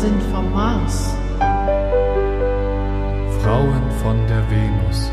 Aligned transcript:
sind 0.00 0.22
vom 0.32 0.50
Mars. 0.54 1.14
Frauen 3.42 3.82
von 4.02 4.16
der 4.28 4.42
Venus. 4.50 5.12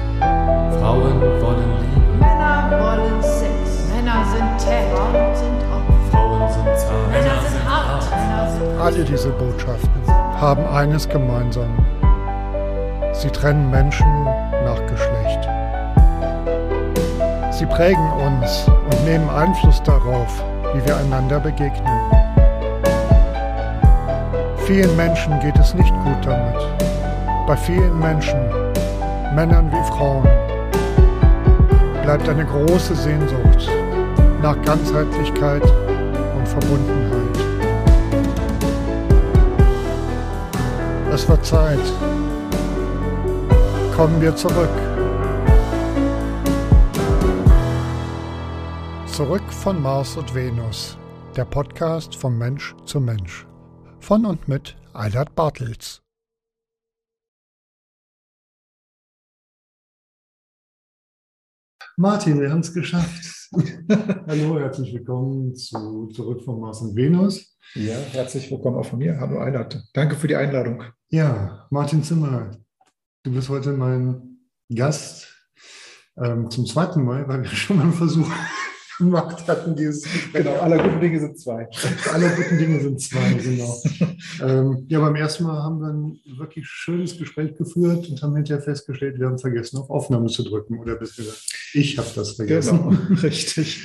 Frauen 0.79 1.19
wollen 1.41 1.71
Liebe. 1.81 2.17
Männer 2.19 2.71
wollen 2.71 3.21
Sex. 3.21 3.89
Männer 3.93 4.23
sind 4.31 4.57
Ted. 4.57 4.87
Frauen 4.95 5.35
sind 5.35 5.61
Opfer. 5.75 6.11
Frauen 6.11 6.51
sind 6.53 6.79
zart. 6.79 7.11
Männer 7.11 7.41
sind 7.41 7.69
hart. 7.69 8.09
Männer 8.11 8.49
sind 8.49 8.79
Alle 8.79 9.03
diese 9.03 9.29
Botschaften 9.31 9.91
haben 10.39 10.65
eines 10.67 11.09
gemeinsam. 11.09 11.75
Sie 13.11 13.29
trennen 13.29 13.69
Menschen 13.69 14.23
nach 14.63 14.79
Geschlecht. 14.87 15.49
Sie 17.51 17.65
prägen 17.65 18.09
uns 18.25 18.69
und 18.69 19.03
nehmen 19.03 19.29
Einfluss 19.31 19.83
darauf, 19.83 20.43
wie 20.73 20.85
wir 20.85 20.95
einander 20.95 21.41
begegnen. 21.41 22.16
Vielen 24.67 24.97
Menschen 24.97 25.39
geht 25.39 25.57
es 25.57 25.73
nicht 25.75 25.93
gut 26.03 26.25
damit. 26.25 26.61
Bei 27.47 27.55
vielen 27.55 27.97
Menschen, 27.99 28.37
Männern 29.33 29.71
wie 29.71 29.87
Frauen, 29.87 30.27
bleibt 32.03 32.27
eine 32.27 32.45
große 32.45 32.93
Sehnsucht 32.93 33.71
nach 34.41 34.61
Ganzheitlichkeit 34.63 35.63
und 35.63 36.45
Verbundenheit. 36.45 37.37
Es 41.13 41.29
wird 41.29 41.45
Zeit. 41.45 41.79
Kommen 43.95 44.19
wir 44.19 44.35
zurück. 44.35 44.67
Zurück 49.05 49.49
von 49.49 49.81
Mars 49.81 50.17
und 50.17 50.35
Venus. 50.35 50.97
Der 51.37 51.45
Podcast 51.45 52.17
vom 52.17 52.37
Mensch 52.37 52.75
zu 52.83 52.99
Mensch. 52.99 53.46
Von 54.07 54.25
und 54.25 54.47
mit 54.47 54.77
Eilert 54.93 55.35
Bartels. 55.35 56.01
Martin, 61.97 62.39
wir 62.39 62.49
haben 62.49 62.61
es 62.61 62.73
geschafft. 62.73 63.49
Hallo, 64.27 64.61
herzlich 64.61 64.93
willkommen 64.93 65.53
zu 65.57 66.07
Zurück 66.07 66.41
von 66.41 66.61
Mars 66.61 66.79
und 66.79 66.95
Venus. 66.95 67.59
Ja, 67.73 67.97
herzlich 67.97 68.49
willkommen 68.49 68.77
auch 68.77 68.85
von 68.85 68.99
mir. 68.99 69.19
Hallo 69.19 69.39
Einhard. 69.39 69.83
Danke 69.91 70.15
für 70.15 70.29
die 70.29 70.37
Einladung. 70.37 70.83
Ja, 71.09 71.67
Martin 71.69 72.01
Zimmer, 72.01 72.51
du 73.23 73.33
bist 73.33 73.49
heute 73.49 73.73
mein 73.73 74.39
Gast 74.73 75.27
ähm, 76.15 76.49
zum 76.49 76.65
zweiten 76.65 77.03
Mal, 77.03 77.27
weil 77.27 77.43
wir 77.43 77.49
schon 77.53 77.75
mal 77.75 77.83
einen 77.83 77.91
Versuch 77.91 78.31
gemacht 78.97 79.47
hatten, 79.47 79.75
dieses 79.75 80.03
Gespräch. 80.03 80.33
Genau, 80.43 80.59
aller 80.59 80.83
guten 80.83 80.99
Dinge 80.99 81.19
sind 81.19 81.39
zwei. 81.39 81.67
Alle 82.11 82.29
guten 82.35 82.57
Dinge 82.57 82.81
sind 82.81 83.01
zwei, 83.01 83.33
genau. 83.33 83.81
ähm, 84.41 84.85
ja, 84.87 84.99
beim 84.99 85.15
ersten 85.15 85.43
Mal 85.43 85.63
haben 85.63 85.79
wir 85.79 85.87
ein 85.87 86.37
wirklich 86.37 86.67
schönes 86.67 87.17
Gespräch 87.17 87.55
geführt 87.55 88.09
und 88.09 88.21
haben 88.21 88.35
hinterher 88.35 88.61
festgestellt, 88.61 89.19
wir 89.19 89.27
haben 89.27 89.39
vergessen, 89.39 89.77
auf 89.77 89.89
Aufnahme 89.89 90.27
zu 90.27 90.43
drücken. 90.43 90.79
Oder 90.79 90.95
besser 90.95 91.23
gesagt, 91.23 91.43
ich 91.73 91.97
habe 91.97 92.09
das 92.15 92.31
vergessen. 92.33 92.77
Genau, 92.77 93.13
richtig. 93.21 93.83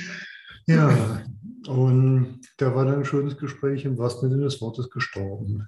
Ja, 0.65 1.21
und 1.67 2.41
da 2.57 2.75
war 2.75 2.85
dann 2.85 2.99
ein 2.99 3.05
schönes 3.05 3.37
Gespräch 3.37 3.85
im 3.85 3.97
wahrsten 3.97 4.29
Sinne 4.29 4.43
des 4.43 4.61
Wortes 4.61 4.89
gestorben. 4.89 5.65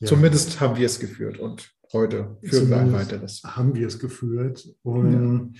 Ja, 0.00 0.08
Zumindest 0.08 0.60
haben 0.60 0.76
wir 0.76 0.86
es 0.86 0.98
geführt 0.98 1.38
und 1.38 1.70
heute 1.92 2.36
führen 2.42 2.68
wir 2.68 2.76
ein 2.78 2.86
Zumindest 2.86 3.12
weiteres. 3.12 3.42
haben 3.44 3.74
wir 3.74 3.86
es 3.86 3.98
geführt. 3.98 4.68
Und 4.82 5.54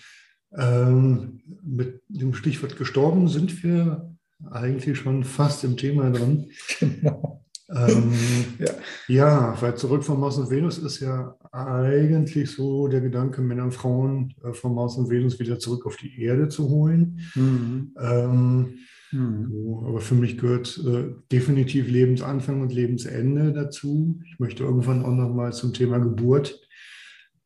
ähm, 0.56 1.40
mit 1.62 2.02
dem 2.08 2.34
Stichwort 2.34 2.76
gestorben 2.76 3.28
sind 3.28 3.62
wir 3.62 4.14
eigentlich 4.50 4.98
schon 4.98 5.24
fast 5.24 5.64
im 5.64 5.76
Thema 5.76 6.10
drin. 6.10 6.50
Genau. 6.80 7.44
Ähm, 7.70 8.12
Ja. 8.58 8.70
ja, 9.08 9.56
weil 9.60 9.74
zurück 9.76 10.04
von 10.04 10.20
Mars 10.20 10.36
und 10.38 10.50
Venus 10.50 10.78
ist 10.78 11.00
ja 11.00 11.34
eigentlich 11.50 12.50
so 12.50 12.88
der 12.88 13.00
Gedanke, 13.00 13.40
Männer 13.42 13.64
und 13.64 13.74
Frauen 13.74 14.34
äh, 14.44 14.52
von 14.52 14.74
Mars 14.74 14.96
und 14.96 15.10
Venus 15.10 15.40
wieder 15.40 15.58
zurück 15.58 15.86
auf 15.86 15.96
die 15.96 16.20
Erde 16.22 16.48
zu 16.48 16.68
holen. 16.68 17.20
Mhm. 17.34 17.92
Ähm, 17.98 18.74
Mhm. 19.14 19.48
So, 19.50 19.84
aber 19.86 20.00
für 20.00 20.14
mich 20.14 20.38
gehört 20.38 20.82
äh, 20.84 21.14
definitiv 21.30 21.88
Lebensanfang 21.88 22.60
und 22.60 22.72
Lebensende 22.72 23.52
dazu. 23.52 24.20
Ich 24.26 24.38
möchte 24.40 24.64
irgendwann 24.64 25.04
auch 25.04 25.14
nochmal 25.14 25.52
zum 25.52 25.72
Thema 25.72 25.98
Geburt 25.98 26.63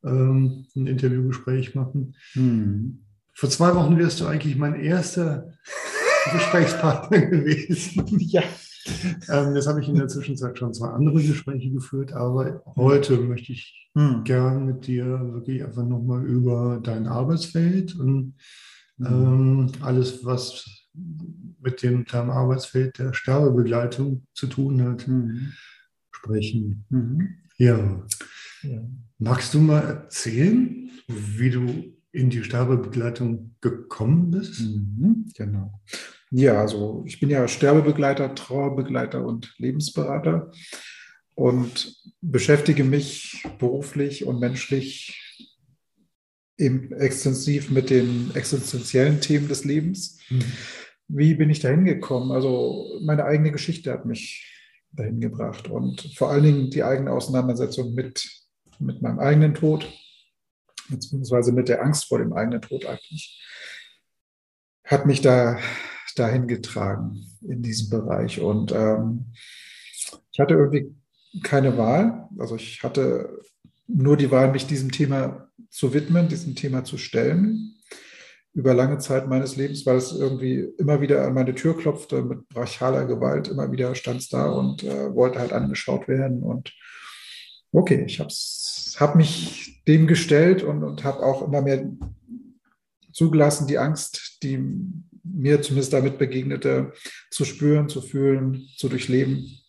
ähm, 0.03 0.65
ein 0.75 0.87
Interviewgespräch 0.87 1.75
machen. 1.75 2.15
Mhm. 2.35 2.99
Vor 3.33 3.49
zwei 3.49 3.73
Wochen 3.75 3.97
wärst 3.97 4.19
du 4.21 4.25
eigentlich 4.27 4.57
mein 4.57 4.75
erster 4.75 5.53
Gesprächspartner 6.33 7.25
gewesen. 7.27 8.05
Ja. 8.19 8.43
Ähm, 9.29 9.55
jetzt 9.55 9.67
habe 9.67 9.81
ich 9.81 9.87
in 9.89 9.95
der 9.95 10.07
Zwischenzeit 10.07 10.57
schon 10.57 10.73
zwei 10.73 10.87
andere 10.89 11.21
Gespräche 11.21 11.69
geführt, 11.71 12.13
aber 12.13 12.63
heute 12.75 13.17
möchte 13.17 13.51
ich 13.53 13.75
Mhm. 13.95 14.23
gern 14.23 14.65
mit 14.67 14.85
dir 14.85 15.05
wirklich 15.33 15.63
einfach 15.63 15.83
nochmal 15.83 16.23
über 16.23 16.79
dein 16.81 17.07
Arbeitsfeld 17.07 17.95
und 17.95 18.35
ähm, 19.03 19.71
alles, 19.81 20.23
was 20.23 20.87
mit 21.59 21.81
dem 21.81 22.05
deinem 22.05 22.29
Arbeitsfeld 22.29 22.99
der 22.99 23.13
Sterbebegleitung 23.13 24.27
zu 24.33 24.45
tun 24.45 24.83
hat, 24.83 25.07
Mhm. 25.07 25.53
sprechen. 26.11 26.85
Mhm. 26.89 27.29
Ja. 27.57 28.03
Ja. 28.63 28.81
Magst 29.17 29.53
du 29.53 29.59
mal 29.59 29.81
erzählen, 29.81 30.89
wie 31.07 31.49
du 31.49 31.93
in 32.11 32.29
die 32.29 32.43
Sterbebegleitung 32.43 33.55
gekommen 33.61 34.31
bist? 34.31 34.61
Mhm. 34.61 35.25
Genau. 35.35 35.79
Ja, 36.31 36.61
also 36.61 37.03
ich 37.07 37.19
bin 37.19 37.29
ja 37.29 37.47
Sterbebegleiter, 37.47 38.35
Trauerbegleiter 38.35 39.25
und 39.25 39.53
Lebensberater 39.57 40.51
und 41.35 41.95
beschäftige 42.21 42.83
mich 42.83 43.43
beruflich 43.57 44.25
und 44.25 44.39
menschlich 44.39 45.15
extensiv 46.57 47.71
mit 47.71 47.89
den 47.89 48.31
existenziellen 48.35 49.21
Themen 49.21 49.47
des 49.47 49.63
Lebens. 49.63 50.19
Mhm. 50.29 50.43
Wie 51.07 51.33
bin 51.33 51.49
ich 51.49 51.61
dahin 51.61 51.85
gekommen? 51.85 52.31
Also 52.31 52.99
meine 53.01 53.23
eigene 53.23 53.51
Geschichte 53.51 53.91
hat 53.91 54.05
mich 54.05 54.45
dahin 54.91 55.21
gebracht 55.21 55.69
und 55.69 56.13
vor 56.15 56.29
allen 56.29 56.43
Dingen 56.43 56.69
die 56.69 56.83
eigene 56.83 57.11
Auseinandersetzung 57.11 57.93
mit, 57.93 58.27
mit 58.79 59.01
meinem 59.01 59.19
eigenen 59.19 59.53
Tod, 59.53 59.91
beziehungsweise 60.89 61.51
mit 61.51 61.69
der 61.69 61.83
Angst 61.83 62.05
vor 62.05 62.19
dem 62.19 62.33
eigenen 62.33 62.61
Tod 62.61 62.85
eigentlich, 62.85 63.41
hat 64.83 65.05
mich 65.05 65.21
da 65.21 65.59
dahin 66.15 66.47
getragen 66.47 67.25
in 67.41 67.61
diesem 67.61 67.89
Bereich. 67.89 68.41
Und 68.41 68.71
ähm, 68.71 69.31
ich 70.31 70.39
hatte 70.39 70.55
irgendwie 70.55 70.93
keine 71.43 71.77
Wahl. 71.77 72.27
Also 72.37 72.55
ich 72.55 72.83
hatte 72.83 73.39
nur 73.87 74.17
die 74.17 74.31
Wahl, 74.31 74.51
mich 74.51 74.67
diesem 74.67 74.91
Thema 74.91 75.49
zu 75.69 75.93
widmen, 75.93 76.27
diesem 76.27 76.55
Thema 76.55 76.83
zu 76.83 76.97
stellen 76.97 77.75
über 78.53 78.73
lange 78.73 78.97
Zeit 78.97 79.27
meines 79.27 79.55
Lebens, 79.55 79.85
weil 79.85 79.97
es 79.97 80.11
irgendwie 80.11 80.67
immer 80.77 81.01
wieder 81.01 81.25
an 81.25 81.33
meine 81.33 81.53
Tür 81.53 81.77
klopfte 81.77 82.23
mit 82.23 82.49
brachialer 82.49 83.05
Gewalt. 83.05 83.47
Immer 83.47 83.71
wieder 83.71 83.93
stand 83.95 84.21
es 84.21 84.29
da 84.29 84.49
und 84.49 84.83
äh, 84.83 85.13
wollte 85.13 85.39
halt 85.39 85.53
angeschaut 85.53 86.07
werden. 86.07 86.41
Und 86.41 86.73
okay, 87.71 88.03
ich 88.05 88.19
habe 88.19 88.33
hab 88.99 89.15
mich 89.15 89.83
dem 89.87 90.07
gestellt 90.07 90.63
und, 90.63 90.83
und 90.83 91.03
habe 91.03 91.23
auch 91.23 91.41
immer 91.41 91.61
mehr 91.61 91.89
zugelassen, 93.11 93.67
die 93.67 93.77
Angst, 93.77 94.39
die 94.43 94.59
mir 95.23 95.61
zumindest 95.61 95.93
damit 95.93 96.17
begegnete, 96.17 96.93
zu 97.31 97.45
spüren, 97.45 97.89
zu 97.89 98.01
fühlen, 98.01 98.67
zu 98.77 98.89
durchleben. 98.89 99.59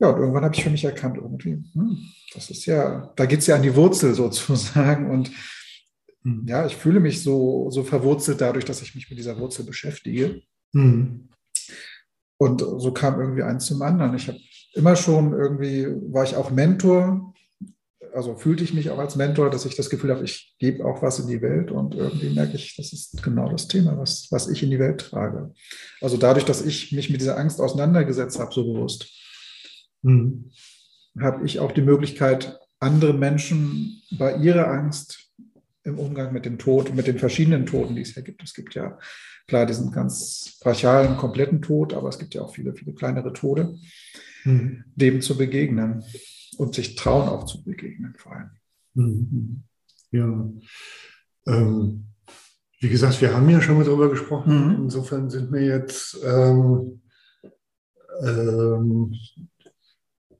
Ja, 0.00 0.10
und 0.10 0.20
irgendwann 0.20 0.44
habe 0.44 0.54
ich 0.54 0.62
für 0.62 0.70
mich 0.70 0.84
erkannt, 0.84 1.16
irgendwie, 1.16 1.62
hm, 1.72 1.98
das 2.34 2.50
ist 2.50 2.66
ja, 2.66 3.12
da 3.16 3.26
geht 3.26 3.40
es 3.40 3.46
ja 3.46 3.56
an 3.56 3.62
die 3.62 3.74
Wurzel 3.74 4.14
sozusagen. 4.14 5.10
Und 5.10 5.30
ja, 6.46 6.66
ich 6.66 6.76
fühle 6.76 7.00
mich 7.00 7.22
so, 7.22 7.70
so 7.70 7.84
verwurzelt 7.84 8.40
dadurch, 8.40 8.64
dass 8.64 8.82
ich 8.82 8.94
mich 8.94 9.08
mit 9.08 9.18
dieser 9.18 9.38
Wurzel 9.38 9.64
beschäftige. 9.64 10.42
Mhm. 10.72 11.28
Und 12.38 12.60
so 12.60 12.92
kam 12.92 13.20
irgendwie 13.20 13.42
eins 13.42 13.66
zum 13.66 13.82
anderen. 13.82 14.14
Ich 14.14 14.28
habe 14.28 14.38
immer 14.74 14.96
schon 14.96 15.32
irgendwie, 15.32 15.86
war 16.12 16.24
ich 16.24 16.36
auch 16.36 16.50
Mentor, 16.50 17.34
also 18.14 18.36
fühlte 18.36 18.64
ich 18.64 18.74
mich 18.74 18.90
auch 18.90 18.98
als 18.98 19.16
Mentor, 19.16 19.50
dass 19.50 19.66
ich 19.66 19.76
das 19.76 19.90
Gefühl 19.90 20.10
habe, 20.10 20.24
ich 20.24 20.56
gebe 20.58 20.84
auch 20.84 21.02
was 21.02 21.18
in 21.18 21.28
die 21.28 21.42
Welt 21.42 21.70
und 21.70 21.94
irgendwie 21.94 22.30
merke 22.30 22.56
ich, 22.56 22.74
das 22.76 22.92
ist 22.92 23.22
genau 23.22 23.50
das 23.50 23.68
Thema, 23.68 23.98
was, 23.98 24.28
was 24.30 24.48
ich 24.48 24.62
in 24.62 24.70
die 24.70 24.78
Welt 24.78 25.00
trage. 25.00 25.52
Also 26.00 26.16
dadurch, 26.16 26.44
dass 26.44 26.64
ich 26.64 26.92
mich 26.92 27.10
mit 27.10 27.20
dieser 27.20 27.36
Angst 27.36 27.60
auseinandergesetzt 27.60 28.38
habe, 28.38 28.52
so 28.52 28.72
bewusst, 28.72 29.08
Mhm. 30.02 30.50
habe 31.20 31.44
ich 31.44 31.58
auch 31.58 31.72
die 31.72 31.82
Möglichkeit, 31.82 32.58
andere 32.78 33.12
Menschen 33.12 34.02
bei 34.12 34.36
ihrer 34.36 34.68
Angst 34.68 35.32
im 35.84 35.98
Umgang 35.98 36.32
mit 36.32 36.44
dem 36.44 36.58
Tod, 36.58 36.94
mit 36.94 37.06
den 37.06 37.18
verschiedenen 37.18 37.66
Toten, 37.66 37.96
die 37.96 38.02
es 38.02 38.14
ja 38.14 38.22
gibt. 38.22 38.42
Es 38.42 38.54
gibt 38.54 38.74
ja 38.74 38.98
klar 39.46 39.66
diesen 39.66 39.90
ganz 39.90 40.58
brachialen, 40.60 41.16
kompletten 41.16 41.62
Tod, 41.62 41.94
aber 41.94 42.08
es 42.08 42.18
gibt 42.18 42.34
ja 42.34 42.42
auch 42.42 42.54
viele, 42.54 42.74
viele 42.74 42.92
kleinere 42.92 43.32
Tode, 43.32 43.76
Mhm. 44.44 44.84
dem 44.94 45.20
zu 45.20 45.36
begegnen 45.36 46.04
und 46.58 46.74
sich 46.74 46.94
trauen 46.94 47.28
auch 47.28 47.44
zu 47.44 47.62
begegnen 47.64 48.14
vor 48.16 48.32
allem. 48.32 48.50
Mhm. 48.94 49.62
Ja. 50.10 50.50
Ähm, 51.46 52.04
wie 52.80 52.88
gesagt, 52.88 53.20
wir 53.20 53.34
haben 53.34 53.48
ja 53.48 53.60
schon 53.60 53.76
mal 53.76 53.84
darüber 53.84 54.08
gesprochen. 54.08 54.68
Mhm. 54.68 54.84
Insofern 54.84 55.30
sind 55.30 55.50
mir 55.50 55.64
jetzt 55.64 56.18
ähm, 56.24 57.02
ähm, 58.22 59.14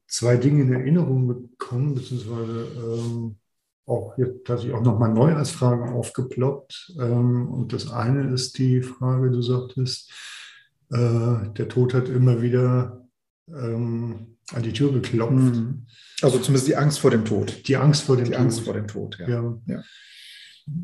zwei 0.07 0.37
Dinge 0.37 0.63
in 0.63 0.73
Erinnerung 0.73 1.27
bekommen, 1.27 1.95
beziehungsweise 1.95 2.67
ähm, 2.77 3.37
auch 3.87 4.17
jetzt 4.19 4.47
tatsächlich 4.47 4.77
auch 4.77 4.83
nochmal 4.83 5.13
neu 5.13 5.35
als 5.35 5.51
Frage 5.51 5.93
aufgeploppt. 5.93 6.95
Ähm, 7.01 7.49
und 7.49 7.73
das 7.73 7.91
eine 7.91 8.33
ist 8.33 8.59
die 8.59 8.83
Frage, 8.83 9.31
du 9.31 9.43
sagtest, 9.43 10.13
äh, 10.91 11.51
der 11.57 11.69
Tod 11.69 11.95
hat 11.95 12.09
immer 12.09 12.41
wieder 12.41 13.08
ähm, 13.55 14.37
an 14.53 14.63
die 14.63 14.73
Tür 14.73 14.93
geklopft. 14.93 15.33
Mhm. 15.35 15.87
Also 16.23 16.39
zumindest 16.39 16.69
die 16.69 16.77
Angst 16.77 17.01
vor 17.01 17.11
dem 17.11 17.25
Tod. 17.25 17.69
Die 17.69 17.77
Angst 17.77 18.03
vor 18.03 18.17
dem 18.17 18.25
Die 18.27 18.31
Tod. 18.33 18.41
Angst 18.41 18.61
vor 18.61 18.75
dem 18.75 18.87
Tod, 18.87 19.19
ja. 19.21 19.29
Ja. 19.29 19.59
Ja. 19.67 19.83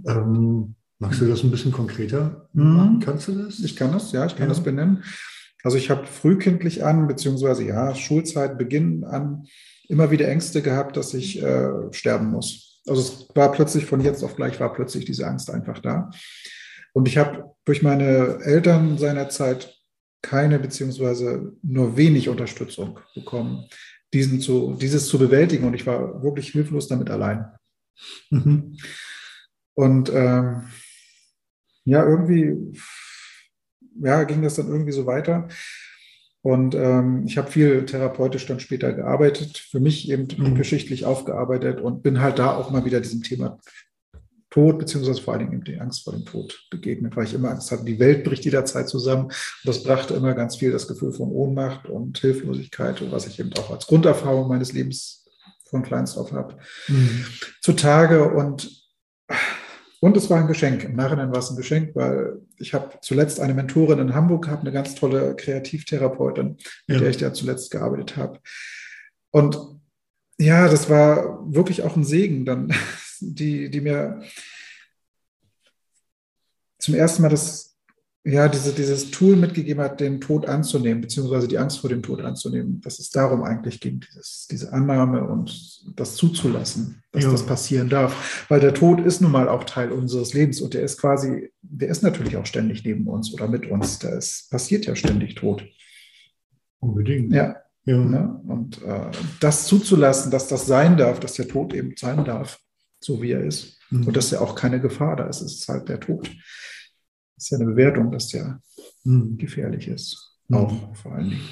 Ähm, 0.06 0.74
magst 0.98 1.20
du 1.20 1.26
das 1.26 1.42
ein 1.42 1.50
bisschen 1.50 1.72
konkreter 1.72 2.48
Mhm. 2.52 2.76
machen? 2.76 3.00
Kannst 3.00 3.28
du 3.28 3.32
das? 3.32 3.58
Ich 3.60 3.76
kann 3.76 3.92
das, 3.92 4.12
ja, 4.12 4.26
ich 4.26 4.32
kann 4.36 4.48
Ja. 4.48 4.54
das 4.54 4.62
benennen. 4.62 5.02
Also 5.62 5.76
ich 5.78 5.90
habe 5.90 6.06
frühkindlich 6.06 6.84
an, 6.84 7.06
beziehungsweise 7.06 7.64
ja, 7.64 7.94
Schulzeit, 7.94 8.58
Beginn 8.58 9.04
an, 9.04 9.46
immer 9.88 10.10
wieder 10.10 10.28
Ängste 10.28 10.62
gehabt, 10.62 10.96
dass 10.96 11.14
ich 11.14 11.42
äh, 11.42 11.70
sterben 11.92 12.30
muss. 12.30 12.82
Also 12.86 13.00
es 13.00 13.28
war 13.34 13.50
plötzlich, 13.50 13.86
von 13.86 14.00
jetzt 14.02 14.22
auf 14.22 14.36
gleich 14.36 14.60
war 14.60 14.72
plötzlich 14.74 15.06
diese 15.06 15.26
Angst 15.26 15.50
einfach 15.50 15.78
da. 15.78 16.10
Und 16.92 17.08
ich 17.08 17.16
habe 17.16 17.50
durch 17.64 17.82
meine 17.82 18.40
Eltern 18.42 18.98
seinerzeit 18.98 19.74
keine, 20.24 20.58
beziehungsweise 20.58 21.52
nur 21.62 21.96
wenig 21.96 22.28
Unterstützung 22.28 22.98
bekommen, 23.14 23.68
diesen 24.12 24.40
zu, 24.40 24.76
dieses 24.80 25.06
zu 25.06 25.18
bewältigen. 25.18 25.66
Und 25.66 25.74
ich 25.74 25.86
war 25.86 26.22
wirklich 26.22 26.50
hilflos 26.50 26.88
damit 26.88 27.10
allein. 27.10 27.46
Mhm. 28.30 28.76
Und 29.74 30.10
ähm, 30.12 30.64
ja, 31.84 32.04
irgendwie 32.04 32.72
ja, 34.00 34.24
ging 34.24 34.42
das 34.42 34.56
dann 34.56 34.68
irgendwie 34.68 34.92
so 34.92 35.06
weiter. 35.06 35.48
Und 36.42 36.74
ähm, 36.74 37.24
ich 37.26 37.38
habe 37.38 37.50
viel 37.50 37.86
therapeutisch 37.86 38.46
dann 38.46 38.60
später 38.60 38.92
gearbeitet, 38.92 39.56
für 39.56 39.80
mich 39.80 40.10
eben 40.10 40.28
Mhm. 40.36 40.54
geschichtlich 40.54 41.06
aufgearbeitet 41.06 41.80
und 41.80 42.02
bin 42.02 42.20
halt 42.20 42.38
da 42.38 42.54
auch 42.54 42.70
mal 42.70 42.84
wieder 42.84 43.00
diesem 43.00 43.22
Thema 43.22 43.58
Tod, 44.54 44.78
beziehungsweise 44.78 45.20
vor 45.20 45.34
allen 45.34 45.40
Dingen 45.40 45.52
eben 45.54 45.64
die 45.64 45.80
Angst 45.80 46.04
vor 46.04 46.12
dem 46.12 46.24
Tod 46.24 46.66
begegnet, 46.70 47.16
weil 47.16 47.24
ich 47.24 47.34
immer 47.34 47.50
Angst 47.50 47.72
hatte, 47.72 47.84
die 47.84 47.98
Welt 47.98 48.22
bricht 48.22 48.44
jederzeit 48.44 48.88
zusammen. 48.88 49.24
Und 49.24 49.34
das 49.64 49.82
brachte 49.82 50.14
immer 50.14 50.32
ganz 50.34 50.54
viel 50.56 50.70
das 50.70 50.86
Gefühl 50.86 51.12
von 51.12 51.30
Ohnmacht 51.30 51.88
und 51.88 52.16
Hilflosigkeit, 52.18 53.02
und 53.02 53.10
was 53.10 53.26
ich 53.26 53.40
eben 53.40 53.52
auch 53.54 53.70
als 53.72 53.88
Grunderfahrung 53.88 54.46
meines 54.48 54.72
Lebens 54.72 55.24
von 55.68 55.82
kleinst 55.82 56.16
auf 56.16 56.30
habe 56.30 56.56
Mhm. 56.86 57.24
zutage 57.62 58.28
und, 58.32 58.70
und 59.98 60.16
es 60.16 60.30
war 60.30 60.38
ein 60.38 60.46
Geschenk. 60.46 60.84
Im 60.84 60.94
Nachhinein 60.94 61.32
war 61.32 61.38
es 61.40 61.50
ein 61.50 61.56
Geschenk, 61.56 61.96
weil 61.96 62.40
ich 62.58 62.74
habe 62.74 62.92
zuletzt 63.02 63.40
eine 63.40 63.54
Mentorin 63.54 63.98
in 63.98 64.14
Hamburg 64.14 64.44
gehabt, 64.44 64.60
eine 64.62 64.70
ganz 64.72 64.94
tolle 64.94 65.34
Kreativtherapeutin, 65.34 66.58
mit 66.86 66.96
Ja. 66.96 66.98
der 67.00 67.10
ich 67.10 67.16
da 67.16 67.34
zuletzt 67.34 67.72
gearbeitet 67.72 68.16
habe. 68.16 68.38
Und 69.32 69.58
ja, 70.38 70.68
das 70.68 70.88
war 70.88 71.40
wirklich 71.52 71.82
auch 71.82 71.96
ein 71.96 72.04
Segen, 72.04 72.44
dann, 72.44 72.72
die, 73.32 73.70
die 73.70 73.80
mir 73.80 74.22
zum 76.78 76.94
ersten 76.94 77.22
Mal 77.22 77.28
das, 77.30 77.76
ja, 78.26 78.48
diese, 78.48 78.72
dieses 78.72 79.10
Tool 79.10 79.36
mitgegeben 79.36 79.82
hat, 79.82 80.00
den 80.00 80.20
Tod 80.20 80.46
anzunehmen, 80.46 81.02
beziehungsweise 81.02 81.46
die 81.46 81.58
Angst 81.58 81.78
vor 81.80 81.90
dem 81.90 82.02
Tod 82.02 82.22
anzunehmen, 82.22 82.80
dass 82.80 82.98
es 82.98 83.10
darum 83.10 83.42
eigentlich 83.42 83.80
ging, 83.80 84.00
dieses, 84.00 84.46
diese 84.50 84.72
Annahme 84.72 85.26
und 85.26 85.82
das 85.96 86.16
zuzulassen, 86.16 87.02
dass 87.12 87.24
Ja. 87.24 87.30
das 87.30 87.44
passieren 87.44 87.88
darf. 87.90 88.46
Weil 88.48 88.60
der 88.60 88.72
Tod 88.74 89.00
ist 89.00 89.20
nun 89.20 89.30
mal 89.32 89.48
auch 89.48 89.64
Teil 89.64 89.92
unseres 89.92 90.32
Lebens 90.32 90.60
und 90.62 90.72
der 90.74 90.82
ist 90.82 90.98
quasi, 90.98 91.52
der 91.62 91.88
ist 91.88 92.02
natürlich 92.02 92.36
auch 92.36 92.46
ständig 92.46 92.82
neben 92.84 93.06
uns 93.08 93.32
oder 93.34 93.46
mit 93.46 93.70
uns. 93.70 93.98
Da 93.98 94.08
ist, 94.10 94.50
passiert 94.50 94.86
ja 94.86 94.96
ständig 94.96 95.34
Tod. 95.34 95.64
Unbedingt. 96.80 97.32
Ja, 97.32 97.56
Ja. 97.86 97.98
Ne? 97.98 98.40
Und 98.46 98.82
äh, 98.82 99.10
das 99.40 99.66
zuzulassen, 99.66 100.30
dass 100.30 100.48
das 100.48 100.64
sein 100.66 100.96
darf, 100.96 101.20
dass 101.20 101.34
der 101.34 101.48
Tod 101.48 101.74
eben 101.74 101.92
sein 101.98 102.24
darf, 102.24 102.58
so 103.04 103.20
wie 103.22 103.32
er 103.32 103.44
ist. 103.44 103.78
Mhm. 103.90 104.06
Und 104.06 104.16
dass 104.16 104.30
ja 104.30 104.40
auch 104.40 104.54
keine 104.54 104.80
Gefahr 104.80 105.16
da 105.16 105.26
ist. 105.26 105.40
Es 105.40 105.54
ist 105.54 105.68
halt 105.68 105.88
der 105.88 106.00
Tod. 106.00 106.28
Das 107.36 107.44
ist 107.44 107.50
ja 107.50 107.58
eine 107.58 107.66
Bewertung, 107.66 108.10
dass 108.10 108.28
der 108.28 108.60
Mhm. 109.04 109.36
gefährlich 109.36 109.88
ist. 109.88 110.32
Mhm. 110.48 110.56
Auch 110.56 110.96
vor 110.96 111.12
allen 111.12 111.30
Dingen. 111.30 111.48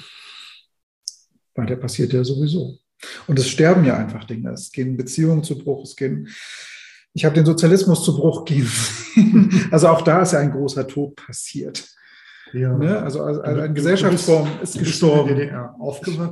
Weil 1.55 1.67
der 1.67 1.75
passiert 1.75 2.13
ja 2.13 2.23
sowieso. 2.23 2.79
Und 3.27 3.37
es 3.37 3.47
sterben 3.49 3.85
ja 3.85 3.97
einfach 3.97 4.23
Dinge. 4.23 4.51
Es 4.51 4.71
gehen 4.71 4.97
Beziehungen 4.97 5.43
zu 5.43 5.57
Bruch, 5.57 5.83
es 5.83 5.95
gehen. 5.95 6.27
Ich 7.13 7.25
habe 7.25 7.35
den 7.35 7.45
Sozialismus 7.45 8.03
zu 8.03 8.15
Bruch 8.15 8.43
gehen. 8.45 8.67
also 9.71 9.87
auch 9.89 10.01
da 10.01 10.21
ist 10.21 10.33
ja 10.33 10.39
ein 10.39 10.51
großer 10.51 10.87
Tod 10.87 11.15
passiert. 11.15 11.87
Ja. 12.53 12.77
Ne? 12.77 12.99
Also, 13.01 13.21
also 13.23 13.41
du- 13.41 13.47
eine 13.47 13.73
Gesellschaftsform 13.73 14.47
ist 14.47 14.59
bist 14.61 14.75
in 14.77 14.83
gestorben. 14.83 15.27
der 15.29 15.37
DDR 15.37 15.75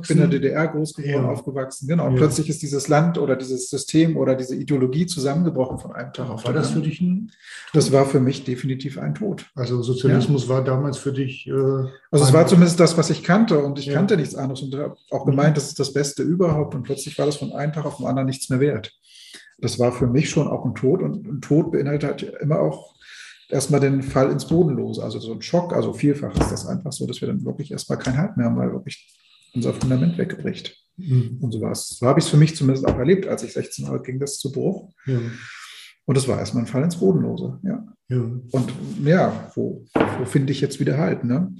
Ich 0.02 0.08
bin 0.08 0.16
in 0.16 0.18
der 0.18 0.28
DDR 0.28 0.68
groß 0.68 0.94
geworden, 0.94 1.24
Ja. 1.24 1.28
aufgewachsen. 1.30 1.88
Genau. 1.88 2.06
Und 2.06 2.12
Ja. 2.12 2.18
plötzlich 2.18 2.48
ist 2.48 2.62
dieses 2.62 2.88
Land 2.88 3.18
oder 3.18 3.34
dieses 3.36 3.68
System 3.68 4.16
oder 4.16 4.34
diese 4.36 4.54
Ideologie 4.56 5.06
zusammengebrochen 5.06 5.78
von 5.78 5.92
einem 5.92 6.12
Tag 6.12 6.30
auf 6.30 6.44
War 6.44 6.52
den 6.52 6.56
das 6.56 6.68
für 6.68 6.74
anderen. 6.76 6.90
dich 6.90 7.00
ein, 7.00 7.32
Das 7.74 7.90
war 7.92 8.06
für 8.06 8.20
mich 8.20 8.44
definitiv 8.44 8.98
ein 8.98 9.14
Tod. 9.14 9.46
also 9.56 9.82
Sozialismus 9.82 10.48
war 10.48 10.62
damals 10.62 10.96
für 10.98 11.12
dich. 11.12 11.46
Äh, 11.48 11.52
Also 11.52 12.24
es 12.24 12.32
war 12.32 12.46
zumindest 12.46 12.78
das, 12.78 12.96
was 12.96 13.10
ich 13.10 13.22
kannte 13.24 13.58
und 13.58 13.78
ich 13.78 13.90
kannte 13.90 14.16
nichts 14.16 14.34
anderes 14.34 14.62
und 14.62 14.74
habe 14.76 14.94
auch 15.10 15.26
gemeint, 15.26 15.56
das 15.56 15.68
ist 15.68 15.80
das 15.80 15.92
Beste 15.92 16.22
überhaupt 16.22 16.74
und 16.74 16.84
plötzlich 16.84 17.18
war 17.18 17.26
das 17.26 17.36
von 17.36 17.52
einem 17.52 17.72
Tag 17.72 17.84
auf 17.84 17.96
den 17.96 18.06
anderen 18.06 18.26
nichts 18.26 18.48
mehr 18.48 18.60
wert. 18.60 18.92
Das 19.58 19.78
war 19.78 19.92
für 19.92 20.06
mich 20.06 20.28
schon 20.30 20.48
auch 20.48 20.64
ein 20.64 20.74
Tod 20.74 21.02
und 21.02 21.26
ein 21.26 21.40
Tod 21.40 21.70
beinhaltet 21.72 22.08
halt 22.22 22.22
immer 22.40 22.60
auch 22.60 22.91
erstmal 23.52 23.80
den 23.80 24.02
Fall 24.02 24.30
ins 24.30 24.46
Bodenlose, 24.46 25.02
also 25.02 25.20
so 25.20 25.32
ein 25.32 25.42
Schock, 25.42 25.72
also 25.72 25.92
vielfach 25.92 26.34
ist 26.38 26.50
das 26.50 26.66
einfach 26.66 26.92
so, 26.92 27.06
dass 27.06 27.20
wir 27.20 27.28
dann 27.28 27.44
wirklich 27.44 27.70
erstmal 27.70 27.98
keinen 27.98 28.16
Halt 28.16 28.36
mehr 28.36 28.46
haben, 28.46 28.56
weil 28.56 28.72
wirklich 28.72 29.14
unser 29.54 29.74
Fundament 29.74 30.16
wegbricht. 30.16 30.76
Mhm. 30.96 31.38
Und 31.40 31.52
so 31.52 31.60
war 31.60 31.72
es. 31.72 31.90
So 31.90 32.06
habe 32.06 32.18
ich 32.18 32.24
es 32.24 32.30
für 32.30 32.38
mich 32.38 32.56
zumindest 32.56 32.86
auch 32.86 32.98
erlebt, 32.98 33.26
als 33.26 33.42
ich 33.42 33.52
16 33.52 33.88
war, 33.88 34.02
ging 34.02 34.18
das 34.18 34.38
zu 34.38 34.50
Bruch. 34.50 34.90
Ja. 35.06 35.18
Und 36.04 36.16
es 36.16 36.26
war 36.26 36.38
erstmal 36.38 36.64
ein 36.64 36.68
Fall 36.68 36.82
ins 36.82 36.96
Bodenlose. 36.96 37.60
Ja. 37.62 37.84
Ja. 38.08 38.18
Und 38.18 38.72
ja, 39.04 39.50
wo, 39.54 39.84
wo 40.18 40.24
finde 40.24 40.52
ich 40.52 40.60
jetzt 40.60 40.80
wieder 40.80 40.98
Halt? 40.98 41.24
Ne? 41.24 41.54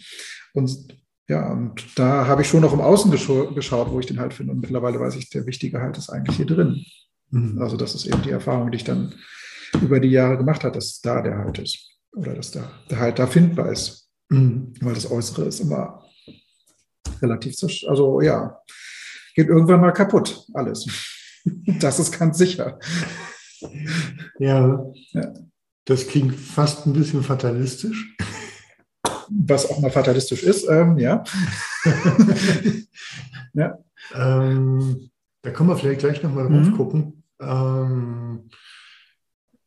Und 0.55 0.99
ja, 1.29 1.53
und 1.53 1.99
da 1.99 2.27
habe 2.27 2.43
ich 2.43 2.49
schon 2.49 2.63
noch 2.63 2.73
im 2.73 2.81
Außen 2.81 3.11
geschaut, 3.11 3.91
wo 3.91 4.01
ich 4.01 4.07
den 4.07 4.19
Halt 4.19 4.35
finde. 4.35 4.53
Und 4.53 4.61
mittlerweile 4.61 4.99
weiß 4.99 5.17
ich, 5.17 5.31
der 5.31 5.47
wichtige 5.47 5.81
Halt 5.81 5.97
ist 5.99 6.11
eigentlich 6.11 6.37
hier 6.37 6.47
drin. 6.47 6.85
Mhm. 7.31 7.59
Also 7.61 7.77
das 7.77 7.95
ist 7.95 8.07
eben 8.07 8.23
die 8.23 8.31
Erfahrung, 8.31 8.71
die 8.71 8.77
ich 8.77 8.85
dann 8.85 9.15
über 9.81 10.01
die 10.01 10.09
Jahre 10.11 10.37
gemacht 10.37 10.65
habe, 10.65 10.75
dass 10.75 11.01
da 11.01 11.23
der 11.23 11.39
Halt 11.39 11.59
ist. 11.59 11.99
Oder 12.15 12.35
dass 12.35 12.51
da 12.51 12.71
der 12.91 12.99
Halt 13.01 13.19
da 13.19 13.27
findbar 13.27 13.71
ist. 13.73 14.09
Mhm. 14.29 14.75
Weil 14.81 14.95
das 14.95 15.11
Äußere 15.11 15.47
ist 15.47 15.61
immer 15.61 16.05
relativ, 17.21 17.55
also 17.89 18.21
ja, 18.21 18.59
geht 19.35 19.49
irgendwann 19.49 19.81
mal 19.81 19.93
kaputt, 19.93 20.45
alles. 20.55 20.87
Das 21.81 21.99
ist 21.99 22.17
ganz 22.17 22.39
sicher. 22.39 22.79
Ja. 24.39 24.85
Ja. 25.11 25.35
Das 25.87 26.07
klingt 26.07 26.37
fast 26.37 26.87
ein 26.87 26.93
bisschen 26.93 27.25
fatalistisch. 27.25 28.17
Was 29.29 29.69
auch 29.69 29.81
mal 29.81 29.91
fatalistisch 29.91 30.45
ist, 30.45 30.69
ähm, 30.69 30.99
ja. 30.99 31.25
ja. 33.55 33.77
Ähm, 34.15 35.11
da 35.43 35.51
können 35.51 35.69
wir 35.71 35.77
vielleicht 35.77 36.01
gleich 36.01 36.23
nochmal 36.23 36.45
drauf 36.47 36.69
Mhm. 36.69 36.77
gucken. 36.77 37.25
Ähm, 37.41 38.49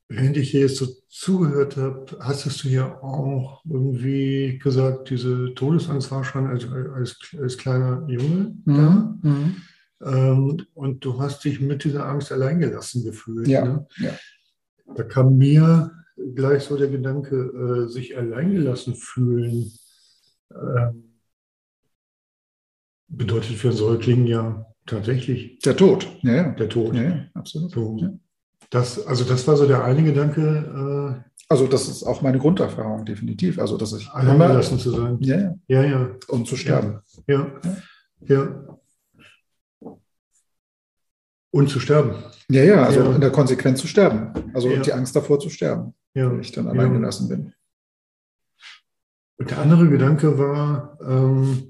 während 0.07 0.38
ich 0.38 0.51
hier 0.51 0.62
jetzt 0.62 0.77
so 0.77 0.88
zugehört 1.09 1.77
habe, 1.77 2.05
hast 2.19 2.63
du 2.63 2.67
ja 2.67 3.01
auch 3.01 3.63
irgendwie 3.65 4.59
gesagt, 4.59 5.09
diese 5.09 5.53
Todesangst 5.55 6.12
war 6.12 6.24
schon 6.24 6.47
als, 6.47 6.67
als, 6.69 7.17
als 7.39 7.57
kleiner 7.57 8.05
Junge 8.07 8.55
da. 8.65 9.17
Mhm. 9.21 9.55
Ähm, 10.03 10.65
und 10.74 11.05
du 11.05 11.19
hast 11.19 11.43
dich 11.45 11.62
mit 11.62 11.83
dieser 11.83 12.05
Angst 12.05 12.31
alleingelassen 12.31 13.03
gefühlt. 13.03 13.47
Ja, 13.47 13.65
Ne? 13.65 13.88
ja. 13.97 14.12
Da 14.95 15.03
kam 15.03 15.38
mir 15.38 15.91
gleich 16.35 16.63
so 16.63 16.77
der 16.77 16.89
Gedanke, 16.89 17.35
äh, 17.35 17.89
sich 17.89 18.17
alleingelassen 18.17 18.95
fühlen, 18.95 19.71
ähm, 20.51 21.19
bedeutet 23.07 23.55
für 23.55 23.69
einen 23.69 23.77
Säugling 23.77 24.25
ja 24.27 24.65
tatsächlich 24.85 25.59
Der 25.59 25.75
Tod, 25.75 26.07
ja, 26.21 26.35
ja. 26.35 26.50
der 26.51 26.69
Tod. 26.69 26.93
Ja, 26.95 27.01
ja 27.01 27.25
absolut. 27.33 27.71
So. 27.71 27.97
Ja. 28.00 28.13
Das, 28.69 29.05
also 29.05 29.24
das 29.24 29.47
war 29.47 29.55
so 29.57 29.67
der 29.67 29.83
eine 29.83 30.03
Gedanke, 30.03 31.24
Also 31.47 31.67
das 31.67 31.88
ist 31.88 32.03
auch 32.03 32.21
meine 32.24 32.39
Grunderfahrung, 32.39 33.05
definitiv. 33.05 33.59
Also 33.59 33.77
dass 33.77 33.93
ich 33.93 34.07
äh, 34.07 34.12
alleingelassen 34.12 34.79
zu 34.79 34.89
sein. 34.91 35.17
ja, 35.21 35.38
ja, 35.38 35.53
Ja, 35.67 35.83
ja, 35.83 36.09
und 36.29 36.47
zu 36.47 36.55
sterben. 36.55 37.00
ja, 37.27 37.47
ja. 38.21 38.62
Und 41.51 41.69
zu 41.69 41.79
sterben. 41.79 42.15
Ja, 42.50 42.63
ja, 42.63 42.83
also 42.83 43.01
Ja. 43.01 43.15
in 43.15 43.21
der 43.21 43.31
Konsequenz 43.31 43.79
zu 43.79 43.88
sterben. 43.88 44.51
Also 44.53 44.69
Ja. 44.69 44.81
die 44.81 44.91
Angst 44.93 45.15
davor 45.15 45.39
zu 45.39 45.50
sterben, 45.50 45.93
Ja. 46.13 46.29
wenn 46.31 46.41
ich 46.41 46.51
dann 46.51 46.65
ja. 46.65 46.71
allein 46.71 46.93
gelassen 46.93 47.29
bin. 47.29 47.53
Und 49.38 49.51
der 49.51 49.59
andere 49.59 49.88
Gedanke 49.89 50.38
war, 50.38 50.97
ähm, 51.01 51.69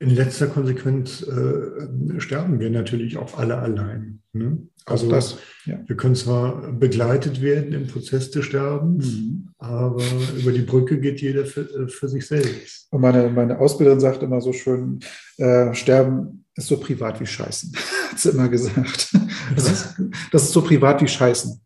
in 0.00 0.10
letzter 0.10 0.46
Konsequenz 0.46 1.22
äh, 1.22 2.20
sterben 2.20 2.60
wir 2.60 2.70
natürlich 2.70 3.16
auch 3.16 3.36
alle 3.36 3.58
allein. 3.58 4.20
Ne? 4.32 4.58
Also 4.86 5.10
das, 5.10 5.38
ja. 5.66 5.80
wir 5.86 5.96
können 5.96 6.14
zwar 6.14 6.72
begleitet 6.72 7.42
werden 7.42 7.72
im 7.72 7.88
Prozess 7.88 8.30
des 8.30 8.44
Sterbens, 8.44 9.06
Mhm. 9.06 9.48
aber 9.58 10.02
über 10.38 10.52
die 10.52 10.62
Brücke 10.62 11.00
geht 11.00 11.20
jeder 11.20 11.44
für, 11.44 11.62
äh, 11.62 11.88
für 11.88 12.08
sich 12.08 12.26
selbst. 12.26 12.86
Und 12.90 13.00
meine, 13.00 13.28
meine 13.28 13.58
Ausbilderin 13.58 14.00
sagt 14.00 14.22
immer 14.22 14.40
so 14.40 14.52
schön, 14.52 15.00
äh, 15.36 15.74
Sterben 15.74 16.44
ist 16.54 16.68
so 16.68 16.78
privat 16.78 17.20
wie 17.20 17.26
Scheißen, 17.26 17.72
hat 18.10 18.18
sie 18.18 18.30
immer 18.30 18.48
gesagt. 18.48 19.12
Das 19.56 19.70
ist, 19.70 19.94
das 20.30 20.44
ist 20.44 20.52
so 20.52 20.62
privat 20.62 21.02
wie 21.02 21.08
Scheißen. 21.08 21.60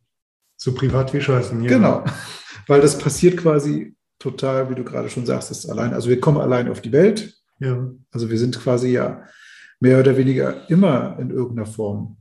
So 0.57 0.75
privat 0.75 1.12
wie 1.12 1.21
Scheißen, 1.21 1.62
ja. 1.62 1.69
Genau, 1.69 2.05
weil 2.67 2.81
das 2.81 2.99
passiert 2.99 3.37
quasi 3.37 3.95
total, 4.19 4.71
wie 4.71 4.75
du 4.75 4.85
gerade 4.85 5.11
schon 5.11 5.27
sagst, 5.27 5.51
ist 5.51 5.69
allein. 5.69 5.93
Also 5.93 6.09
wir 6.09 6.21
kommen 6.21 6.39
allein 6.39 6.69
auf 6.69 6.81
die 6.81 6.93
Welt. 6.93 7.41
Ja. 7.62 7.90
Also 8.11 8.28
wir 8.28 8.38
sind 8.38 8.59
quasi 8.59 8.88
ja 8.88 9.25
mehr 9.78 10.00
oder 10.00 10.16
weniger 10.16 10.69
immer 10.69 11.16
in 11.21 11.31
irgendeiner 11.31 11.66
Form 11.66 12.16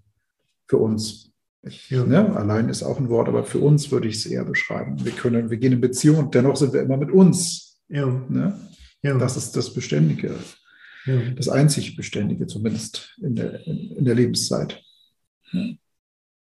für 0.68 0.78
uns. 0.78 1.32
Ich, 1.64 1.90
ja. 1.90 2.04
ne, 2.06 2.36
allein 2.36 2.70
ist 2.70 2.84
auch 2.84 3.00
ein 3.00 3.10
Wort, 3.10 3.28
aber 3.28 3.44
für 3.44 3.60
uns 3.60 3.92
würde 3.92 4.08
ich 4.08 4.18
es 4.18 4.26
eher 4.26 4.46
beschreiben. 4.46 5.04
Wir 5.04 5.12
können, 5.12 5.50
wir 5.50 5.58
gehen 5.58 5.74
in 5.74 5.82
Beziehung 5.82 6.18
und 6.18 6.36
dennoch 6.36 6.56
sind 6.56 6.74
wir 6.74 6.82
immer 6.82 6.98
mit 6.98 7.12
uns. 7.12 7.82
Ja. 7.90 8.06
Ne? 8.06 8.60
ja. 9.02 9.18
Das 9.18 9.36
ist 9.36 9.56
das 9.56 9.74
Beständige, 9.74 10.36
ja. 11.06 11.32
das 11.36 11.50
einzig 11.50 11.96
Beständige, 11.96 12.46
zumindest 12.48 13.18
in 13.22 13.36
der, 13.36 13.66
in, 13.66 13.98
in 13.98 14.06
der 14.06 14.16
Lebenszeit. 14.16 14.82
Ja. 15.52 15.70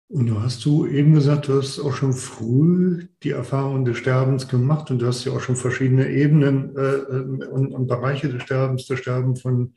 Und 0.08 0.26
du 0.26 0.40
hast 0.40 0.64
du 0.64 0.86
eben 0.86 1.14
gesagt, 1.14 1.48
du 1.48 1.54
hast 1.54 1.80
auch 1.80 1.92
schon 1.92 2.12
früh 2.12 3.08
die 3.24 3.30
Erfahrung 3.30 3.84
des 3.84 3.98
Sterbens 3.98 4.46
gemacht 4.46 4.90
und 4.90 5.00
du 5.00 5.06
hast 5.06 5.24
ja 5.24 5.32
auch 5.32 5.40
schon 5.40 5.56
verschiedene 5.56 6.08
Ebenen 6.08 6.76
äh, 6.76 7.44
und, 7.46 7.72
und, 7.72 7.86
Bereiche 7.88 8.28
des 8.28 8.44
Sterbens, 8.44 8.86
das 8.86 9.00
Sterben 9.00 9.34
von 9.34 9.74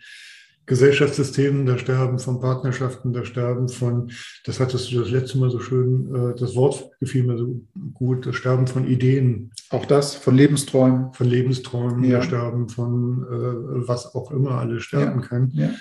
Gesellschaftssystemen, 0.68 1.66
das 1.66 1.82
Sterben 1.82 2.20
von 2.20 2.40
Partnerschaften, 2.40 3.12
das 3.12 3.28
Sterben 3.28 3.70
von, 3.70 4.12
das 4.46 4.60
hattest 4.60 4.92
du 4.92 5.00
das 5.00 5.10
letzte 5.10 5.40
Mal 5.40 5.50
so 5.50 5.60
schön, 5.60 6.14
äh, 6.14 6.36
das 6.40 6.56
Wort 6.56 6.92
gefiel 7.00 7.24
mir 7.24 7.40
so 7.40 7.66
gut, 7.96 8.28
das 8.28 8.36
Sterben 8.36 8.68
von 8.68 8.86
Ideen. 8.88 9.52
Auch 9.72 9.88
das, 9.88 10.14
von 10.14 10.36
Lebensträumen. 10.36 11.12
Von 11.12 11.26
Lebensträumen, 11.26 12.04
ja. 12.04 12.18
das 12.18 12.28
Sterben 12.28 12.70
von 12.70 13.24
äh, 13.24 13.88
was 13.88 14.14
auch 14.14 14.30
immer 14.30 14.52
alles 14.52 14.84
sterben 14.84 15.22
ja. 15.22 15.28
kann. 15.28 15.52
Ja. 15.56 15.72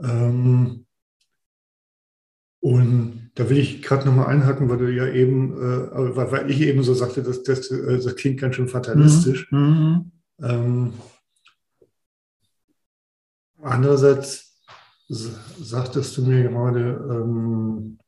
Ähm, 0.00 0.86
und 2.60 3.29
da 3.34 3.48
will 3.48 3.58
ich 3.58 3.82
gerade 3.82 4.06
nochmal 4.06 4.26
einhaken, 4.26 4.68
weil 4.68 4.78
du 4.78 4.92
ja 4.92 5.06
eben, 5.06 5.52
äh, 5.56 6.16
weil 6.16 6.50
ich 6.50 6.60
eben 6.60 6.82
so 6.82 6.94
sagte, 6.94 7.22
das, 7.22 7.42
das, 7.42 7.70
äh, 7.70 8.00
das 8.02 8.16
klingt 8.16 8.40
ganz 8.40 8.56
schön 8.56 8.68
fatalistisch. 8.68 9.50
Mhm. 9.50 9.58
mhm. 9.58 10.12
Ähm, 10.42 10.92
andererseits 13.62 14.58
sagtest 15.08 16.16
du 16.16 16.22
mir 16.22 16.44
gerade, 16.44 16.80
ähm, 17.10 17.98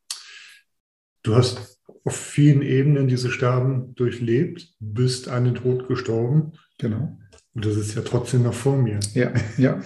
du 1.22 1.34
hast 1.34 1.78
auf 2.04 2.16
vielen 2.16 2.62
Ebenen 2.62 3.08
dieses 3.08 3.32
Sterben 3.32 3.94
durchlebt, 3.94 4.74
bist 4.80 5.28
an 5.28 5.44
den 5.44 5.54
Tod 5.56 5.88
gestorben. 5.88 6.52
Genau. 6.78 7.18
Und 7.54 7.66
das 7.66 7.76
ist 7.76 7.94
ja 7.94 8.02
trotzdem 8.02 8.44
noch 8.44 8.54
vor 8.54 8.76
mir. 8.76 8.98
Ja, 9.14 9.32
ja. 9.58 9.80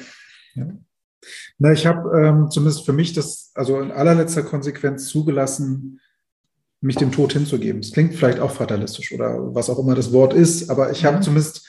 ja. 0.55 0.79
Na, 1.59 1.73
ich 1.73 1.87
habe 1.87 2.21
ähm, 2.21 2.51
zumindest 2.51 2.85
für 2.85 2.93
mich 2.93 3.13
das, 3.13 3.51
also 3.55 3.81
in 3.81 3.91
allerletzter 3.91 4.43
Konsequenz 4.43 5.07
zugelassen, 5.09 6.01
mich 6.81 6.97
dem 6.97 7.13
Tod 7.13 7.33
hinzugeben. 7.33 7.81
Es 7.81 7.93
klingt 7.93 8.15
vielleicht 8.15 8.39
auch 8.39 8.51
fatalistisch 8.51 9.13
oder 9.13 9.55
was 9.55 9.71
auch 9.71 9.79
immer 9.79 9.95
das 9.95 10.13
Wort 10.13 10.35
ist, 10.35 10.71
aber 10.71 10.91
ich 10.91 11.05
habe 11.05 11.19
mhm. 11.19 11.23
zumindest 11.23 11.67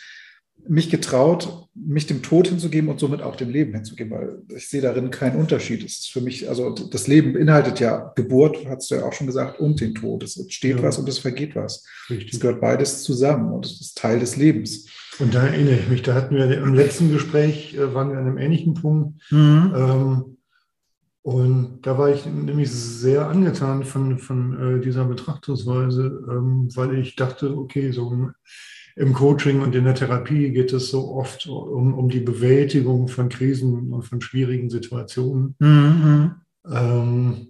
mich 0.70 0.90
getraut, 0.90 1.70
mich 1.74 2.08
dem 2.08 2.22
Tod 2.22 2.48
hinzugeben 2.48 2.90
und 2.90 3.00
somit 3.00 3.22
auch 3.22 3.36
dem 3.36 3.50
Leben 3.50 3.74
hinzugeben, 3.74 4.12
weil 4.12 4.42
ich 4.56 4.68
sehe 4.68 4.82
darin 4.82 5.12
keinen 5.12 5.38
Unterschied. 5.38 5.84
Es 5.84 6.00
ist 6.00 6.12
für 6.12 6.22
mich, 6.22 6.50
also 6.50 6.72
das 6.72 7.08
Leben 7.08 7.34
beinhaltet 7.34 7.80
ja 7.80 8.12
Geburt, 8.16 8.66
hast 8.68 8.92
du 8.92 8.96
ja 8.96 9.06
auch 9.06 9.14
schon 9.14 9.28
gesagt, 9.28 9.60
und 9.60 9.80
den 9.80 9.96
Tod. 9.96 10.24
Es 10.24 10.38
entsteht 10.38 10.78
ja. 10.78 10.84
was 10.84 10.98
und 10.98 11.08
es 11.08 11.20
vergeht 11.20 11.56
was. 11.56 11.86
Richtig. 12.10 12.34
Es 12.34 12.40
gehört 12.40 12.62
beides 12.62 13.04
zusammen 13.04 13.54
und 13.54 13.66
es 13.66 13.80
ist 13.80 13.98
Teil 13.98 14.20
des 14.20 14.36
Lebens. 14.36 14.88
Und 15.20 15.34
da 15.34 15.48
erinnere 15.48 15.76
ich 15.76 15.90
mich, 15.90 16.02
da 16.04 16.14
hatten 16.14 16.36
wir 16.36 16.50
im 16.58 16.74
letzten 16.74 17.12
Gespräch, 17.12 17.76
äh, 17.76 17.94
waren 17.94 18.12
wir 18.12 18.18
an 18.18 18.28
einem 18.28 18.38
ähnlichen 18.38 18.76
Punkt. 18.76 19.20
Mhm. 19.32 19.74
Ähm, 19.76 20.38
und 21.24 21.82
da 21.82 21.98
war 21.98 22.10
ich 22.10 22.26
nämlich 22.26 22.72
sehr 22.72 23.28
angetan 23.28 23.84
von, 23.84 24.18
von 24.18 24.78
äh, 24.78 24.82
dieser 24.82 25.06
Betrachtungsweise, 25.06 26.24
ähm, 26.30 26.70
weil 26.76 26.98
ich 27.00 27.16
dachte, 27.16 27.58
okay, 27.58 27.92
so 27.92 28.12
im, 28.14 28.34
im, 28.96 29.12
Coaching 29.12 29.62
und 29.62 29.76
in 29.76 29.84
der 29.84 29.96
Therapie 29.96 30.52
geht 30.52 30.72
es 30.72 30.90
so 30.90 31.12
oft 31.16 31.48
um, 31.48 31.94
um 31.94 32.08
die 32.08 32.22
Bewältigung 32.22 33.10
von 33.10 33.28
Krisen 33.28 33.92
und 33.92 34.04
von 34.04 34.22
schwierigen 34.22 34.70
Situationen. 34.70 35.56
Mhm. 35.60 36.32
Ähm, 36.72 37.48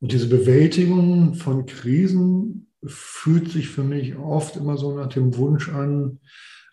und 0.00 0.12
diese 0.12 0.28
Bewältigung 0.28 1.34
von 1.34 1.64
Krisen 1.64 2.71
fühlt 2.84 3.50
sich 3.50 3.68
für 3.68 3.84
mich 3.84 4.16
oft 4.16 4.56
immer 4.56 4.76
so 4.76 4.94
nach 4.94 5.08
dem 5.08 5.36
Wunsch 5.36 5.68
an, 5.68 6.18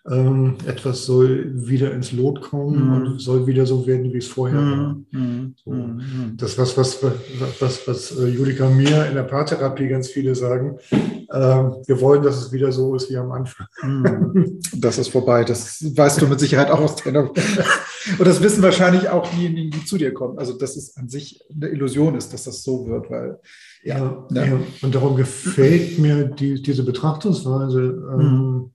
ähm, 0.10 0.56
etwas 0.66 1.06
soll 1.06 1.52
wieder 1.54 1.94
ins 1.94 2.12
Lot 2.12 2.42
kommen 2.42 2.86
mhm. 2.86 2.94
und 2.94 3.20
soll 3.20 3.46
wieder 3.48 3.66
so 3.66 3.86
werden, 3.86 4.12
wie 4.14 4.18
es 4.18 4.28
vorher 4.28 4.60
mhm. 4.60 4.72
war. 4.72 4.96
Mhm. 5.12 5.56
So. 5.64 5.72
Mhm. 5.72 6.38
Das, 6.38 6.58
was, 6.58 6.78
was, 6.78 7.04
was, 7.04 7.62
was, 7.62 7.88
was 7.88 8.18
äh, 8.18 8.28
Julika 8.28 8.70
mir 8.70 9.08
in 9.08 9.16
der 9.16 9.24
Paartherapie 9.24 9.88
ganz 9.88 10.08
viele 10.08 10.36
sagen, 10.36 10.80
äh, 10.92 11.38
wir 11.38 12.02
wollen, 12.02 12.24
dass 12.24 12.38
es 12.38 12.52
wieder 12.52 12.72
so 12.72 12.96
ist 12.96 13.10
wie 13.10 13.18
am 13.18 13.32
Anfang. 13.32 13.68
Mhm. 13.84 14.60
Das 14.76 14.98
ist 14.98 15.10
vorbei. 15.10 15.44
Das 15.44 15.84
weißt 15.84 16.22
du 16.22 16.28
mit 16.28 16.40
Sicherheit 16.40 16.72
auch 16.72 16.80
aus 16.80 16.96
deiner. 16.96 17.30
Und 18.18 18.26
das 18.26 18.42
wissen 18.42 18.64
wahrscheinlich 18.64 19.10
auch 19.10 19.30
diejenigen, 19.30 19.72
die 19.72 19.86
zu 19.86 19.98
dir 19.98 20.14
kommen. 20.14 20.38
Also, 20.40 20.54
dass 20.58 20.78
es 20.78 20.96
an 20.96 21.10
sich 21.10 21.44
eine 21.54 21.68
Illusion 21.68 22.16
ist, 22.16 22.32
dass 22.32 22.46
das 22.46 22.64
so 22.64 22.88
wird, 22.88 23.10
weil 23.10 23.40
ja, 23.84 24.28
ja, 24.32 24.46
ja. 24.46 24.60
Und 24.82 24.96
darum 24.96 25.16
gefällt 25.16 26.00
mir 26.00 26.26
die, 26.26 26.62
diese 26.62 26.84
Betrachtungsweise, 26.84 27.80
ähm, 28.14 28.20
mhm. 28.20 28.72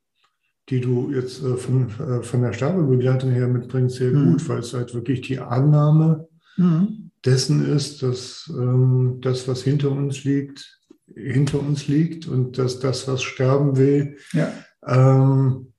die 0.70 0.80
du 0.80 1.11
jetzt 1.12 1.42
äh, 1.42 1.56
von, 1.56 1.88
äh, 1.88 2.23
von 2.23 2.42
der 2.42 2.52
Sterbebegleitung 2.52 3.30
her 3.30 3.49
mitbringst, 3.49 3.96
sehr 3.96 4.12
mhm. 4.12 4.32
gut, 4.32 4.49
weil 4.49 4.61
es 4.61 4.73
halt 4.73 4.94
wirklich 4.94 5.20
die 5.20 5.38
Annahme 5.38 6.26
mhm. 6.56 7.11
dessen 7.25 7.66
ist, 7.66 8.02
dass 8.02 8.50
ähm, 8.56 9.18
das, 9.20 9.46
was 9.46 9.62
hinter 9.62 9.90
uns 9.90 10.25
liegt, 10.25 10.80
hinter 11.14 11.61
uns 11.61 11.87
liegt 11.87 12.26
und 12.26 12.56
dass 12.56 12.80
das, 12.80 13.06
was 13.06 13.23
sterben 13.23 13.76
will, 13.76 14.16
ja. 14.32 14.52
ähm, 14.87 15.73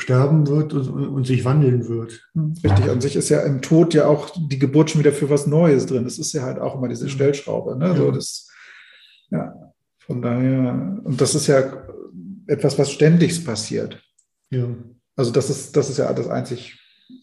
sterben 0.00 0.46
wird 0.46 0.72
und, 0.72 0.88
und, 0.88 1.26
sich 1.26 1.44
wandeln 1.44 1.88
wird. 1.88 2.28
Hm, 2.34 2.54
richtig, 2.64 2.90
an 2.90 3.00
sich 3.00 3.16
ist 3.16 3.28
ja 3.28 3.40
im 3.40 3.62
Tod 3.62 3.94
ja 3.94 4.06
auch 4.06 4.30
die 4.36 4.58
Geburt 4.58 4.90
schon 4.90 5.00
wieder 5.00 5.12
für 5.12 5.30
was 5.30 5.46
Neues 5.46 5.86
drin. 5.86 6.04
Das 6.04 6.18
ist 6.18 6.32
ja 6.32 6.42
halt 6.42 6.58
auch 6.58 6.76
immer 6.76 6.88
diese 6.88 7.08
Stellschraube. 7.08 7.76
Ne? 7.76 7.88
Ja. 7.88 7.96
So 7.96 8.10
das, 8.10 8.48
ja, 9.30 9.72
von 9.98 10.22
daher, 10.22 11.00
und 11.04 11.20
das 11.20 11.34
ist 11.34 11.46
ja 11.46 11.86
etwas, 12.46 12.78
was 12.78 12.90
ständig 12.90 13.44
passiert. 13.44 14.02
Ja. 14.50 14.66
Also 15.16 15.30
das 15.30 15.50
ist, 15.50 15.76
das 15.76 15.90
ist 15.90 15.98
ja 15.98 16.12
das 16.12 16.28
einzig, 16.28 16.78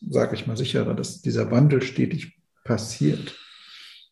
sage 0.09 0.35
ich 0.35 0.47
mal, 0.47 0.57
sichere, 0.57 0.95
dass 0.95 1.21
dieser 1.21 1.51
Wandel 1.51 1.81
stetig 1.81 2.39
passiert. 2.63 3.35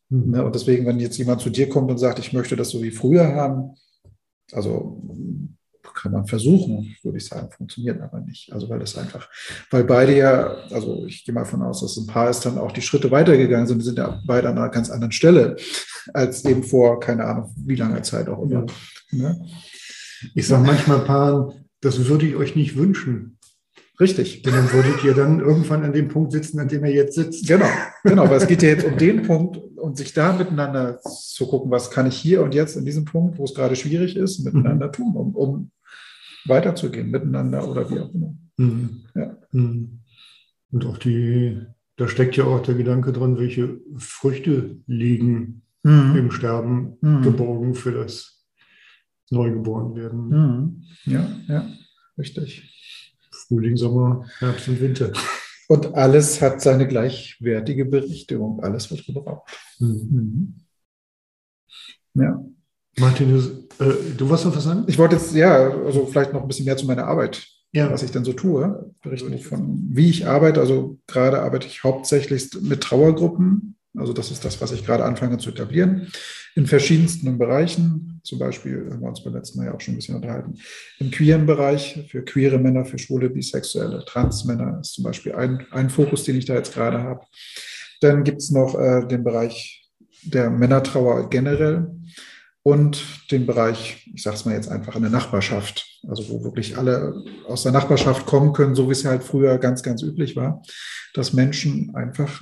Mhm. 0.10 0.32
Ne? 0.32 0.46
Und 0.46 0.56
deswegen, 0.56 0.86
wenn 0.86 1.00
jetzt 1.00 1.18
jemand 1.18 1.42
zu 1.42 1.50
dir 1.50 1.70
kommt 1.70 1.90
und 1.90 1.98
sagt, 1.98 2.20
ich 2.20 2.34
möchte 2.34 2.56
das 2.56 2.70
so 2.70 2.82
wie 2.82 2.92
früher 2.92 3.36
haben, 3.36 3.76
also 4.52 5.02
kann 5.96 6.12
man 6.12 6.28
versuchen, 6.28 6.96
würde 7.04 7.18
ich 7.18 7.26
sagen, 7.26 7.50
funktioniert 7.50 8.02
aber 8.02 8.20
nicht. 8.20 8.52
Also 8.54 8.70
weil 8.70 8.80
das 8.80 8.98
einfach, 8.98 9.30
weil 9.72 9.84
beide 9.84 10.16
ja, 10.16 10.56
also 10.72 11.06
ich 11.08 11.26
gehe 11.26 11.34
mal 11.34 11.46
von 11.46 11.62
aus, 11.62 11.82
dass 11.82 11.98
ein 11.98 12.08
paar 12.08 12.30
ist 12.30 12.46
dann 12.46 12.58
auch 12.58 12.72
die 12.72 12.82
Schritte 12.82 13.10
weitergegangen 13.12 13.66
sind, 13.66 13.78
wir 13.78 13.86
sind 13.86 13.98
ja 13.98 14.22
beide 14.28 14.50
an 14.50 14.58
einer 14.58 14.70
ganz 14.70 14.90
anderen 14.90 15.12
Stelle 15.12 15.56
als 16.14 16.46
eben 16.46 16.64
vor, 16.64 17.00
keine 17.00 17.26
Ahnung, 17.26 17.54
wie 17.58 17.76
langer 17.76 18.04
Zeit 18.04 18.30
auch 18.30 18.44
immer. 18.44 18.66
Ja. 19.12 19.30
Ne? 19.30 19.46
Ich 20.34 20.48
sage 20.48 20.66
manchmal 20.66 21.00
Paaren, 21.00 21.66
das 21.82 22.06
würde 22.06 22.28
ich 22.28 22.36
euch 22.36 22.56
nicht 22.56 22.78
wünschen. 22.78 23.38
Richtig. 24.00 24.42
Denn 24.42 24.54
dann 24.54 24.72
würdet 24.74 25.04
ihr 25.04 25.14
dann 25.14 25.40
irgendwann 25.40 25.84
an 25.84 25.94
dem 25.94 26.10
Punkt 26.10 26.34
sitzen, 26.34 26.60
an 26.60 26.68
dem 26.68 26.84
ihr 26.84 26.92
jetzt 26.92 27.16
sitzt. 27.16 27.48
Genau, 27.48 27.70
genau, 28.04 28.30
weil 28.30 28.38
es 28.38 28.48
geht 28.48 28.62
ja 28.62 28.70
jetzt 28.70 28.86
um 28.86 28.98
den 28.98 29.24
Punkt 29.24 29.58
und 29.78 29.98
sich 29.98 30.14
da 30.14 30.34
miteinander 30.34 31.00
zu 31.02 31.48
gucken, 31.48 31.72
was 31.72 31.92
kann 31.92 32.08
ich 32.08 32.18
hier 32.18 32.42
und 32.42 32.54
jetzt 32.54 32.76
in 32.76 32.86
diesem 32.86 33.06
Punkt, 33.06 33.38
wo 33.38 33.46
es 33.46 33.54
gerade 33.54 33.76
schwierig 33.76 34.18
ist, 34.18 34.44
miteinander 34.44 34.88
mhm. 34.88 34.92
tun, 34.92 35.16
um, 35.16 35.36
um 35.36 35.72
weiterzugehen, 36.46 37.10
miteinander 37.10 37.68
oder 37.68 37.90
wie 37.90 38.00
auch 38.00 38.14
immer. 38.14 38.36
Mhm. 38.58 39.02
Ja. 39.16 39.38
Mhm. 39.52 40.00
Und 40.72 40.86
auch 40.86 40.98
die, 40.98 41.62
da 41.96 42.08
steckt 42.08 42.36
ja 42.38 42.46
auch 42.46 42.62
der 42.62 42.76
Gedanke 42.76 43.12
drin, 43.14 43.38
welche 43.38 43.80
Früchte 43.98 44.78
liegen 44.88 45.64
mhm. 45.84 46.16
im 46.16 46.32
Sterben 46.32 46.98
mhm. 47.02 47.22
geborgen 47.22 47.76
für 47.76 47.92
das 47.92 48.46
Neugeborenwerden. 49.30 50.30
Mhm. 50.30 50.84
Ja, 51.06 51.30
ja, 51.48 51.70
richtig. 52.18 52.72
Frühling, 53.48 53.78
Sommer, 53.78 54.26
Herbst 54.40 54.68
und 54.68 54.82
Winter. 54.82 55.12
Und 55.68 55.96
alles 55.96 56.42
hat 56.42 56.62
seine 56.62 56.88
gleichwertige 56.88 57.86
Berichtigung. 57.86 58.64
Alles 58.64 58.92
wird 58.92 59.06
gebraucht. 59.06 59.50
Mhm. 59.80 60.56
Ja. 62.14 62.44
Martin, 63.00 63.30
du, 63.30 63.84
äh, 63.84 63.94
du 64.18 64.30
wolltest 64.30 64.46
noch 64.46 64.56
was 64.56 64.64
sagen? 64.64 64.84
Ich 64.88 64.98
wollte 64.98 65.16
jetzt, 65.16 65.34
ja, 65.36 65.70
also 65.70 66.06
vielleicht 66.06 66.34
noch 66.34 66.42
ein 66.42 66.48
bisschen 66.48 66.66
mehr 66.66 66.78
zu 66.78 66.86
meiner 66.86 67.06
Arbeit, 67.06 67.46
ja. 67.74 67.92
was 67.92 68.04
ich 68.04 68.12
dann 68.12 68.24
so 68.24 68.34
tue. 68.34 68.94
Berichten 69.02 69.38
von, 69.40 69.88
wie 69.90 70.10
ich 70.10 70.28
arbeite. 70.28 70.60
Also 70.60 70.98
gerade 71.08 71.42
arbeite 71.42 71.68
ich 71.68 71.84
hauptsächlich 71.84 72.50
mit 72.62 72.82
Trauergruppen. 72.82 73.76
Also 73.98 74.14
das 74.14 74.32
ist 74.32 74.44
das, 74.44 74.60
was 74.62 74.72
ich 74.72 74.86
gerade 74.86 75.04
anfange 75.04 75.38
zu 75.38 75.50
etablieren. 75.50 76.08
In 76.56 76.68
verschiedensten 76.68 77.38
Bereichen. 77.38 78.22
Zum 78.24 78.40
Beispiel, 78.40 78.90
haben 78.92 79.02
wir 79.02 79.10
uns 79.10 79.24
beim 79.24 79.34
letzten 79.34 79.60
Mal 79.60 79.66
ja 79.66 79.74
auch 79.74 79.82
schon 79.82 79.94
ein 79.94 79.98
bisschen 79.98 80.16
unterhalten. 80.16 80.56
Im 81.00 81.12
queeren 81.12 81.46
Bereich, 81.46 82.08
für 82.10 82.24
queere 82.24 82.58
Männer, 82.58 82.86
für 82.86 82.98
schwule, 82.98 83.30
bisexuelle, 83.30 84.04
Transmänner 84.06 84.80
ist 84.82 84.94
zum 84.94 85.04
Beispiel 85.04 85.34
ein, 85.34 85.66
ein 85.72 85.90
Fokus, 85.90 86.24
den 86.24 86.38
ich 86.38 86.46
da 86.46 86.56
jetzt 86.56 86.74
gerade 86.74 87.04
habe 87.04 87.26
Dann 88.02 88.24
gibt 88.24 88.42
es 88.42 88.52
noch 88.52 88.74
äh, 88.76 89.06
den 89.08 89.24
Bereich 89.24 89.92
der 90.24 90.50
Männertrauer 90.50 91.30
generell 91.30 91.88
und 92.68 93.30
den 93.30 93.46
Bereich, 93.46 94.10
ich 94.12 94.24
sage 94.24 94.38
es 94.38 94.46
mal 94.46 94.56
jetzt 94.56 94.70
einfach, 94.70 94.96
in 94.96 95.04
der 95.04 95.12
Nachbarschaft, 95.12 96.02
also 96.08 96.28
wo 96.30 96.44
wirklich 96.44 96.76
alle 96.80 97.24
aus 97.48 97.62
der 97.62 97.72
Nachbarschaft 97.72 98.26
kommen 98.26 98.54
können, 98.54 98.74
so 98.74 98.88
wie 98.88 98.94
es 98.94 99.04
ja 99.04 99.12
halt 99.12 99.24
früher 99.24 99.60
ganz, 99.60 99.84
ganz 99.84 100.02
üblich 100.02 100.36
war, 100.36 100.64
dass 101.14 101.34
Menschen 101.34 101.94
einfach 101.94 102.42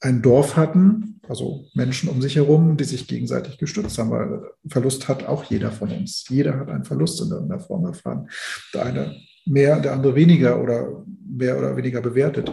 ein 0.00 0.22
Dorf 0.22 0.56
hatten, 0.56 1.20
also 1.28 1.66
Menschen 1.74 2.08
um 2.08 2.20
sich 2.20 2.34
herum, 2.34 2.76
die 2.76 2.82
sich 2.82 3.06
gegenseitig 3.06 3.58
gestützt 3.58 3.96
haben, 3.98 4.10
weil 4.10 4.40
Verlust 4.66 5.06
hat 5.06 5.24
auch 5.24 5.44
jeder 5.44 5.70
von 5.70 5.92
uns. 5.92 6.24
Jeder 6.28 6.58
hat 6.58 6.68
einen 6.68 6.84
Verlust 6.84 7.20
in 7.20 7.30
irgendeiner 7.30 7.60
Form 7.60 7.86
erfahren. 7.86 8.28
Der 8.74 8.86
eine 8.86 9.16
mehr, 9.46 9.78
der 9.78 9.92
andere 9.92 10.16
weniger 10.16 10.60
oder 10.60 11.04
mehr 11.24 11.56
oder 11.56 11.76
weniger 11.76 12.00
bewertet. 12.00 12.50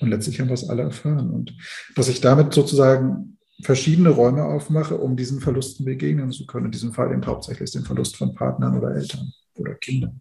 Und 0.00 0.08
letztlich 0.08 0.40
haben 0.40 0.48
wir 0.48 0.54
es 0.54 0.70
alle 0.70 0.84
erfahren. 0.84 1.28
Und 1.30 1.54
dass 1.96 2.08
ich 2.08 2.22
damit 2.22 2.54
sozusagen 2.54 3.34
verschiedene 3.64 4.10
Räume 4.10 4.44
aufmache, 4.44 4.96
um 4.96 5.16
diesen 5.16 5.40
Verlusten 5.40 5.84
begegnen 5.84 6.30
zu 6.30 6.46
können. 6.46 6.66
In 6.66 6.72
diesem 6.72 6.92
Fall 6.92 7.12
eben 7.12 7.26
hauptsächlich 7.26 7.70
den 7.70 7.84
Verlust 7.84 8.16
von 8.16 8.34
Partnern 8.34 8.76
oder 8.78 8.94
Eltern 8.94 9.32
oder 9.54 9.74
Kindern. 9.74 10.20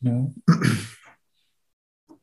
Ja, 0.00 0.26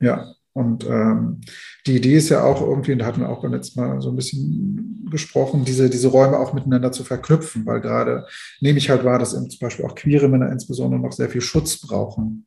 ja. 0.02 0.34
und 0.54 0.86
ähm, 0.86 1.40
die 1.88 1.96
Idee 1.96 2.16
ist 2.16 2.30
ja 2.30 2.44
auch 2.44 2.62
irgendwie, 2.62 2.92
und 2.92 3.00
da 3.00 3.06
hatten 3.06 3.22
wir 3.22 3.30
auch 3.30 3.42
beim 3.42 3.54
letzten 3.54 3.80
Mal 3.80 4.02
so 4.02 4.10
ein 4.10 4.18
bisschen 4.18 5.08
gesprochen, 5.10 5.64
diese, 5.64 5.90
diese 5.90 6.10
Räume 6.10 6.38
auch 6.38 6.54
miteinander 6.54 6.92
zu 6.92 7.06
verknüpfen, 7.06 7.66
weil 7.66 7.80
gerade 7.80 8.26
nehme 8.60 8.80
ich 8.80 8.90
halt 8.90 9.06
wahr, 9.06 9.20
dass 9.20 9.32
zum 9.32 9.60
Beispiel 9.62 9.86
auch 9.86 9.96
queere 9.96 10.28
Männer 10.28 10.52
insbesondere 10.52 11.00
noch 11.00 11.14
sehr 11.14 11.30
viel 11.30 11.42
Schutz 11.42 11.80
brauchen 11.80 12.46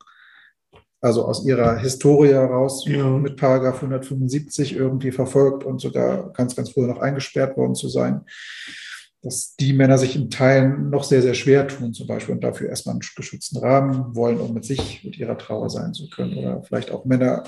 also 1.02 1.26
aus 1.26 1.44
ihrer 1.44 1.76
Historie 1.78 2.32
heraus 2.32 2.84
ja. 2.86 3.04
mit 3.04 3.36
Paragraph 3.36 3.76
175 3.76 4.76
irgendwie 4.76 5.10
verfolgt 5.10 5.64
und 5.64 5.80
sogar 5.80 6.32
ganz, 6.32 6.54
ganz 6.54 6.70
früher 6.70 6.86
noch 6.86 7.00
eingesperrt 7.00 7.56
worden 7.56 7.74
zu 7.74 7.88
sein, 7.88 8.24
dass 9.20 9.56
die 9.56 9.72
Männer 9.72 9.98
sich 9.98 10.14
in 10.14 10.30
Teilen 10.30 10.90
noch 10.90 11.02
sehr, 11.02 11.20
sehr 11.20 11.34
schwer 11.34 11.66
tun, 11.66 11.92
zum 11.92 12.06
Beispiel, 12.06 12.36
und 12.36 12.44
dafür 12.44 12.68
erstmal 12.68 12.94
einen 12.94 13.02
geschützten 13.16 13.58
Rahmen 13.58 14.14
wollen, 14.14 14.40
um 14.40 14.54
mit 14.54 14.64
sich, 14.64 15.02
mit 15.04 15.18
ihrer 15.18 15.36
Trauer 15.36 15.70
sein 15.70 15.92
zu 15.92 16.08
können. 16.08 16.38
Oder 16.38 16.62
vielleicht 16.62 16.92
auch 16.92 17.04
Männer, 17.04 17.44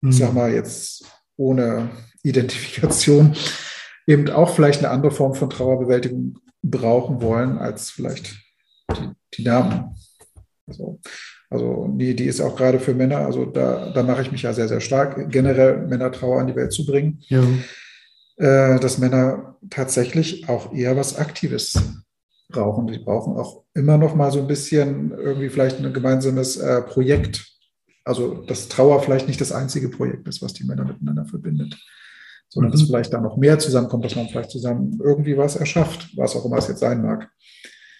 mhm. 0.00 0.10
ich 0.10 0.16
sag 0.16 0.32
mal 0.32 0.52
jetzt 0.52 1.04
ohne 1.36 1.90
Identifikation, 2.22 3.36
eben 4.06 4.30
auch 4.30 4.54
vielleicht 4.54 4.80
eine 4.80 4.90
andere 4.90 5.12
Form 5.12 5.34
von 5.34 5.50
Trauerbewältigung 5.50 6.38
brauchen 6.62 7.20
wollen, 7.20 7.58
als 7.58 7.90
vielleicht 7.90 8.34
die, 8.96 9.10
die 9.34 9.44
Damen. 9.44 9.94
Also, 10.66 11.00
also 11.50 11.88
die, 11.96 12.14
die 12.14 12.24
ist 12.24 12.40
auch 12.40 12.56
gerade 12.56 12.78
für 12.78 12.94
Männer, 12.94 13.18
also 13.18 13.46
da, 13.46 13.90
da 13.90 14.02
mache 14.02 14.22
ich 14.22 14.32
mich 14.32 14.42
ja 14.42 14.52
sehr, 14.52 14.68
sehr 14.68 14.80
stark, 14.80 15.30
generell 15.30 15.86
Männertrauer 15.86 16.40
an 16.40 16.46
die 16.46 16.56
Welt 16.56 16.72
zu 16.72 16.84
bringen. 16.84 17.22
Ja. 17.28 17.42
Äh, 18.36 18.78
dass 18.78 18.98
Männer 18.98 19.56
tatsächlich 19.70 20.48
auch 20.48 20.72
eher 20.72 20.96
was 20.96 21.16
Aktives 21.16 21.82
brauchen. 22.48 22.86
Die 22.86 22.98
brauchen 22.98 23.36
auch 23.36 23.64
immer 23.74 23.98
noch 23.98 24.14
mal 24.14 24.30
so 24.30 24.40
ein 24.40 24.46
bisschen 24.46 25.10
irgendwie 25.10 25.48
vielleicht 25.48 25.78
ein 25.78 25.92
gemeinsames 25.92 26.56
äh, 26.56 26.82
Projekt. 26.82 27.46
Also 28.04 28.42
dass 28.42 28.68
Trauer 28.68 29.02
vielleicht 29.02 29.26
nicht 29.26 29.40
das 29.40 29.52
einzige 29.52 29.88
Projekt 29.88 30.28
ist, 30.28 30.40
was 30.40 30.52
die 30.52 30.64
Männer 30.64 30.84
miteinander 30.84 31.24
verbindet, 31.24 31.76
sondern 32.48 32.70
mhm. 32.70 32.76
dass 32.76 32.86
vielleicht 32.86 33.12
da 33.12 33.20
noch 33.20 33.36
mehr 33.36 33.58
zusammenkommt, 33.58 34.04
dass 34.04 34.16
man 34.16 34.28
vielleicht 34.28 34.50
zusammen 34.50 34.98
irgendwie 35.02 35.36
was 35.36 35.56
erschafft, 35.56 36.08
was 36.16 36.36
auch 36.36 36.44
immer 36.44 36.58
es 36.58 36.68
jetzt 36.68 36.80
sein 36.80 37.02
mag. 37.02 37.28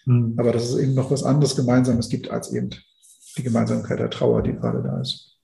Mhm. 0.06 0.34
Aber 0.38 0.52
dass 0.52 0.70
es 0.70 0.78
eben 0.78 0.94
noch 0.94 1.10
was 1.10 1.24
anderes 1.24 1.56
Gemeinsames 1.56 2.08
gibt 2.08 2.30
als 2.30 2.52
eben 2.52 2.70
die 3.38 3.42
Gemeinsamkeit 3.44 3.98
der 3.98 4.10
Trauer, 4.10 4.42
die 4.42 4.52
gerade 4.52 4.82
da 4.82 5.00
ist. 5.00 5.38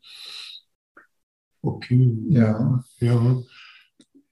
Okay. 1.62 2.18
Ja. 2.28 2.84
ja. 3.00 3.36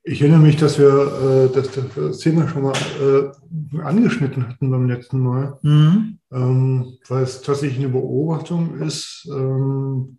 Ich 0.04 0.21
erinnere 0.21 0.41
mich, 0.41 0.56
dass 0.56 0.78
wir 0.78 0.89
äh, 0.89 1.54
das, 1.54 1.71
das, 1.95 2.19
Thema 2.19 2.49
schon 2.49 2.63
mal 2.63 2.73
äh, 3.00 3.78
angeschnitten 3.78 4.49
hatten 4.49 4.71
beim 4.71 4.89
letzten 4.89 5.21
Mal, 5.21 5.58
mhm. 5.63 6.19
ähm, 6.32 6.99
weil 7.08 7.23
es 7.23 7.41
tatsächlich 7.41 7.78
eine 7.78 7.93
Beobachtung 7.93 8.80
ist, 8.80 9.28
ähm, 9.32 10.19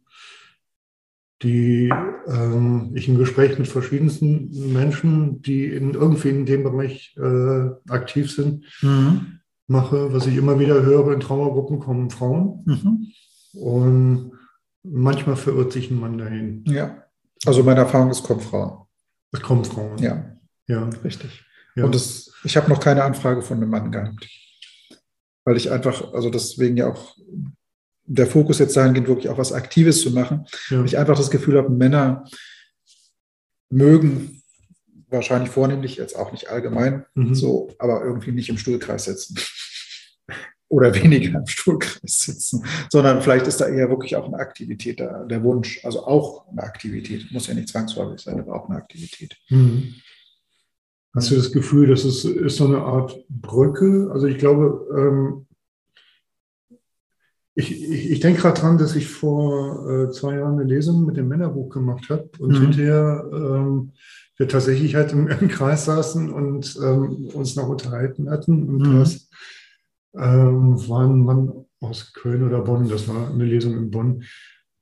die 1.43 1.91
ähm, 2.27 2.91
ich 2.95 3.09
im 3.09 3.17
Gespräch 3.17 3.59
mit 3.59 3.67
verschiedensten 3.67 4.71
Menschen, 4.71 5.41
die 5.41 5.65
in, 5.65 5.93
irgendwie 5.93 6.29
in 6.29 6.45
dem 6.45 6.63
Bereich 6.63 7.15
äh, 7.17 7.91
aktiv 7.91 8.31
sind, 8.31 8.63
mhm. 8.81 9.39
mache. 9.67 10.13
Was 10.13 10.27
ich 10.27 10.37
immer 10.37 10.59
wieder 10.59 10.81
höre, 10.81 11.11
in 11.11 11.19
Trauergruppen 11.19 11.79
kommen 11.79 12.09
Frauen. 12.09 12.63
Mhm. 12.65 13.07
Und 13.53 14.33
manchmal 14.83 15.35
verirrt 15.35 15.71
sich 15.71 15.91
ein 15.91 15.99
Mann 15.99 16.17
dahin. 16.17 16.63
Ja. 16.67 17.03
Also 17.45 17.63
meine 17.63 17.81
Erfahrung 17.81 18.09
ist, 18.09 18.23
kommt 18.23 18.43
Frauen. 18.43 18.85
Es 19.31 19.41
kommen 19.41 19.65
Frauen. 19.65 19.97
Ja. 19.97 20.37
Ja. 20.67 20.89
Richtig. 21.03 21.43
Ja. 21.75 21.85
Und 21.85 21.95
das, 21.95 22.31
ich 22.43 22.55
habe 22.57 22.69
noch 22.69 22.79
keine 22.79 23.03
Anfrage 23.03 23.41
von 23.41 23.57
einem 23.57 23.69
Mann 23.69 23.91
gehabt. 23.91 24.27
Weil 25.45 25.57
ich 25.57 25.71
einfach, 25.71 26.13
also 26.13 26.29
deswegen 26.29 26.77
ja 26.77 26.91
auch 26.91 27.17
der 28.05 28.27
Fokus 28.27 28.59
jetzt 28.59 28.75
dahingehend, 28.75 29.07
wirklich 29.07 29.29
auch 29.29 29.37
was 29.37 29.51
Aktives 29.51 30.01
zu 30.01 30.11
machen. 30.11 30.45
Ja. 30.69 30.83
Ich 30.83 30.97
einfach 30.97 31.17
das 31.17 31.31
Gefühl 31.31 31.57
habe, 31.57 31.69
Männer 31.69 32.25
mögen 33.69 34.41
wahrscheinlich 35.09 35.49
vornehmlich, 35.49 35.97
jetzt 35.97 36.15
auch 36.15 36.31
nicht 36.31 36.49
allgemein 36.49 37.05
mhm. 37.13 37.35
so, 37.35 37.69
aber 37.77 38.03
irgendwie 38.03 38.31
nicht 38.31 38.49
im 38.49 38.57
Stuhlkreis 38.57 39.05
sitzen 39.05 39.35
oder 40.69 40.93
weniger 41.03 41.39
im 41.39 41.47
Stuhlkreis 41.47 42.19
sitzen, 42.19 42.65
sondern 42.91 43.21
vielleicht 43.21 43.47
ist 43.47 43.61
da 43.61 43.67
eher 43.67 43.89
wirklich 43.89 44.15
auch 44.15 44.27
eine 44.27 44.37
Aktivität 44.37 44.99
da, 44.99 45.23
der 45.25 45.43
Wunsch, 45.43 45.83
also 45.83 46.05
auch 46.05 46.47
eine 46.49 46.63
Aktivität, 46.63 47.31
muss 47.31 47.47
ja 47.47 47.53
nicht 47.53 47.69
zwangsläufig 47.69 48.21
sein, 48.21 48.39
aber 48.39 48.55
auch 48.55 48.69
eine 48.69 48.77
Aktivität. 48.77 49.37
Mhm. 49.49 49.95
Hast 51.15 51.29
du 51.29 51.35
das 51.35 51.51
Gefühl, 51.51 51.87
dass 51.87 52.03
es 52.05 52.25
ist 52.25 52.57
so 52.57 52.65
eine 52.65 52.79
Art 52.79 53.23
Brücke? 53.29 54.09
Also 54.11 54.25
ich 54.25 54.39
glaube, 54.39 54.87
ähm, 54.97 55.45
ich, 57.55 57.71
ich, 57.71 58.11
ich 58.11 58.19
denke 58.19 58.41
gerade 58.41 58.59
dran, 58.59 58.77
dass 58.79 58.95
ich 58.95 59.07
vor 59.07 59.87
äh, 59.87 60.11
zwei 60.11 60.37
Jahren 60.37 60.59
eine 60.59 60.67
Lesung 60.67 61.05
mit 61.05 61.17
dem 61.17 61.27
Männerbuch 61.27 61.69
gemacht 61.69 62.09
habe 62.09 62.29
und 62.39 62.49
mhm. 62.49 62.61
hinterher 62.61 63.29
ähm, 63.31 63.91
wir 64.37 64.47
tatsächlich 64.47 64.95
halt 64.95 65.11
im, 65.11 65.27
im 65.27 65.47
Kreis 65.49 65.85
saßen 65.85 66.31
und 66.33 66.75
ähm, 66.81 67.27
uns 67.33 67.55
noch 67.55 67.69
unterhalten 67.69 68.31
hatten 68.31 68.67
und 68.67 68.77
mhm. 68.79 68.99
das 68.99 69.29
ähm, 70.15 70.87
war 70.87 71.05
ein 71.05 71.19
Mann 71.19 71.65
aus 71.79 72.13
Köln 72.13 72.43
oder 72.43 72.61
Bonn, 72.61 72.87
das 72.87 73.07
war 73.07 73.29
eine 73.29 73.45
Lesung 73.45 73.77
in 73.77 73.91
Bonn, 73.91 74.23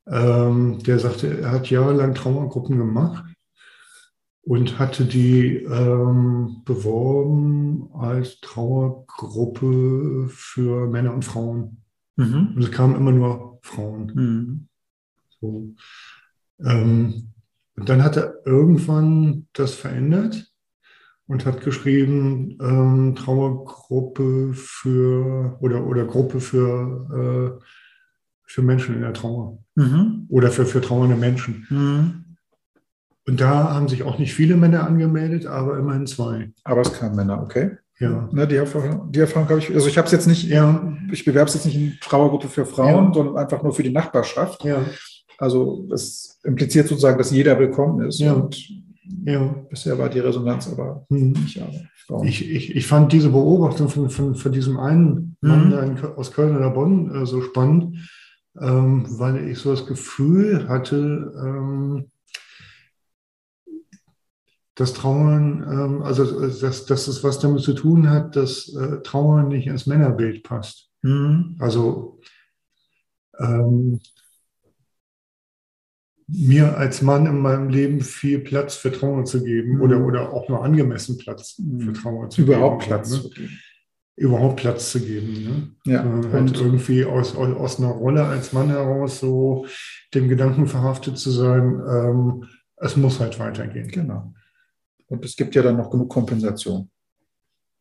ähm, 0.07 0.79
der 0.83 0.99
sagte, 0.99 1.39
er 1.39 1.51
hat 1.51 1.69
jahrelang 1.69 2.13
Traumagruppen 2.13 2.77
gemacht 2.77 3.23
und 4.43 4.79
hatte 4.79 5.05
die 5.05 5.57
ähm, 5.57 6.61
beworben 6.65 7.89
als 7.93 8.39
Trauergruppe 8.41 10.27
für 10.29 10.87
Männer 10.87 11.13
und 11.13 11.25
Frauen. 11.25 11.83
Mhm. 12.15 12.53
Und 12.55 12.63
es 12.63 12.71
kamen 12.71 12.95
immer 12.95 13.11
nur 13.11 13.59
Frauen. 13.61 14.11
Mhm. 14.15 14.67
So. 15.39 15.75
Ähm, 16.63 17.31
und 17.75 17.89
dann 17.89 18.03
hat 18.03 18.17
er 18.17 18.45
irgendwann 18.45 19.47
das 19.53 19.73
verändert 19.73 20.50
und 21.31 21.45
hat 21.45 21.61
geschrieben, 21.61 22.57
ähm, 22.61 23.15
Trauergruppe 23.15 24.51
für 24.53 25.57
oder, 25.61 25.87
oder 25.87 26.03
Gruppe 26.03 26.41
für, 26.41 27.57
äh, 27.57 27.63
für 28.45 28.61
Menschen 28.61 28.95
in 28.95 29.01
der 29.01 29.13
Trauer 29.13 29.57
mhm. 29.75 30.25
oder 30.27 30.51
für, 30.51 30.65
für 30.65 30.81
trauernde 30.81 31.15
Menschen. 31.15 31.65
Mhm. 31.69 32.35
Und 33.25 33.39
da 33.39 33.73
haben 33.73 33.87
sich 33.87 34.03
auch 34.03 34.19
nicht 34.19 34.33
viele 34.33 34.57
Männer 34.57 34.85
angemeldet, 34.85 35.45
aber 35.45 35.79
immerhin 35.79 36.05
zwei. 36.05 36.51
Aber 36.65 36.81
es 36.81 36.91
kamen 36.91 37.15
Männer, 37.15 37.41
okay. 37.41 37.77
Ja. 37.97 38.27
Ne, 38.33 38.45
die 38.45 38.57
Erfahrung, 38.57 39.09
die 39.09 39.19
Erfahrung 39.21 39.47
habe 39.47 39.59
ich, 39.59 39.73
also 39.73 39.87
ich 39.87 39.97
habe 39.97 40.07
es 40.07 40.11
jetzt 40.11 40.27
nicht, 40.27 40.49
ja. 40.49 40.93
ich 41.13 41.23
bewerbe 41.23 41.47
es 41.47 41.53
jetzt 41.53 41.65
nicht 41.65 41.77
in 41.77 41.97
Trauergruppe 42.01 42.49
für 42.49 42.65
Frauen, 42.65 43.05
ja. 43.05 43.13
sondern 43.13 43.37
einfach 43.37 43.63
nur 43.63 43.73
für 43.73 43.83
die 43.83 43.93
Nachbarschaft. 43.93 44.65
Ja. 44.65 44.83
Also 45.37 45.85
das 45.89 46.41
impliziert 46.43 46.89
sozusagen, 46.89 47.17
dass 47.17 47.31
jeder 47.31 47.57
willkommen 47.57 48.05
ist. 48.05 48.19
Ja. 48.19 48.33
Und 48.33 48.57
ja. 49.03 49.47
Bisher 49.69 49.97
war 49.97 50.09
die 50.09 50.19
Resonanz 50.19 50.69
aber 50.71 51.05
hm. 51.09 51.31
nicht 51.31 51.61
aber 51.61 52.23
ich, 52.23 52.49
ich, 52.49 52.75
ich 52.75 52.87
fand 52.87 53.13
diese 53.13 53.29
Beobachtung 53.29 53.89
von, 53.89 54.09
von, 54.09 54.35
von 54.35 54.51
diesem 54.51 54.77
einen 54.77 55.37
Mann 55.41 55.97
hm. 55.97 56.13
aus 56.17 56.31
Köln 56.31 56.57
oder 56.57 56.69
Bonn 56.69 57.13
äh, 57.13 57.25
so 57.25 57.41
spannend, 57.41 58.09
ähm, 58.59 59.05
weil 59.17 59.47
ich 59.47 59.59
so 59.59 59.71
das 59.71 59.85
Gefühl 59.85 60.67
hatte, 60.67 61.33
ähm, 61.37 62.11
dass 64.75 64.93
Trauern, 64.93 65.65
ähm, 65.69 66.01
also 66.01 66.47
dass, 66.47 66.85
dass 66.85 67.07
es 67.07 67.23
was 67.23 67.39
damit 67.39 67.61
zu 67.61 67.73
tun 67.73 68.09
hat, 68.09 68.35
dass 68.35 68.73
äh, 68.73 69.01
Trauern 69.03 69.49
nicht 69.49 69.67
ins 69.67 69.85
Männerbild 69.85 70.43
passt. 70.43 70.89
Mhm. 71.01 71.55
Also 71.59 72.19
ähm, 73.39 73.99
mir 76.33 76.77
als 76.77 77.01
Mann 77.01 77.25
in 77.25 77.39
meinem 77.39 77.69
Leben 77.69 78.01
viel 78.01 78.39
Platz 78.39 78.75
für 78.75 78.91
Trauer 78.91 79.25
zu 79.25 79.43
geben 79.43 79.75
mhm. 79.75 79.81
oder, 79.81 80.05
oder 80.05 80.33
auch 80.33 80.47
nur 80.47 80.63
angemessen 80.63 81.17
Platz 81.17 81.53
für 81.55 81.61
mhm. 81.61 81.93
Trauer 81.93 82.29
zu 82.29 82.41
Überhaupt 82.41 82.83
geben. 82.83 82.95
Platz 82.95 83.11
ne? 83.11 83.49
Überhaupt 84.15 84.57
Platz 84.57 84.91
zu 84.91 85.01
geben. 85.01 85.75
Ne? 85.83 85.91
Ja. 85.91 86.03
Äh, 86.03 86.31
halt 86.31 86.59
irgendwie 86.59 87.05
aus, 87.05 87.35
aus, 87.35 87.55
aus, 87.55 87.79
einer 87.79 87.89
Rolle 87.89 88.23
als 88.23 88.53
Mann 88.53 88.69
heraus 88.69 89.19
so 89.19 89.65
dem 90.13 90.29
Gedanken 90.29 90.67
verhaftet 90.67 91.17
zu 91.17 91.31
sein, 91.31 91.81
ähm, 91.89 92.45
es 92.77 92.95
muss 92.97 93.19
halt 93.19 93.39
weitergehen. 93.39 93.87
Genau. 93.87 94.33
Und 95.07 95.25
es 95.25 95.35
gibt 95.35 95.55
ja 95.55 95.61
dann 95.61 95.77
noch 95.77 95.89
genug 95.89 96.09
Kompensation. 96.09 96.89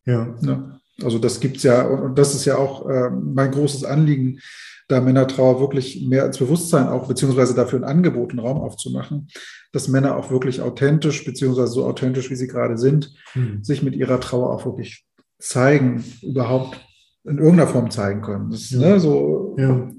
Ja. 0.04 0.34
Ne? 0.40 0.79
Also 1.04 1.18
das 1.18 1.40
gibt 1.40 1.58
es 1.58 1.62
ja, 1.62 1.86
und 1.86 2.18
das 2.18 2.34
ist 2.34 2.44
ja 2.44 2.56
auch 2.56 2.88
äh, 2.88 3.10
mein 3.10 3.50
großes 3.50 3.84
Anliegen, 3.84 4.40
da 4.88 5.00
Männertrauer 5.00 5.60
wirklich 5.60 6.04
mehr 6.08 6.26
ins 6.26 6.38
Bewusstsein 6.38 6.88
auch, 6.88 7.06
beziehungsweise 7.06 7.54
dafür 7.54 7.78
ein 7.78 7.84
Angebot, 7.84 8.30
einen 8.30 8.40
Raum 8.40 8.58
aufzumachen, 8.58 9.28
dass 9.72 9.86
Männer 9.88 10.16
auch 10.16 10.30
wirklich 10.32 10.60
authentisch, 10.62 11.24
beziehungsweise 11.24 11.72
so 11.72 11.84
authentisch, 11.86 12.28
wie 12.30 12.34
sie 12.36 12.48
gerade 12.48 12.76
sind, 12.76 13.14
Hm. 13.34 13.62
sich 13.62 13.82
mit 13.84 13.94
ihrer 13.94 14.18
Trauer 14.20 14.52
auch 14.52 14.66
wirklich 14.66 15.06
zeigen, 15.38 16.02
überhaupt 16.22 16.80
in 17.24 17.38
irgendeiner 17.38 17.68
Form 17.68 17.90
zeigen 17.90 18.20
können. 18.22 18.50
Das, 18.50 18.70
Ja. 18.70 18.78
ne, 18.80 19.00
so, 19.00 19.54
Ja. 19.58 19.90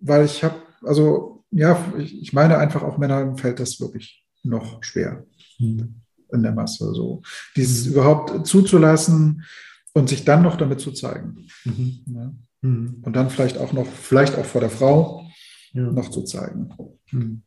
weil 0.00 0.24
ich 0.24 0.42
habe, 0.42 0.56
also 0.82 1.44
ja, 1.52 1.78
ich, 1.98 2.20
ich 2.20 2.32
meine 2.32 2.58
einfach, 2.58 2.82
auch 2.82 2.98
Männern 2.98 3.36
fällt 3.36 3.60
das 3.60 3.80
wirklich 3.80 4.24
noch 4.42 4.82
schwer 4.82 5.24
Hm. 5.58 5.94
in 6.32 6.42
der 6.42 6.52
Masse. 6.52 6.92
So 6.94 7.22
dieses 7.56 7.86
überhaupt 7.86 8.44
zuzulassen 8.46 9.44
und 9.92 10.08
sich 10.08 10.24
dann 10.24 10.42
noch 10.42 10.56
damit 10.56 10.80
zu 10.80 10.92
zeigen. 10.92 11.46
Mhm. 11.64 12.00
Ne? 12.06 12.34
Mhm. 12.62 13.02
Und 13.02 13.16
dann 13.16 13.30
vielleicht 13.30 13.58
auch 13.58 13.72
noch, 13.72 13.86
vielleicht 13.86 14.36
auch 14.36 14.44
vor 14.44 14.60
der 14.60 14.70
Frau 14.70 15.26
Ja. 15.72 15.90
noch 15.90 16.10
zu 16.10 16.22
zeigen. 16.22 16.70
Mhm. 17.12 17.42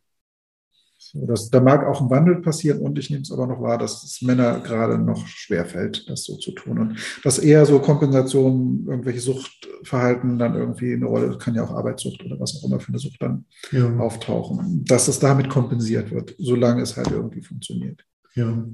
So, 0.98 1.26
das, 1.26 1.50
da 1.50 1.60
mag 1.60 1.86
auch 1.86 2.00
ein 2.00 2.08
Wandel 2.08 2.40
passieren 2.40 2.78
und 2.80 2.98
ich 2.98 3.10
nehme 3.10 3.22
es 3.22 3.30
aber 3.30 3.46
noch 3.46 3.60
wahr, 3.60 3.76
dass 3.76 4.02
es 4.04 4.22
Männer 4.22 4.60
gerade 4.60 4.96
noch 4.98 5.26
schwer 5.26 5.66
fällt, 5.66 6.08
das 6.08 6.24
so 6.24 6.36
zu 6.38 6.52
tun. 6.52 6.78
Und 6.78 6.98
dass 7.22 7.38
eher 7.38 7.66
so 7.66 7.78
Kompensationen, 7.78 8.86
irgendwelche 8.88 9.20
Suchtverhalten 9.20 10.38
dann 10.38 10.54
irgendwie 10.54 10.94
eine 10.94 11.04
Rolle, 11.04 11.28
das 11.28 11.38
kann 11.38 11.54
ja 11.54 11.62
auch 11.64 11.72
Arbeitssucht 11.72 12.24
oder 12.24 12.40
was 12.40 12.56
auch 12.56 12.66
immer 12.66 12.80
für 12.80 12.88
eine 12.88 12.98
Sucht 12.98 13.20
dann 13.20 13.44
Ja. 13.70 13.96
auftauchen, 13.98 14.84
dass 14.86 15.06
es 15.08 15.18
damit 15.18 15.50
kompensiert 15.50 16.10
wird, 16.10 16.34
solange 16.38 16.80
es 16.82 16.96
halt 16.96 17.10
irgendwie 17.10 17.42
funktioniert. 17.42 18.02
Ja. 18.34 18.64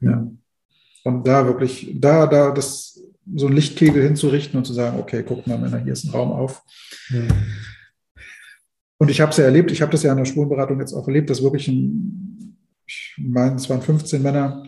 Ja. 0.00 0.28
Und 1.08 1.26
da 1.26 1.46
wirklich, 1.46 1.90
da, 1.94 2.26
da 2.26 2.50
das 2.50 3.00
so 3.34 3.46
ein 3.46 3.54
Lichtkegel 3.54 4.02
hinzurichten 4.02 4.58
und 4.58 4.66
zu 4.66 4.74
sagen, 4.74 4.98
okay, 5.00 5.24
guck 5.26 5.46
mal, 5.46 5.56
Männer, 5.56 5.78
hier 5.78 5.94
ist 5.94 6.04
ein 6.04 6.10
Raum 6.10 6.32
auf. 6.32 6.62
Ja. 7.08 7.22
Und 8.98 9.10
ich 9.10 9.22
habe 9.22 9.30
es 9.30 9.38
ja 9.38 9.44
erlebt, 9.44 9.70
ich 9.70 9.80
habe 9.80 9.90
das 9.90 10.02
ja 10.02 10.12
in 10.12 10.18
der 10.18 10.26
Schwulenberatung 10.26 10.78
jetzt 10.80 10.92
auch 10.92 11.06
erlebt, 11.08 11.30
dass 11.30 11.42
wirklich 11.42 11.66
ein, 11.68 12.58
ich 12.86 13.14
meine, 13.16 13.56
es 13.56 13.70
waren 13.70 13.80
15 13.80 14.20
Männer 14.20 14.64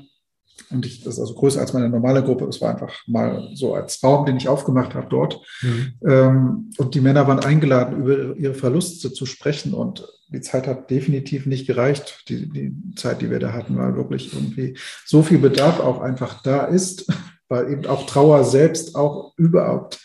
und 0.70 0.87
ich, 0.87 1.03
das 1.03 1.14
ist 1.14 1.20
also 1.20 1.35
größer 1.35 1.61
als 1.61 1.74
meine 1.74 1.90
normale 1.90 2.22
Gruppe. 2.22 2.46
Es 2.46 2.62
war 2.62 2.70
einfach 2.70 3.07
mal 3.07 3.50
so 3.53 3.74
als 3.74 4.03
Raum, 4.03 4.24
den 4.24 4.38
ich 4.38 4.48
aufgemacht 4.48 4.94
habe 4.94 5.09
dort. 5.11 5.42
Ja. 5.61 6.29
Ähm, 6.29 6.70
und 6.79 6.94
die 6.94 7.03
Männer 7.03 7.29
waren 7.29 7.40
eingeladen, 7.40 7.98
über 7.98 8.35
ihre 8.35 8.55
Verluste 8.55 9.12
zu 9.12 9.26
sprechen. 9.26 9.74
Und 9.74 10.09
die 10.33 10.40
Zeit 10.40 10.66
hat 10.66 10.90
definitiv 10.90 11.47
nicht 11.47 11.66
gereicht. 11.66 12.25
Die, 12.29 12.49
die 12.49 12.95
Zeit, 12.95 13.21
die 13.21 13.31
wir 13.31 13.38
da 13.38 13.53
hatten, 13.53 13.77
war 13.77 13.97
wirklich 13.97 14.33
irgendwie 14.33 14.77
so 15.05 15.23
viel 15.23 15.38
Bedarf 15.38 15.81
auch 15.81 16.01
einfach 16.01 16.43
da 16.43 16.64
ist, 16.64 17.07
weil 17.49 17.73
eben 17.73 17.87
auch 17.87 18.07
Trauer 18.07 18.45
selbst 18.45 18.95
auch 18.95 19.35
überhaupt 19.37 20.01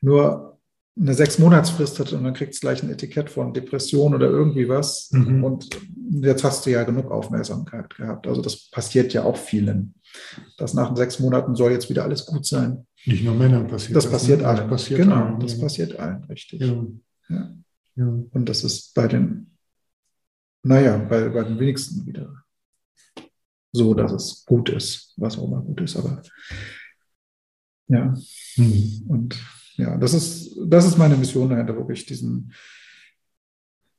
nur 0.00 0.58
eine 0.96 1.14
sechs 1.14 1.38
Monatsfrist 1.38 1.98
hat 1.98 2.12
und 2.12 2.22
dann 2.22 2.34
kriegt 2.34 2.54
es 2.54 2.60
gleich 2.60 2.82
ein 2.82 2.90
Etikett 2.90 3.28
von 3.28 3.52
Depression 3.52 4.14
oder 4.14 4.28
irgendwie 4.28 4.68
was. 4.68 5.10
Mhm. 5.10 5.42
Und 5.42 5.68
jetzt 6.22 6.44
hast 6.44 6.64
du 6.64 6.70
ja 6.70 6.84
genug 6.84 7.10
Aufmerksamkeit 7.10 7.96
gehabt. 7.96 8.28
Also 8.28 8.40
das 8.40 8.70
passiert 8.70 9.12
ja 9.12 9.24
auch 9.24 9.36
vielen. 9.36 9.94
Das 10.56 10.72
nach 10.74 10.94
sechs 10.96 11.18
Monaten 11.18 11.56
soll 11.56 11.72
jetzt 11.72 11.90
wieder 11.90 12.04
alles 12.04 12.26
gut 12.26 12.46
sein. 12.46 12.86
Nicht 13.06 13.24
nur 13.24 13.34
Männern 13.34 13.66
passiert 13.66 13.96
Das 13.96 14.08
passiert 14.08 14.42
ne? 14.42 14.48
allen. 14.48 14.68
passiert 14.68 15.00
genau, 15.00 15.16
allen, 15.16 15.40
das 15.40 15.58
passiert 15.58 15.98
allen, 15.98 16.22
richtig. 16.24 16.60
Ja. 16.60 16.86
Ja. 17.28 17.56
Ja. 17.96 18.06
Und 18.30 18.48
das 18.48 18.64
ist 18.64 18.94
bei 18.94 19.08
den, 19.08 19.53
naja, 20.64 20.96
bei, 20.96 21.28
bei 21.28 21.44
den 21.44 21.58
wenigsten 21.58 22.04
wieder 22.06 22.44
so, 23.72 23.94
dass 23.94 24.12
es 24.12 24.44
gut 24.44 24.68
ist, 24.70 25.12
was 25.16 25.38
auch 25.38 25.46
immer 25.46 25.60
gut 25.60 25.80
ist. 25.80 25.96
Aber 25.96 26.22
ja, 27.88 28.14
Hm. 28.56 29.04
und 29.08 29.36
ja, 29.76 29.96
das 29.96 30.14
ist, 30.14 30.56
das 30.66 30.86
ist 30.86 30.98
meine 30.98 31.16
Mission 31.16 31.50
dahinter, 31.50 31.76
wirklich 31.76 32.06
diesen, 32.06 32.52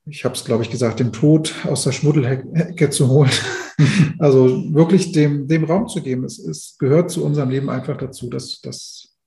ich 0.05 0.23
habe 0.23 0.35
es, 0.35 0.45
glaube 0.45 0.63
ich, 0.63 0.69
gesagt, 0.69 0.99
den 0.99 1.11
Tod 1.11 1.53
aus 1.65 1.83
der 1.83 1.91
Schmuddelhecke 1.91 2.89
zu 2.89 3.09
holen. 3.09 3.31
also 4.19 4.73
wirklich 4.73 5.11
dem, 5.11 5.47
dem 5.47 5.65
Raum 5.65 5.87
zu 5.87 6.01
geben. 6.01 6.23
Es, 6.23 6.39
es 6.39 6.77
gehört 6.77 7.11
zu 7.11 7.25
unserem 7.25 7.49
Leben 7.49 7.69
einfach 7.69 7.97
dazu, 7.97 8.29
dass, 8.29 8.61
dass 8.61 9.17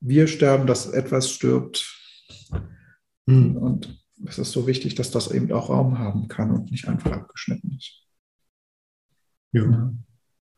wir 0.00 0.26
sterben, 0.26 0.66
dass 0.66 0.88
etwas 0.88 1.30
stirbt. 1.30 1.86
Hm. 3.28 3.56
Und 3.56 4.01
es 4.26 4.38
ist 4.38 4.52
so 4.52 4.66
wichtig, 4.66 4.94
dass 4.94 5.10
das 5.10 5.30
eben 5.30 5.50
auch 5.52 5.68
Raum 5.70 5.98
haben 5.98 6.28
kann 6.28 6.50
und 6.50 6.70
nicht 6.70 6.88
einfach 6.88 7.12
abgeschnitten 7.12 7.76
ist. 7.78 8.02
Ja. 9.52 9.92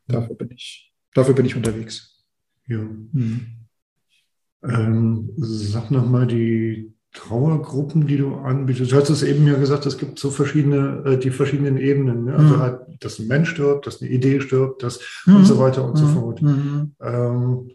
Dafür 0.07 0.35
bin 0.35 0.51
ich, 0.51 0.93
dafür 1.13 1.33
bin 1.33 1.45
ich 1.45 1.55
unterwegs. 1.55 2.23
Ja. 2.67 2.87
Ähm, 4.63 5.29
sag 5.37 5.91
nochmal 5.91 6.27
die 6.27 6.91
Trauergruppen, 7.11 8.07
die 8.07 8.17
du 8.17 8.35
anbietest. 8.35 8.91
Du 8.91 8.95
hast 8.97 9.09
es 9.09 9.23
eben 9.23 9.47
ja 9.47 9.55
gesagt, 9.57 9.85
es 9.85 9.97
gibt 9.97 10.19
so 10.19 10.31
verschiedene, 10.31 11.03
äh, 11.05 11.17
die 11.17 11.29
verschiedenen 11.31 11.77
Ebenen. 11.77 12.25
Ne? 12.25 12.35
Also 12.35 12.55
Mhm. 12.55 12.59
halt, 12.59 12.79
dass 12.99 13.19
ein 13.19 13.27
Mensch 13.27 13.49
stirbt, 13.51 13.87
dass 13.87 14.01
eine 14.01 14.11
Idee 14.11 14.41
stirbt, 14.41 14.83
dass 14.83 14.99
Mhm. 15.25 15.35
und 15.37 15.45
so 15.45 15.57
weiter 15.59 15.85
und 15.87 15.95
so 15.97 16.05
Mhm. 16.05 16.13
fort. 16.13 16.41
Mhm. 16.41 16.95
Ähm, 17.01 17.71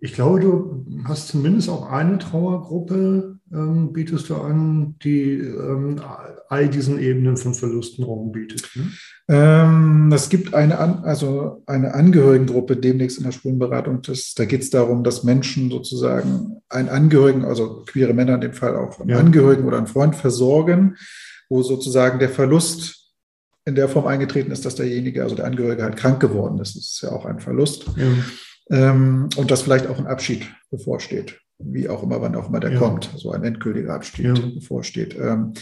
ich 0.00 0.12
glaube, 0.14 0.40
du 0.40 0.86
hast 1.04 1.28
zumindest 1.28 1.68
auch 1.70 1.86
eine 1.90 2.18
Trauergruppe, 2.18 3.38
ähm, 3.52 3.92
bietest 3.92 4.30
du 4.30 4.36
an, 4.36 4.96
die 5.02 5.32
ähm, 5.38 6.00
all 6.48 6.68
diesen 6.68 6.98
Ebenen 7.00 7.36
von 7.36 7.54
Verlusten 7.54 8.04
Raum 8.04 8.32
bietet. 8.32 8.68
Ne? 8.74 8.90
Ähm, 9.28 10.12
es 10.12 10.28
gibt 10.28 10.54
eine, 10.54 10.78
An 10.78 11.04
also 11.04 11.62
eine 11.66 11.94
Angehörigengruppe 11.94 12.76
demnächst 12.76 13.18
in 13.18 13.24
der 13.24 13.32
Spurenberatung. 13.32 14.02
Das, 14.02 14.34
da 14.34 14.44
geht 14.44 14.62
es 14.62 14.70
darum, 14.70 15.04
dass 15.04 15.24
Menschen 15.24 15.70
sozusagen 15.70 16.62
einen 16.68 16.88
Angehörigen, 16.88 17.44
also 17.44 17.84
queere 17.86 18.14
Männer 18.14 18.34
in 18.36 18.40
dem 18.40 18.52
Fall 18.52 18.76
auch, 18.76 19.00
einen 19.00 19.10
Ja. 19.10 19.18
Angehörigen 19.18 19.64
oder 19.64 19.78
einen 19.78 19.86
Freund 19.86 20.14
versorgen, 20.14 20.96
wo 21.48 21.62
sozusagen 21.62 22.18
der 22.18 22.30
Verlust 22.30 23.12
in 23.64 23.74
der 23.74 23.88
Form 23.88 24.06
eingetreten 24.06 24.52
ist, 24.52 24.64
dass 24.64 24.76
derjenige, 24.76 25.22
also 25.22 25.34
der 25.34 25.44
Angehörige 25.44 25.82
halt 25.82 25.96
krank 25.96 26.20
geworden 26.20 26.58
ist. 26.60 26.76
Das 26.76 26.84
ist 26.84 27.00
ja 27.02 27.10
auch 27.10 27.26
ein 27.26 27.40
Verlust. 27.40 27.86
Ja. 27.96 28.06
Ähm, 28.92 29.28
und 29.36 29.50
dass 29.50 29.62
vielleicht 29.62 29.88
auch 29.88 29.98
ein 29.98 30.06
Abschied 30.06 30.48
bevorsteht, 30.70 31.40
wie 31.62 31.88
auch 31.88 32.02
immer, 32.02 32.20
wann 32.20 32.34
auch 32.36 32.48
immer 32.48 32.60
der 32.60 32.72
Ja. 32.72 32.78
kommt, 32.78 33.10
so 33.16 33.30
ein 33.32 33.44
endgültiger 33.44 33.94
Abschied 33.94 34.26
Ja. 34.26 34.34
bevorsteht. 34.54 35.16
Ähm, 35.18 35.52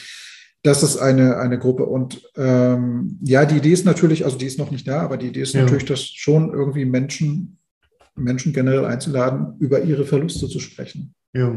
das 0.62 0.82
ist 0.82 0.96
eine, 0.98 1.36
eine 1.38 1.58
Gruppe. 1.58 1.86
Und 1.86 2.20
ähm, 2.36 3.18
ja, 3.22 3.44
die 3.44 3.56
Idee 3.58 3.72
ist 3.72 3.84
natürlich, 3.84 4.24
also 4.24 4.36
die 4.36 4.46
ist 4.46 4.58
noch 4.58 4.70
nicht 4.70 4.86
da, 4.88 5.00
aber 5.02 5.16
die 5.16 5.28
Idee 5.28 5.42
ist 5.42 5.54
Ja. 5.54 5.62
natürlich, 5.62 5.84
dass 5.84 6.04
schon 6.04 6.52
irgendwie 6.52 6.84
Menschen, 6.84 7.58
Menschen 8.16 8.52
generell 8.52 8.84
einzuladen, 8.84 9.54
über 9.60 9.82
ihre 9.82 10.04
Verluste 10.04 10.48
zu 10.48 10.58
sprechen. 10.58 11.14
Ja. 11.32 11.54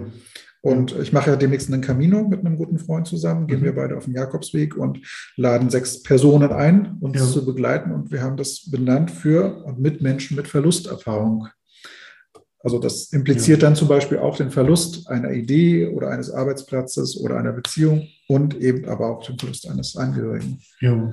Und 0.64 0.96
ich 1.02 1.12
mache 1.12 1.32
ja 1.32 1.36
demnächst 1.36 1.74
einen 1.74 1.82
Camino 1.82 2.28
mit 2.28 2.42
einem 2.46 2.56
guten 2.56 2.78
Freund 2.78 3.08
zusammen, 3.08 3.48
gehen 3.48 3.62
Mhm. 3.62 3.64
wir 3.64 3.76
beide 3.76 3.98
auf 3.98 4.06
den 4.06 4.14
Jakobsweg 4.14 4.78
und 4.78 5.00
laden 5.36 5.72
sechs 5.72 6.04
Personen 6.04 6.52
ein, 6.52 6.98
uns 7.00 7.18
Ja. 7.18 7.26
zu 7.26 7.44
begleiten. 7.44 7.92
Und 7.92 8.12
wir 8.12 8.22
haben 8.22 8.38
das 8.38 8.70
benannt 8.70 9.10
für 9.10 9.64
und 9.66 9.80
mit 9.80 10.02
Menschen 10.04 10.38
mit 10.38 10.48
Verlusterfahrung. 10.48 11.48
Also 12.63 12.78
das 12.80 13.12
impliziert 13.12 13.63
dann 13.63 13.76
zum 13.76 13.88
Beispiel 13.88 14.19
auch 14.19 14.38
den 14.38 14.52
Verlust 14.52 15.08
einer 15.10 15.32
Idee 15.32 15.88
oder 15.88 16.10
eines 16.10 16.30
Arbeitsplatzes 16.30 17.17
oder 17.17 17.38
einer 17.38 17.54
Beziehung 17.54 18.08
und 18.28 18.56
eben 18.62 18.88
aber 18.88 19.10
auch 19.10 19.26
den 19.26 19.38
Verlust 19.39 19.67
eines 19.67 19.95
Angehörigen, 19.95 20.60
Ja. 20.80 21.12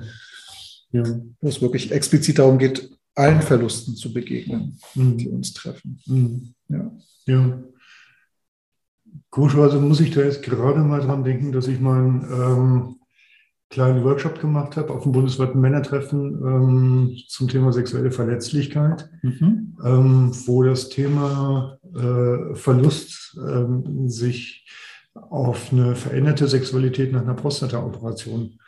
Ja. 0.91 1.03
wo 1.41 1.47
es 1.49 1.61
wirklich 1.61 1.91
explizit 1.91 2.39
darum 2.39 2.57
geht, 2.59 2.89
allen 3.15 3.41
Verlusten 3.41 3.95
zu 3.95 4.13
begegnen, 4.13 4.79
die 4.95 5.27
Mhm. 5.27 5.33
uns 5.35 5.53
treffen. 5.53 5.99
Mhm. 6.05 6.53
Ja. 6.69 6.91
Ja. 7.25 7.63
Komischerweise 9.31 9.79
muss 9.79 9.99
ich 9.99 10.11
da 10.11 10.21
jetzt 10.21 10.41
gerade 10.43 10.79
mal 10.79 11.01
dran 11.01 11.23
denken, 11.23 11.51
dass 11.51 11.67
ich 11.67 11.79
mal 11.79 11.99
ähm, 12.31 12.95
kleinen 13.69 14.03
Workshop 14.03 14.39
gemacht 14.41 14.77
habe 14.77 14.91
auf 14.93 15.03
dem 15.03 15.11
bundesweiten 15.11 15.61
Männertreffen 15.61 16.41
ähm, 16.43 17.17
zum 17.27 17.47
Thema 17.47 17.71
sexuelle 17.71 18.11
Verletzlichkeit, 18.11 19.09
Mhm. 19.21 19.77
ähm, 19.85 20.31
wo 20.47 20.63
das 20.63 20.89
Thema 20.89 21.77
äh, 21.95 22.55
Verlust 22.55 23.37
ähm, 23.47 24.09
sich 24.09 24.67
auf 25.13 25.71
eine 25.71 25.95
veränderte 25.95 26.47
Sexualität 26.47 27.11
nach 27.11 27.21
einer 27.21 27.33
Prostata-Operation 27.35 28.59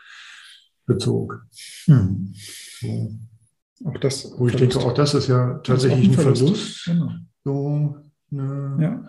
bezog. 0.86 1.46
Hm. 1.86 2.34
So. 2.80 3.12
Auch 3.86 3.98
das. 3.98 4.32
Wo 4.38 4.48
ich 4.48 4.56
denke, 4.56 4.78
auch 4.80 4.94
das 4.94 5.14
ist 5.16 5.28
ja 5.28 5.56
tatsächlich 5.64 6.10
ein 6.10 6.14
Verlust, 6.14 6.86
Genau. 6.86 7.12
so 7.44 7.96
eine 8.32 8.78
Ja. 8.80 9.04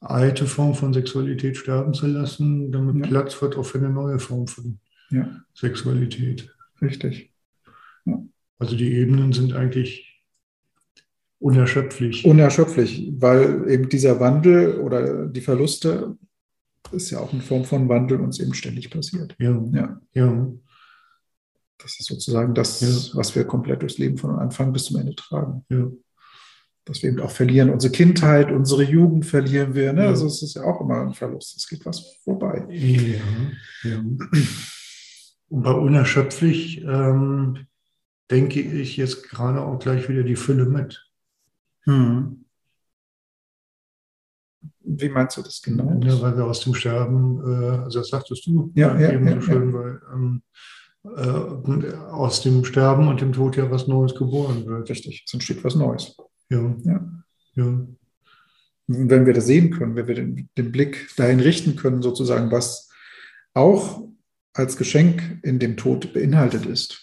alte 0.00 0.46
Form 0.46 0.74
von 0.74 0.94
Sexualität 0.94 1.56
sterben 1.58 1.92
zu 1.92 2.06
lassen, 2.06 2.72
damit 2.72 2.96
Ja. 2.96 3.06
Platz 3.10 3.40
wird 3.42 3.56
auch 3.56 3.64
für 3.64 3.78
eine 3.78 3.90
neue 3.90 4.18
Form 4.18 4.46
von 4.46 4.78
ja, 5.14 5.40
Sexualität. 5.54 6.54
richtig. 6.82 7.30
Also 8.58 8.76
die 8.76 8.92
Ebenen 8.94 9.32
sind 9.32 9.52
eigentlich 9.52 10.22
unerschöpflich. 11.38 12.24
Unerschöpflich, 12.24 13.12
weil 13.18 13.68
eben 13.68 13.88
dieser 13.88 14.20
Wandel 14.20 14.78
oder 14.78 15.26
die 15.26 15.40
Verluste 15.40 16.16
ist 16.92 17.10
ja 17.10 17.18
auch 17.18 17.32
eine 17.32 17.42
Form 17.42 17.64
von 17.64 17.88
Wandel 17.88 18.20
uns 18.20 18.38
eben 18.40 18.54
ständig 18.54 18.90
passiert. 18.90 19.34
ja, 19.38 19.60
Ja. 19.72 20.00
ja, 20.14 20.52
Das 21.78 21.98
ist 21.98 22.06
sozusagen 22.06 22.54
das, 22.54 22.80
Ja. 22.80 23.18
was 23.18 23.34
wir 23.34 23.44
komplett 23.44 23.82
durchs 23.82 23.98
Leben 23.98 24.16
von 24.16 24.38
Anfang 24.38 24.72
bis 24.72 24.84
zum 24.84 24.96
Ende 24.98 25.14
tragen. 25.14 25.64
Ja. 25.68 25.90
Dass 26.86 27.02
wir 27.02 27.10
eben 27.10 27.20
auch 27.20 27.30
verlieren. 27.30 27.70
Unsere 27.70 27.92
Kindheit, 27.92 28.52
unsere 28.52 28.84
Jugend 28.84 29.26
verlieren 29.26 29.74
wir. 29.74 29.92
Ne? 29.92 30.02
Ja. 30.02 30.08
Also 30.08 30.26
es 30.26 30.42
ist 30.42 30.54
ja 30.54 30.62
auch 30.62 30.80
immer 30.80 31.00
ein 31.00 31.14
Verlust. 31.14 31.56
Es 31.56 31.66
geht 31.68 31.84
was 31.84 32.16
vorbei. 32.22 32.66
Ja, 32.70 33.90
ja. 33.90 34.04
Und 35.54 35.62
bei 35.62 35.70
unerschöpflich 35.70 36.82
ähm, 36.82 37.68
denke 38.28 38.60
ich 38.60 38.96
jetzt 38.96 39.30
gerade 39.30 39.60
auch 39.62 39.78
gleich 39.78 40.08
wieder 40.08 40.24
die 40.24 40.34
Fülle 40.34 40.64
mit. 40.64 41.08
Hm. 41.84 42.44
Wie 44.80 45.08
meinst 45.08 45.36
du 45.36 45.42
das 45.42 45.62
genau? 45.62 46.00
Ja, 46.02 46.20
weil 46.20 46.36
wir 46.36 46.44
aus 46.46 46.58
dem 46.58 46.74
Sterben, 46.74 47.38
äh, 47.38 47.76
also 47.84 48.00
das 48.00 48.08
sagtest 48.08 48.44
du 48.46 48.72
Ja, 48.74 48.98
ja, 48.98 49.12
eben 49.12 49.28
ja, 49.28 49.34
so 49.36 49.42
schön, 49.42 49.72
weil 49.72 50.00
ähm, 50.12 50.42
äh, 51.04 51.92
aus 52.10 52.42
dem 52.42 52.64
Sterben 52.64 53.06
und 53.06 53.20
dem 53.20 53.32
Tod 53.32 53.56
ja 53.56 53.70
was 53.70 53.86
Neues 53.86 54.16
geboren 54.16 54.66
wird. 54.66 54.90
Richtig, 54.90 55.22
es 55.24 55.34
entsteht 55.34 55.62
was 55.62 55.76
Neues. 55.76 56.16
Ja, 56.50 56.74
Ja. 56.82 57.08
ja, 57.54 57.64
Und 57.64 57.96
wenn 58.88 59.24
wir 59.24 59.34
das 59.34 59.46
sehen 59.46 59.70
können, 59.70 59.94
wenn 59.94 60.08
wir 60.08 60.16
den, 60.16 60.48
den 60.58 60.72
Blick 60.72 61.14
dahin 61.16 61.38
richten 61.38 61.76
können, 61.76 62.02
sozusagen, 62.02 62.50
was 62.50 62.90
auch 63.52 64.02
als 64.54 64.76
Geschenk 64.76 65.40
in 65.42 65.58
dem 65.58 65.76
Tod 65.76 66.12
beinhaltet 66.12 66.64
ist. 66.66 67.02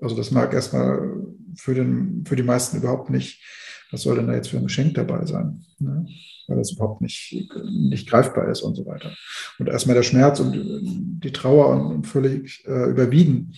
Also 0.00 0.16
das 0.16 0.30
mag 0.30 0.52
erstmal 0.52 1.24
für, 1.56 1.74
den, 1.74 2.24
für 2.26 2.36
die 2.36 2.42
meisten 2.42 2.78
überhaupt 2.78 3.10
nicht, 3.10 3.42
was 3.90 4.02
soll 4.02 4.16
denn 4.16 4.26
da 4.26 4.34
jetzt 4.34 4.48
für 4.48 4.56
ein 4.56 4.66
Geschenk 4.66 4.94
dabei 4.94 5.24
sein? 5.26 5.64
Ne? 5.78 6.06
Weil 6.48 6.56
das 6.56 6.72
überhaupt 6.72 7.00
nicht, 7.02 7.48
nicht 7.64 8.08
greifbar 8.08 8.48
ist 8.48 8.62
und 8.62 8.74
so 8.74 8.84
weiter. 8.84 9.14
Und 9.58 9.68
erstmal 9.68 9.94
der 9.94 10.02
Schmerz 10.02 10.40
und 10.40 11.20
die 11.22 11.32
Trauer 11.32 11.68
und, 11.68 11.86
und 11.94 12.06
völlig 12.06 12.66
äh, 12.66 12.90
überwiegen. 12.90 13.54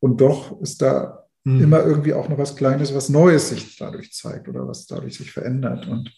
Und 0.00 0.20
doch 0.20 0.60
ist 0.62 0.80
da 0.80 1.24
Hm. 1.46 1.60
immer 1.62 1.84
irgendwie 1.84 2.14
auch 2.14 2.28
noch 2.28 2.38
was 2.38 2.56
Kleines, 2.56 2.94
was 2.94 3.10
Neues 3.10 3.50
sich 3.50 3.76
dadurch 3.76 4.12
zeigt 4.12 4.48
oder 4.48 4.66
was 4.66 4.86
dadurch 4.86 5.16
sich 5.16 5.30
verändert. 5.30 5.86
Und 5.86 6.10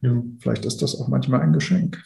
ja. 0.00 0.22
vielleicht 0.38 0.64
ist 0.64 0.82
das 0.82 0.94
auch 1.00 1.08
manchmal 1.08 1.40
ein 1.40 1.52
Geschenk. 1.52 1.96
Hm. 1.96 2.02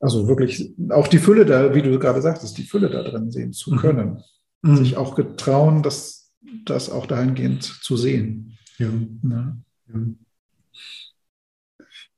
Also 0.00 0.28
wirklich 0.28 0.74
auch 0.90 1.08
die 1.08 1.18
Fülle 1.18 1.44
da, 1.44 1.74
wie 1.74 1.82
du 1.82 1.98
gerade 1.98 2.22
sagtest, 2.22 2.56
die 2.56 2.62
Fülle 2.64 2.88
da 2.88 3.02
drin 3.02 3.30
sehen 3.30 3.52
zu 3.52 3.72
Mhm. 3.72 3.76
können. 3.78 4.22
Hm. 4.64 4.76
Sich 4.76 4.96
auch 4.96 5.14
getrauen, 5.14 5.82
das, 5.82 6.32
das 6.64 6.90
auch 6.90 7.06
dahingehend 7.06 7.62
zu 7.62 7.96
sehen. 7.96 8.56
ja. 8.78 8.88
Ne? 9.22 9.56
ja. 9.92 10.00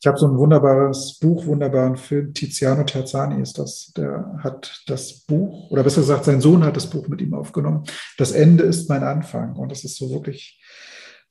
Ich 0.03 0.07
habe 0.07 0.17
so 0.17 0.27
ein 0.29 0.39
wunderbares 0.39 1.19
Buch, 1.21 1.45
wunderbaren 1.45 1.99
Film. 1.99 2.33
Tiziano 2.33 2.85
Terzani 2.85 3.43
ist 3.43 3.59
das. 3.59 3.93
Der 3.95 4.35
hat 4.43 4.83
das 4.87 5.27
Buch, 5.27 5.71
oder 5.71 5.83
besser 5.83 6.01
gesagt, 6.01 6.25
sein 6.25 6.41
Sohn 6.41 6.65
hat 6.65 6.75
das 6.77 6.89
Buch 6.89 7.07
mit 7.09 7.21
ihm 7.21 7.35
aufgenommen. 7.35 7.85
Das 8.17 8.33
Ende 8.33 8.65
ist 8.65 8.89
mein 8.89 9.03
Anfang. 9.03 9.57
Und 9.57 9.71
das 9.71 9.85
ist 9.85 9.97
so 9.97 10.09
wirklich 10.11 10.59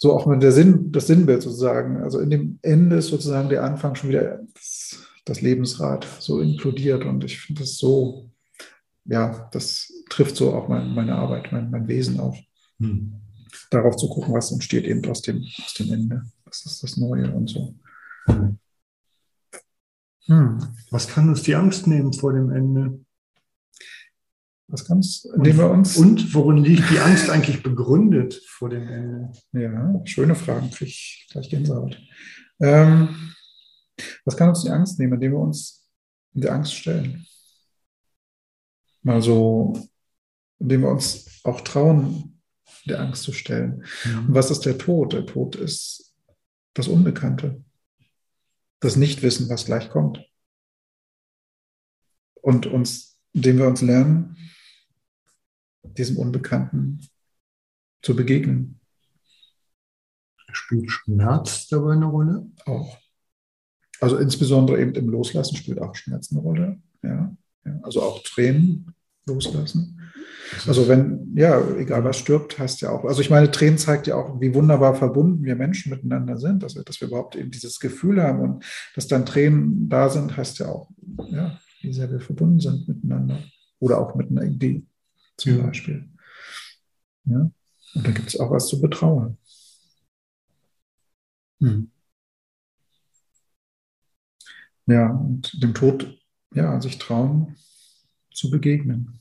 so 0.02 0.14
auch 0.14 0.26
mit 0.26 0.42
der 0.42 0.54
Sinn, 0.54 0.92
das 0.94 1.08
Sinnbild 1.08 1.42
sozusagen. 1.42 1.98
Also 1.98 2.20
in 2.20 2.30
dem 2.30 2.60
Ende 2.62 2.96
ist 2.96 3.08
sozusagen 3.08 3.50
der 3.50 3.66
Anfang 3.66 3.96
schon 3.96 4.10
wieder 4.10 4.40
das, 4.54 4.98
das 5.26 5.42
Lebensrad 5.42 6.08
so 6.20 6.40
inkludiert. 6.40 7.04
Und 7.04 7.26
ich 7.26 7.40
finde 7.40 7.62
das 7.62 7.78
so, 7.78 8.32
ja, 9.04 9.50
das 9.52 9.92
trifft 10.10 10.38
so 10.38 10.54
auch 10.54 10.70
mein, 10.70 10.96
meine 10.96 11.16
Arbeit, 11.16 11.52
mein, 11.52 11.70
mein 11.70 11.88
Wesen 11.90 12.18
auch. 12.20 12.38
Hm. 12.80 13.14
Darauf 13.72 13.98
zu 13.98 14.08
gucken, 14.08 14.34
was 14.34 14.54
entsteht 14.54 14.86
eben 14.86 15.06
aus 15.10 15.22
dem, 15.22 15.44
aus 15.62 15.74
dem 15.74 15.92
Ende. 15.92 16.24
Was 16.46 16.66
ist 16.66 16.82
das 16.82 16.96
Neue 16.96 17.32
und 17.34 17.50
so. 17.50 17.76
Hm. 20.28 20.60
Was 20.92 21.10
kann 21.10 21.28
uns 21.28 21.44
die 21.44 21.56
Angst 21.56 21.88
nehmen 21.88 22.14
vor 22.14 22.32
dem 22.32 22.52
Ende? 22.52 23.02
Was 24.72 24.86
kann's, 24.86 25.26
indem 25.36 25.58
wir 25.58 25.70
uns. 25.72 25.98
Und 25.98 26.34
worin 26.36 26.58
liegt 26.58 26.92
die 26.92 27.00
Angst 27.00 27.30
eigentlich 27.30 27.64
begründet 27.64 28.40
vor 28.46 28.70
dem 28.70 28.88
Ende? 28.88 29.32
Ja, 29.52 30.02
schöne 30.06 30.36
Fragen, 30.36 30.70
kriege 30.70 30.92
ich 30.92 31.28
gleich 31.32 31.50
Gänsehaut. 31.50 32.00
Ähm, 32.60 33.34
was 34.26 34.38
kann 34.38 34.50
uns 34.50 34.62
die 34.62 34.70
Angst 34.70 35.00
nehmen, 35.00 35.14
indem 35.14 35.32
wir 35.32 35.40
uns 35.40 35.90
in 36.36 36.42
die 36.42 36.50
Angst 36.50 36.76
stellen? 36.76 37.26
Mal 39.02 39.22
so, 39.24 39.74
indem 40.60 40.82
wir 40.82 40.90
uns 40.90 41.42
auch 41.44 41.62
trauen, 41.62 42.40
der 42.86 43.00
Angst 43.00 43.24
zu 43.24 43.34
stellen. 43.34 43.84
Und 44.06 44.36
was 44.36 44.52
ist 44.52 44.62
der 44.62 44.78
Tod? 44.78 45.14
Der 45.14 45.26
Tod 45.26 45.56
ist 45.56 46.16
das 46.76 46.88
Unbekannte. 46.88 47.64
Das 48.82 48.96
Nichtwissen, 48.96 49.50
was 49.50 49.66
gleich 49.66 49.90
kommt. 49.90 50.24
Und 52.42 52.68
uns, 52.68 53.20
indem 53.34 53.58
wir 53.58 53.68
uns 53.68 53.82
lernen, 53.82 54.38
diesem 55.98 56.18
Unbekannten 56.18 57.00
zu 58.02 58.16
begegnen. 58.16 58.80
Spielt 60.52 60.90
Schmerz 60.90 61.68
dabei 61.68 61.94
eine 61.94 62.06
Rolle? 62.06 62.48
Auch. 62.66 62.98
Also 64.02 64.18
insbesondere 64.18 64.80
eben 64.80 64.96
im 64.96 65.10
Loslassen 65.10 65.56
spielt 65.56 65.80
auch 65.80 65.96
Schmerz 65.96 66.32
eine 66.32 66.42
Rolle. 66.42 66.82
Ja. 67.04 67.36
ja. 67.66 67.80
Also 67.84 68.02
auch 68.02 68.24
Tränen 68.24 68.94
loslassen. 69.28 70.00
Also 70.66 70.88
wenn, 70.88 71.32
ja, 71.36 71.62
egal 71.78 72.04
was 72.04 72.18
stirbt, 72.18 72.58
heißt 72.58 72.82
ja 72.82 72.90
auch, 72.90 73.06
also 73.06 73.22
ich 73.22 73.30
meine, 73.30 73.52
Tränen 73.52 73.78
zeigt 73.78 74.08
ja 74.08 74.16
auch, 74.16 74.42
wie 74.42 74.56
wunderbar 74.56 74.96
verbunden 74.96 75.44
wir 75.44 75.56
Menschen 75.56 75.92
miteinander 75.92 76.38
sind, 76.38 76.64
dass 76.64 76.76
wir, 76.76 76.84
dass 76.84 77.00
wir 77.02 77.08
überhaupt 77.08 77.36
eben 77.36 77.52
dieses 77.52 77.80
Gefühl 77.80 78.24
haben 78.24 78.40
und 78.40 78.66
dass 78.96 79.08
dann 79.08 79.28
Tränen 79.28 79.88
da 79.90 80.10
sind, 80.10 80.36
heißt 80.36 80.58
ja 80.60 80.70
auch, 80.70 80.90
ja, 81.30 81.60
wie 81.82 81.94
sehr 81.94 82.10
wir 82.10 82.20
verbunden 82.20 82.60
sind 82.60 82.88
miteinander 82.88 83.40
oder 83.80 84.00
auch 84.00 84.16
mit 84.16 84.32
einer 84.32 84.44
Idee 84.44 84.84
zum. 85.40 85.64
Beispiel. 85.64 86.10
Ja. 87.26 87.52
Und 87.96 88.08
da 88.08 88.12
gibt 88.12 88.28
es 88.28 88.40
auch 88.40 88.52
was 88.52 88.68
zu 88.68 88.82
betrauern. 88.82 89.38
Hm. 91.60 91.92
Ja, 94.86 95.12
und 95.12 95.62
dem 95.62 95.74
Tod, 95.74 96.20
ja, 96.54 96.80
sich 96.82 96.98
trauen 96.98 97.56
zu 98.34 98.50
begegnen. 98.50 99.20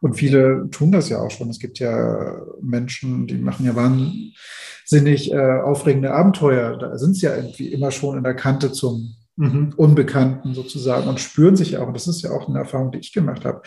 Und 0.00 0.14
viele 0.14 0.68
tun 0.70 0.90
das 0.90 1.08
ja 1.08 1.20
auch 1.20 1.30
schon. 1.30 1.48
Es 1.48 1.60
gibt 1.60 1.78
ja 1.78 2.42
Menschen, 2.60 3.26
die 3.26 3.38
machen 3.38 3.64
ja 3.64 3.76
wahnsinnig 3.76 5.30
äh, 5.30 5.60
aufregende 5.60 6.12
Abenteuer. 6.12 6.76
Da 6.76 6.98
sind 6.98 7.14
sie 7.14 7.26
ja 7.26 7.36
irgendwie 7.36 7.68
immer 7.68 7.92
schon 7.92 8.18
in 8.18 8.24
der 8.24 8.34
Kante 8.34 8.72
zum 8.72 9.16
Mhm. 9.36 9.72
Unbekannten 9.76 10.54
sozusagen 10.54 11.08
und 11.08 11.20
spüren 11.20 11.56
sich 11.56 11.72
ja 11.72 11.80
auch. 11.80 11.88
Und 11.88 11.94
das 11.94 12.06
ist 12.06 12.22
ja 12.22 12.30
auch 12.30 12.48
eine 12.48 12.58
Erfahrung, 12.58 12.92
die 12.92 12.98
ich 12.98 13.12
gemacht 13.12 13.44
habe. 13.44 13.62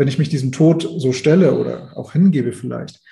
Wenn 0.00 0.08
ich 0.08 0.18
mich 0.18 0.30
diesem 0.30 0.50
Tod 0.50 0.88
so 0.96 1.12
stelle 1.12 1.52
oder 1.58 1.94
auch 1.94 2.12
hingebe 2.12 2.52
vielleicht, 2.52 3.02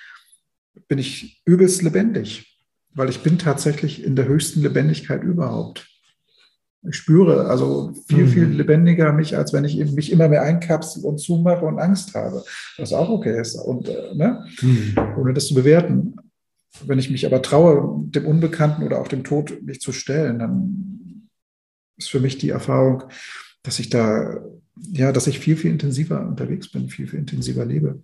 bin 0.87 0.97
ich 0.97 1.39
übelst 1.45 1.83
lebendig, 1.83 2.59
weil 2.95 3.09
ich 3.09 3.19
bin 3.21 3.37
tatsächlich 3.37 4.03
in 4.03 4.15
der 4.15 4.27
höchsten 4.27 4.63
Lebendigkeit 4.63 5.21
überhaupt. 5.21 5.87
Ich 6.89 6.95
spüre 6.95 7.45
also 7.45 7.93
viel, 8.07 8.23
Mhm. 8.23 8.29
viel 8.29 8.45
lebendiger 8.45 9.13
mich, 9.13 9.37
als 9.37 9.53
wenn 9.53 9.65
ich 9.65 9.75
mich 9.91 10.11
immer 10.11 10.29
mehr 10.29 10.41
einkapsel 10.41 11.05
und 11.05 11.19
zumache 11.19 11.63
und 11.63 11.77
Angst 11.77 12.15
habe. 12.15 12.43
Was 12.79 12.91
auch 12.91 13.09
okay 13.09 13.39
ist. 13.39 13.53
Und 13.53 13.87
äh, 13.87 14.15
ne? 14.15 14.43
Mhm. 14.59 14.95
ohne 15.15 15.33
das 15.35 15.45
zu 15.45 15.53
bewerten. 15.53 16.15
Wenn 16.87 16.97
ich 16.97 17.11
mich 17.11 17.23
aber 17.27 17.43
traue, 17.43 18.03
dem 18.07 18.25
Unbekannten 18.25 18.81
oder 18.81 18.99
auch 18.99 19.07
dem 19.07 19.23
Tod 19.23 19.61
mich 19.61 19.79
zu 19.79 19.91
stellen, 19.91 20.39
dann 20.39 21.29
ist 21.97 22.09
für 22.09 22.19
mich 22.19 22.39
die 22.39 22.49
Erfahrung, 22.49 23.03
dass 23.61 23.77
ich 23.77 23.91
da, 23.91 24.41
ja, 24.91 25.11
dass 25.11 25.27
ich 25.27 25.39
viel, 25.39 25.57
viel 25.57 25.71
intensiver 25.71 26.25
unterwegs 26.25 26.71
bin, 26.71 26.89
viel, 26.89 27.07
viel 27.07 27.19
intensiver 27.19 27.65
lebe. 27.65 28.01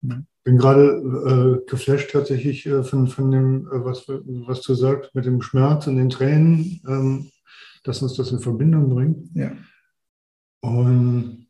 bin 0.00 0.56
gerade 0.56 1.62
äh, 1.62 1.70
geflasht 1.70 2.10
tatsächlich 2.12 2.66
äh, 2.66 2.82
von, 2.82 3.08
von 3.08 3.30
dem, 3.30 3.66
äh, 3.66 3.84
was, 3.84 4.08
was 4.08 4.62
du 4.62 4.74
sagst, 4.74 5.14
mit 5.14 5.26
dem 5.26 5.42
Schmerz 5.42 5.86
und 5.86 5.96
den 5.96 6.10
Tränen, 6.10 6.80
ähm, 6.86 7.30
dass 7.84 8.02
uns 8.02 8.14
das 8.14 8.32
in 8.32 8.40
Verbindung 8.40 8.88
bringt. 8.88 9.28
Ja. 9.34 9.52
Und 10.60 11.46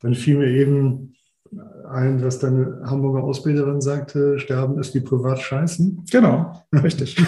dann 0.00 0.14
fiel 0.14 0.38
mir 0.38 0.48
eben 0.48 1.14
ein, 1.88 2.22
was 2.22 2.38
deine 2.38 2.80
Hamburger 2.84 3.24
Ausbilderin 3.24 3.80
sagte, 3.80 4.38
Sterben 4.38 4.78
ist 4.78 4.94
wie 4.94 5.00
privat 5.00 5.40
scheißen. 5.40 6.04
Genau, 6.10 6.64
richtig. 6.72 7.16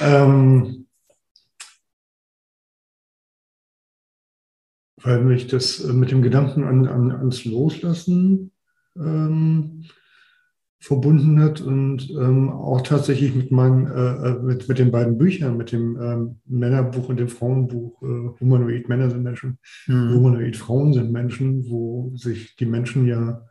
Ähm, 0.00 0.83
weil 5.04 5.22
mich 5.22 5.46
das 5.46 5.80
äh, 5.80 5.92
mit 5.92 6.10
dem 6.10 6.22
Gedanken 6.22 6.64
an, 6.64 6.88
an, 6.88 7.12
ans 7.12 7.44
Loslassen 7.44 8.50
ähm, 8.96 9.84
verbunden 10.80 11.40
hat 11.40 11.62
und 11.62 12.10
ähm, 12.10 12.50
auch 12.50 12.82
tatsächlich 12.82 13.34
mit 13.34 13.50
meinen, 13.50 13.86
äh, 13.86 14.28
äh, 14.28 14.42
mit, 14.42 14.68
mit 14.68 14.78
den 14.78 14.90
beiden 14.90 15.16
Büchern, 15.16 15.56
mit 15.56 15.72
dem 15.72 15.98
ähm, 16.00 16.40
Männerbuch 16.46 17.08
und 17.08 17.18
dem 17.18 17.28
Frauenbuch, 17.28 18.02
äh, 18.02 18.40
Humanoid 18.40 18.88
Männer 18.88 19.08
sind 19.08 19.22
Menschen, 19.22 19.58
Mhm. 19.86 20.14
Humanoid 20.14 20.56
Frauen 20.56 20.92
sind 20.92 21.10
Menschen, 21.10 21.70
wo 21.70 22.12
sich 22.16 22.56
die 22.56 22.66
Menschen 22.66 23.06
ja 23.06 23.46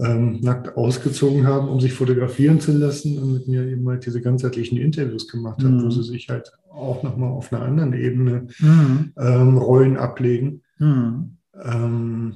ähm, 0.00 0.40
nackt 0.40 0.76
ausgezogen 0.76 1.46
haben, 1.46 1.68
um 1.68 1.80
sich 1.80 1.92
fotografieren 1.92 2.60
zu 2.60 2.72
lassen 2.72 3.18
und 3.18 3.32
mit 3.32 3.48
mir 3.48 3.66
eben 3.66 3.88
halt 3.88 4.06
diese 4.06 4.20
ganzheitlichen 4.20 4.78
Interviews 4.78 5.28
gemacht 5.28 5.62
haben, 5.64 5.78
Mhm. 5.78 5.84
wo 5.84 5.90
sie 5.90 6.02
sich 6.04 6.28
halt 6.28 6.50
auch 6.70 7.02
nochmal 7.02 7.30
auf 7.30 7.52
einer 7.52 7.62
anderen 7.64 7.92
Ebene 7.94 8.46
Mhm. 8.60 9.12
ähm, 9.18 9.58
Rollen 9.58 9.96
ablegen. 9.96 10.62
Mhm. 10.78 11.36
Ähm, 11.60 12.34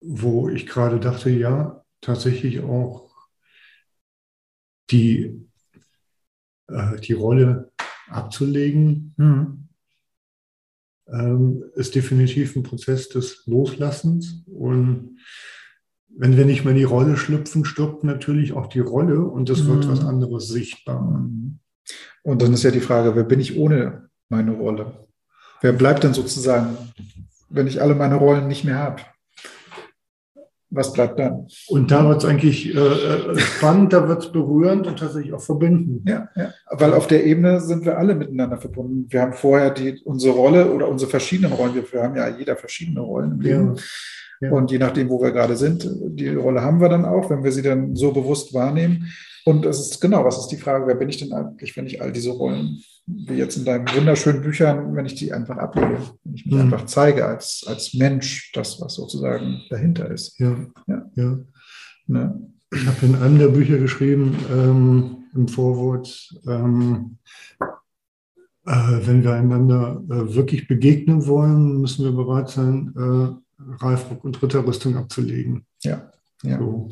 wo 0.00 0.48
ich 0.48 0.66
gerade 0.66 1.00
dachte, 1.00 1.28
ja, 1.30 1.84
tatsächlich 2.00 2.60
auch 2.60 3.10
die, 4.90 5.46
äh, 6.68 6.98
die 7.00 7.12
Rolle 7.12 7.70
abzulegen, 8.08 9.14
Mhm. 9.16 9.67
Ähm, 11.12 11.64
ist 11.74 11.94
definitiv 11.94 12.56
ein 12.56 12.62
Prozess 12.62 13.08
des 13.08 13.44
Loslassens. 13.46 14.44
Und 14.46 15.18
wenn 16.16 16.36
wir 16.36 16.44
nicht 16.44 16.64
mehr 16.64 16.72
in 16.72 16.78
die 16.78 16.84
Rolle 16.84 17.16
schlüpfen, 17.16 17.64
stirbt 17.64 18.04
natürlich 18.04 18.52
auch 18.52 18.66
die 18.66 18.80
Rolle 18.80 19.22
und 19.22 19.48
es 19.50 19.66
wird 19.66 19.84
Mhm. 19.86 19.90
was 19.90 20.04
anderes 20.04 20.48
sichtbar. 20.48 21.28
Und 22.22 22.42
dann 22.42 22.52
ist 22.52 22.64
ja 22.64 22.70
die 22.70 22.80
Frage, 22.80 23.14
wer 23.16 23.24
bin 23.24 23.40
ich 23.40 23.56
ohne 23.56 24.10
meine 24.28 24.52
Rolle? 24.52 25.06
Wer 25.60 25.72
bleibt 25.72 26.04
denn 26.04 26.14
sozusagen, 26.14 26.76
wenn 27.48 27.66
ich 27.66 27.80
alle 27.80 27.94
meine 27.94 28.16
Rollen 28.16 28.46
nicht 28.48 28.64
mehr 28.64 28.78
habe? 28.78 29.02
Was 30.70 30.92
bleibt 30.92 31.18
dann? 31.18 31.46
Und 31.68 31.90
da 31.90 32.06
wird 32.06 32.22
es 32.22 32.28
eigentlich 32.28 32.74
äh, 32.74 32.78
äh, 32.78 33.38
spannend, 33.38 33.92
da 33.94 34.06
wird 34.06 34.22
es 34.22 34.32
berührend 34.32 34.86
und 34.86 34.98
tatsächlich 34.98 35.32
auch 35.32 35.40
verbindend. 35.40 36.06
Ja, 36.06 36.28
ja, 36.36 36.52
weil 36.70 36.92
auf 36.92 37.06
der 37.06 37.24
Ebene 37.24 37.60
sind 37.60 37.86
wir 37.86 37.96
alle 37.96 38.14
miteinander 38.14 38.58
verbunden. 38.58 39.06
Wir 39.08 39.22
haben 39.22 39.32
vorher 39.32 39.70
die, 39.70 39.98
unsere 40.04 40.34
Rolle 40.34 40.70
oder 40.70 40.88
unsere 40.88 41.10
verschiedenen 41.10 41.52
Rollen. 41.52 41.74
Wir, 41.74 42.02
haben 42.02 42.16
ja 42.16 42.28
jeder 42.28 42.56
verschiedene 42.56 43.00
Rollen 43.00 43.32
im 43.32 43.40
Leben. 43.40 43.76
Ja. 44.40 44.50
Und 44.50 44.70
je 44.70 44.78
nachdem, 44.78 45.08
wo 45.08 45.22
wir 45.22 45.32
gerade 45.32 45.56
sind, 45.56 45.88
die 45.90 46.28
Rolle 46.28 46.62
haben 46.62 46.80
wir 46.80 46.88
dann 46.90 47.06
auch, 47.06 47.30
wenn 47.30 47.42
wir 47.42 47.50
sie 47.50 47.62
dann 47.62 47.96
so 47.96 48.12
bewusst 48.12 48.52
wahrnehmen. 48.52 49.10
Und 49.46 49.64
es 49.64 49.80
ist 49.80 50.00
genau, 50.00 50.24
was 50.24 50.38
ist 50.38 50.48
die 50.48 50.58
Frage, 50.58 50.86
wer 50.86 50.94
bin 50.94 51.08
ich 51.08 51.16
denn 51.16 51.32
eigentlich, 51.32 51.76
wenn 51.76 51.86
ich 51.86 52.02
all 52.02 52.12
diese 52.12 52.30
Rollen, 52.30 52.82
wie 53.10 53.34
jetzt 53.34 53.56
in 53.56 53.64
deinen 53.64 53.88
wunderschönen 53.88 54.42
Büchern, 54.42 54.94
wenn 54.94 55.06
ich 55.06 55.14
die 55.14 55.32
einfach 55.32 55.56
ablege, 55.56 55.98
wenn 56.24 56.34
ich 56.34 56.44
mich 56.46 56.54
Mhm. 56.54 56.60
einfach 56.60 56.84
zeige 56.86 57.24
als, 57.26 57.64
als 57.66 57.94
Mensch, 57.94 58.52
das, 58.52 58.80
was 58.80 58.94
sozusagen 58.94 59.62
dahinter 59.70 60.10
ist. 60.10 60.38
Ja, 60.38 60.56
Ja. 60.86 61.10
ja. 61.14 61.38
Ne? 62.06 62.40
Ich 62.72 62.86
habe 62.86 63.06
in 63.06 63.14
einem 63.16 63.38
der 63.38 63.48
Bücher 63.48 63.78
geschrieben, 63.78 64.36
ähm, 64.52 65.16
im 65.34 65.48
Vorwort, 65.48 66.28
ähm, 66.46 67.16
äh, 68.66 68.98
wenn 69.06 69.22
wir 69.24 69.32
einander 69.32 70.02
äh, 70.10 70.34
wirklich 70.34 70.68
begegnen 70.68 71.26
wollen, 71.26 71.80
müssen 71.80 72.04
wir 72.04 72.12
bereit 72.12 72.50
sein, 72.50 72.92
äh, 72.96 73.82
Reifrock 73.84 74.22
und 74.24 74.42
Ritterrüstung 74.42 74.96
abzulegen. 74.96 75.64
Ja. 75.82 76.10
Ja. 76.42 76.58
So. 76.58 76.90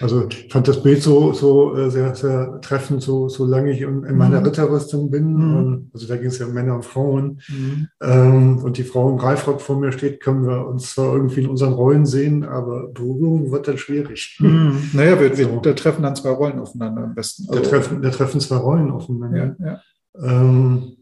Also 0.00 0.26
ich 0.28 0.52
fand 0.52 0.68
das 0.68 0.82
Bild 0.82 1.02
so, 1.02 1.32
so 1.32 1.74
äh, 1.76 1.90
sehr, 1.90 2.14
sehr 2.14 2.60
treffend, 2.60 3.02
so, 3.02 3.28
solange 3.30 3.72
ich 3.72 3.80
in, 3.80 4.04
in 4.04 4.16
meiner 4.16 4.40
Mhm. 4.40 4.46
Ritterrüstung 4.46 5.10
bin. 5.10 5.34
Mhm. 5.34 5.90
Also 5.94 6.06
da 6.06 6.16
ging 6.16 6.26
es 6.26 6.38
ja 6.38 6.46
um 6.46 6.52
Männer 6.52 6.74
und 6.74 6.84
Frauen. 6.84 7.40
Mhm. 7.48 7.88
Ähm, 8.02 8.58
und 8.58 8.76
die 8.76 8.82
Frau 8.84 9.08
im 9.10 9.16
Reifrock 9.18 9.60
vor 9.62 9.78
mir 9.80 9.90
steht, 9.92 10.20
können 10.20 10.46
wir 10.46 10.66
uns 10.66 10.92
zwar 10.94 11.14
irgendwie 11.14 11.40
in 11.40 11.48
unseren 11.48 11.72
Rollen 11.72 12.04
sehen, 12.04 12.44
aber 12.44 12.88
Berührung 12.88 13.50
wird 13.50 13.66
dann 13.66 13.78
schwierig. 13.78 14.36
Mhm. 14.40 14.90
Naja, 14.92 15.18
wir, 15.18 15.34
So. 15.36 15.60
da 15.60 15.72
treffen 15.72 16.02
dann 16.02 16.16
zwei 16.16 16.30
Rollen 16.30 16.58
aufeinander 16.58 17.04
am 17.04 17.14
besten. 17.14 17.46
Da, 17.50 17.60
treffen, 17.60 18.02
da 18.02 18.10
treffen 18.10 18.40
zwei 18.40 18.56
Rollen 18.56 18.90
aufeinander. 18.90 19.56
ja, 19.58 19.66
ja. 19.66 19.82
Ähm, 20.22 20.96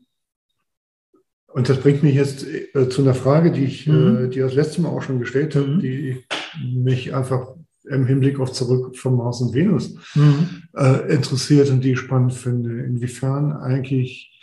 und 1.53 1.69
das 1.69 1.79
bringt 1.79 2.05
mich 2.05 2.15
jetzt 2.15 2.47
äh, 2.47 2.89
zu 2.89 3.03
einer 3.03 3.15
Frage, 3.15 3.51
die 3.51 3.65
ich 3.65 3.87
Mhm. 3.89 4.27
äh, 4.27 4.29
die 4.29 4.39
das 4.39 4.55
letzte 4.55 4.81
Mal 4.83 4.91
auch 4.91 5.03
schon 5.03 5.19
gestellt 5.19 5.57
habe, 5.57 5.67
Mhm. 5.67 5.81
die 5.81 6.25
mich 6.73 7.13
einfach 7.13 7.49
im 7.91 8.07
Hinblick 8.07 8.39
auf 8.41 8.53
zurück 8.53 8.97
von 8.97 9.17
Mars 9.17 9.41
und 9.41 9.55
Venus 9.55 9.95
Mhm. 10.15 10.49
äh, 10.77 11.13
interessiert 11.15 11.71
und 11.71 11.83
die 11.85 11.93
ich 11.93 11.99
spannend 11.99 12.33
finde. 12.33 12.83
Inwiefern 12.85 13.53
eigentlich 13.53 14.41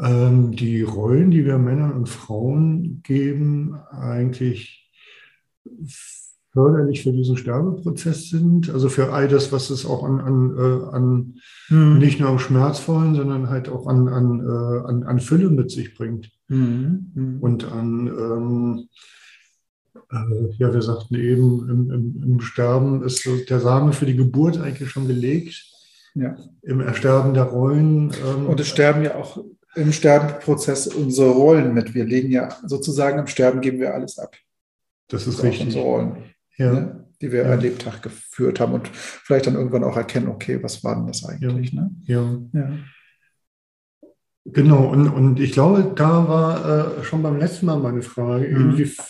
ähm, 0.00 0.52
die 0.52 0.82
Rollen, 0.82 1.30
die 1.30 1.44
wir 1.44 1.58
Männern 1.58 1.92
und 1.92 2.08
Frauen 2.08 3.00
geben, 3.04 3.76
eigentlich 3.90 4.90
förderlich 6.52 7.02
für 7.02 7.12
diesen 7.12 7.36
Sterbeprozess 7.36 8.28
sind. 8.30 8.70
Also 8.70 8.88
für 8.88 9.12
all 9.12 9.26
das, 9.28 9.50
was 9.50 9.70
es 9.70 9.84
auch 9.84 10.04
an, 10.04 10.20
an, 10.20 10.56
äh, 10.56 10.94
an 10.94 11.34
Mhm. 11.70 11.98
nicht 11.98 12.20
nur 12.20 12.28
am 12.28 12.38
Schmerzvollen, 12.38 13.14
sondern 13.14 13.48
halt 13.48 13.68
auch 13.68 13.86
an, 13.86 14.08
an, 14.08 14.40
äh, 14.40 14.88
an, 14.88 15.02
an 15.04 15.18
Fülle 15.20 15.50
mit 15.50 15.70
sich 15.70 15.94
bringt 15.96 16.30
Mhm. 16.48 17.10
Mhm. 17.14 17.36
und 17.40 17.64
an, 17.72 18.06
ähm, 18.06 18.78
äh, 18.78 18.86
ja, 20.58 20.72
wir 20.72 20.82
sagten 20.82 21.14
eben, 21.14 21.68
im, 21.68 21.90
im, 21.90 22.22
im 22.22 22.40
Sterben 22.40 23.02
ist 23.04 23.28
der 23.48 23.60
Samen 23.60 23.92
für 23.92 24.06
die 24.06 24.16
Geburt 24.16 24.58
eigentlich 24.60 24.90
schon 24.90 25.06
gelegt. 25.06 25.64
Ja. 26.14 26.36
Im 26.62 26.80
Ersterben 26.80 27.34
der 27.34 27.44
Rollen. 27.44 28.12
Ähm, 28.24 28.46
Und 28.46 28.60
es 28.60 28.68
sterben 28.68 29.02
ja 29.02 29.16
auch 29.16 29.42
im 29.74 29.92
Sterbenprozess 29.92 30.86
unsere 30.86 31.30
Rollen 31.30 31.74
mit. 31.74 31.94
Wir 31.94 32.04
legen 32.04 32.30
ja 32.30 32.48
sozusagen 32.64 33.18
im 33.18 33.26
Sterben 33.26 33.60
geben 33.60 33.80
wir 33.80 33.92
alles 33.94 34.18
ab. 34.18 34.36
das 35.08 35.26
ist 35.26 35.40
auch 35.40 35.44
richtig. 35.44 35.66
unsere 35.66 35.84
Rollen, 35.84 36.16
Ja, 36.56 36.72
ne, 36.72 37.04
die 37.20 37.32
wir 37.32 37.42
Ja. 37.42 37.50
ein 37.50 37.60
Lebtag 37.60 38.02
geführt 38.02 38.60
haben 38.60 38.72
und 38.74 38.88
vielleicht 38.92 39.46
dann 39.48 39.54
irgendwann 39.56 39.82
auch 39.82 39.96
erkennen, 39.96 40.28
okay, 40.28 40.62
was 40.62 40.84
war 40.84 40.94
denn 40.94 41.08
das 41.08 41.24
eigentlich? 41.24 41.72
Ne? 41.72 41.90
ja. 42.04 42.38
Ja. 42.52 42.70
Genau, 44.46 44.88
und, 44.90 45.08
und 45.08 45.40
ich 45.40 45.52
glaube, 45.52 45.92
da 45.96 46.28
war 46.28 46.98
äh, 47.00 47.04
schon 47.04 47.22
beim 47.22 47.38
letzten 47.38 47.64
Mal 47.66 47.78
meine 47.78 48.02
Frage, 48.02 48.46
Mhm. 48.48 48.70
inwiefern 48.72 49.06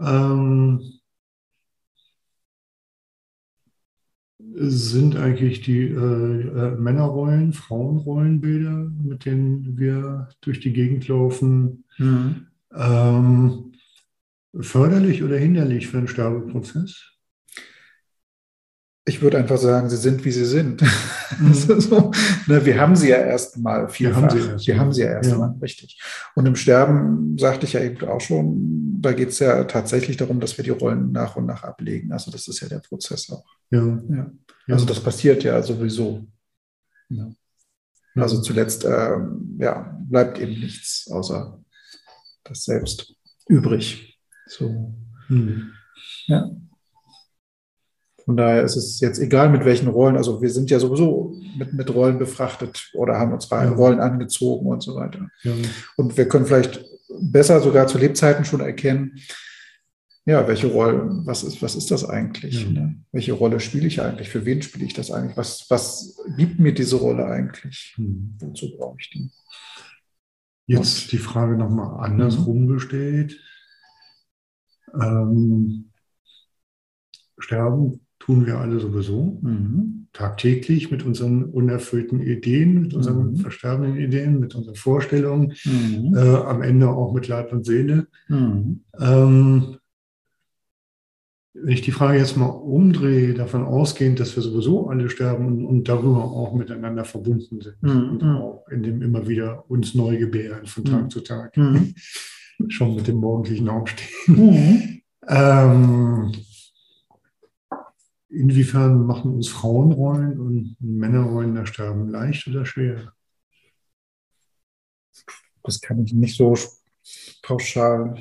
ähm, 0.00 0.80
sind 4.56 5.16
eigentlich 5.16 5.62
die 5.62 5.82
äh, 5.88 5.94
äh, 5.94 6.76
Männerrollen, 6.76 7.52
Frauenrollenbilder, 7.52 8.90
mit 9.02 9.24
denen 9.24 9.78
wir 9.78 10.28
durch 10.40 10.60
die 10.60 10.72
Gegend 10.72 11.08
laufen, 11.08 11.84
Mhm. 11.98 12.46
ähm, 12.72 13.72
förderlich 14.60 15.22
oder 15.22 15.36
hinderlich 15.36 15.88
für 15.88 15.98
den 15.98 16.08
Sterbeprozess? 16.08 17.13
Ich 19.06 19.20
würde 19.20 19.36
einfach 19.36 19.58
sagen, 19.58 19.90
sie 19.90 19.98
sind, 19.98 20.24
wie 20.24 20.30
sie 20.32 20.46
sind. 20.46 20.82
Ist 21.50 21.66
so, 21.82 22.10
ne, 22.46 22.64
wir 22.64 22.80
haben 22.80 22.96
sie 22.96 23.10
ja 23.10 23.16
erstmal 23.18 23.88
vielfach. 23.88 24.22
haben 24.22 24.30
sie 24.30 24.48
erst 24.48 24.66
wir 24.66 24.78
haben 24.78 24.92
sie 24.92 25.02
ja 25.02 25.08
erstmal, 25.12 25.50
Ja. 25.50 25.56
richtig. 25.60 26.00
Und 26.34 26.46
im 26.46 26.56
Sterben, 26.56 27.36
sagte 27.38 27.66
ich 27.66 27.74
ja 27.74 27.80
eben 27.80 28.08
auch 28.08 28.20
schon, 28.20 28.98
da 29.02 29.12
geht 29.12 29.28
es 29.28 29.40
ja 29.40 29.64
tatsächlich 29.64 30.16
darum, 30.16 30.40
dass 30.40 30.56
wir 30.56 30.64
die 30.64 30.70
Rollen 30.70 31.12
nach 31.12 31.36
und 31.36 31.44
nach 31.46 31.64
ablegen. 31.64 32.12
Also 32.12 32.30
das 32.30 32.48
ist 32.48 32.60
ja 32.60 32.68
der 32.68 32.78
Prozess 32.78 33.30
auch. 33.30 33.44
Ja, 33.70 33.84
Ja. 34.08 34.30
Also 34.68 34.86
das 34.86 35.00
passiert 35.00 35.44
ja 35.44 35.62
sowieso. 35.62 36.26
Also 38.14 38.40
zuletzt 38.40 38.84
ähm, 38.84 39.56
ja, 39.58 39.98
bleibt 40.08 40.38
eben 40.38 40.52
nichts 40.52 41.10
außer 41.10 41.60
das 42.44 42.64
Selbst 42.64 43.14
übrig. 43.48 44.18
So. 44.46 44.94
Hm. 45.26 45.72
Ja. 46.26 46.50
Von 48.24 48.36
daher 48.36 48.62
ist 48.62 48.76
es 48.76 49.00
jetzt 49.00 49.18
egal, 49.18 49.50
mit 49.50 49.64
welchen 49.64 49.88
Rollen, 49.88 50.16
also 50.16 50.40
wir 50.40 50.50
sind 50.50 50.70
ja 50.70 50.78
sowieso 50.78 51.34
mit, 51.58 51.74
mit 51.74 51.94
Rollen 51.94 52.18
befrachtet 52.18 52.90
oder 52.94 53.18
haben 53.18 53.32
uns 53.32 53.48
Ja. 53.50 53.68
Rollen 53.70 54.00
angezogen 54.00 54.66
und 54.66 54.82
so 54.82 54.96
weiter. 54.96 55.28
ja. 55.42 55.52
Und 55.96 56.16
wir 56.16 56.26
können 56.28 56.46
vielleicht 56.46 56.84
besser 57.20 57.60
sogar 57.60 57.86
zu 57.86 57.98
Lebzeiten 57.98 58.44
schon 58.44 58.60
erkennen, 58.60 59.18
ja, 60.26 60.48
welche 60.48 60.68
Rolle, 60.68 61.20
was 61.26 61.42
ist, 61.44 61.60
was 61.60 61.76
ist 61.76 61.90
das 61.90 62.08
eigentlich? 62.08 62.62
Ja. 62.64 62.70
Ne? 62.70 62.96
Welche 63.12 63.34
Rolle 63.34 63.60
spiele 63.60 63.86
ich 63.86 64.00
eigentlich? 64.00 64.30
Für 64.30 64.46
wen 64.46 64.62
spiele 64.62 64.86
ich 64.86 64.94
das 64.94 65.10
eigentlich? 65.10 65.36
Was, 65.36 65.66
was 65.68 66.16
gibt 66.38 66.58
mir 66.58 66.72
diese 66.72 66.96
Rolle 66.96 67.26
eigentlich? 67.26 67.92
Hm. 67.96 68.34
Wozu 68.40 68.74
brauche 68.78 68.96
ich 68.98 69.10
die? 69.10 69.30
Jetzt 70.66 71.12
die 71.12 71.18
Frage 71.18 71.58
nochmal 71.58 72.02
andersrum 72.08 72.68
gestellt. 72.68 73.38
Ähm, 74.98 75.90
sterben 77.38 78.03
tun 78.24 78.46
wir 78.46 78.58
alle 78.58 78.80
sowieso 78.80 79.38
Mhm. 79.42 80.06
tagtäglich 80.14 80.90
mit 80.90 81.02
unseren 81.04 81.44
unerfüllten 81.44 82.20
Ideen, 82.22 82.80
mit 82.80 82.94
unseren 82.94 83.32
Mhm. 83.32 83.36
versterbenden 83.36 83.98
Ideen, 83.98 84.40
mit 84.40 84.54
unseren 84.54 84.76
Vorstellungen, 84.76 85.52
Mhm. 85.64 86.14
äh, 86.16 86.36
am 86.36 86.62
Ende 86.62 86.88
auch 86.88 87.12
mit 87.12 87.28
Leib 87.28 87.52
und 87.52 87.66
Seele. 87.66 88.06
Mhm. 88.28 88.80
Ähm, 88.98 89.76
wenn 91.56 91.68
ich 91.68 91.82
die 91.82 91.92
Frage 91.92 92.18
jetzt 92.18 92.36
mal 92.36 92.46
umdrehe, 92.46 93.34
davon 93.34 93.62
ausgehend, 93.64 94.18
dass 94.20 94.34
wir 94.36 94.42
sowieso 94.42 94.88
alle 94.88 95.08
sterben 95.10 95.46
und, 95.46 95.64
und 95.64 95.88
darüber 95.88 96.24
auch 96.24 96.54
miteinander 96.54 97.04
verbunden 97.04 97.60
sind 97.60 97.82
Mhm. 97.82 98.08
und 98.10 98.22
auch 98.24 98.66
in 98.70 98.82
dem 98.82 99.02
immer 99.02 99.28
wieder 99.28 99.68
uns 99.70 99.94
neu 99.94 100.16
gebären 100.16 100.66
von 100.66 100.82
Mhm. 100.84 100.88
Tag 100.88 101.10
zu 101.10 101.20
Tag, 101.20 101.56
Mhm. 101.56 101.94
schon 102.68 102.94
mit 102.96 103.06
dem 103.06 103.16
morgendlichen 103.16 103.68
Aufstehen. 103.68 104.08
Mhm. 104.26 105.00
Ähm, 105.28 106.32
inwiefern 108.34 109.06
machen 109.06 109.32
uns 109.34 109.48
Frauenrollen 109.48 110.38
und 110.40 110.76
Männerrollen 110.80 111.54
das 111.54 111.68
Sterben 111.68 112.08
leicht 112.08 112.46
oder 112.48 112.66
schwer? 112.66 113.12
Das 115.62 115.80
kann 115.80 116.02
ich 116.04 116.12
nicht 116.12 116.36
so 116.36 116.54
pauschal 117.42 118.16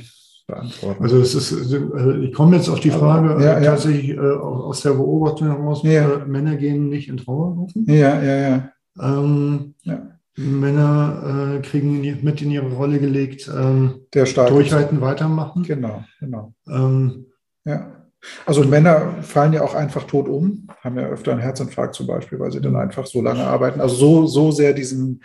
beantworten. 0.47 1.03
Also 1.03 1.19
es 1.19 1.35
ist, 1.35 1.53
also 1.73 2.11
ich 2.15 2.33
komme 2.33 2.55
jetzt 2.57 2.69
auf 2.69 2.79
die 2.79 2.91
Frage 2.91 3.43
Ja, 3.43 3.57
äh, 3.57 3.63
ja. 3.63 3.71
tatsächlich 3.71 4.09
äh, 4.11 4.19
aus 4.19 4.81
der 4.81 4.91
Beobachtung 4.91 5.47
heraus, 5.47 5.83
Ja. 5.83 6.21
äh, 6.21 6.25
Männer 6.25 6.55
gehen 6.55 6.89
nicht 6.89 7.09
in 7.09 7.17
Trauerrufen. 7.17 7.85
ja, 7.87 8.21
ja, 8.21 8.37
ja. 8.49 8.69
Ähm, 8.99 9.73
ja. 9.83 10.09
Männer 10.35 11.57
äh, 11.57 11.61
kriegen 11.61 12.01
mit 12.23 12.41
in 12.41 12.51
ihre 12.51 12.71
Rolle 12.73 12.99
gelegt, 12.99 13.49
ähm, 13.55 14.01
Der 14.13 14.25
starke. 14.25 14.53
durchhalten, 14.53 14.99
weitermachen. 15.01 15.63
Genau, 15.63 16.03
genau. 16.19 16.53
Ähm, 16.67 17.25
Ja. 17.65 18.02
Also 18.45 18.63
Männer 18.63 19.15
fallen 19.21 19.53
ja 19.53 19.61
auch 19.63 19.75
einfach 19.75 20.03
tot 20.03 20.27
um, 20.27 20.67
haben 20.81 20.97
ja 20.97 21.07
öfter 21.07 21.31
einen 21.31 21.41
Herzinfarkt 21.41 21.95
zum 21.95 22.07
Beispiel, 22.07 22.39
weil 22.39 22.51
sie 22.51 22.61
dann 22.61 22.75
einfach 22.75 23.05
so 23.05 23.21
lange 23.21 23.43
arbeiten. 23.43 23.81
Also 23.81 23.95
so, 23.95 24.27
so 24.27 24.51
sehr 24.51 24.73
diesen, 24.73 25.21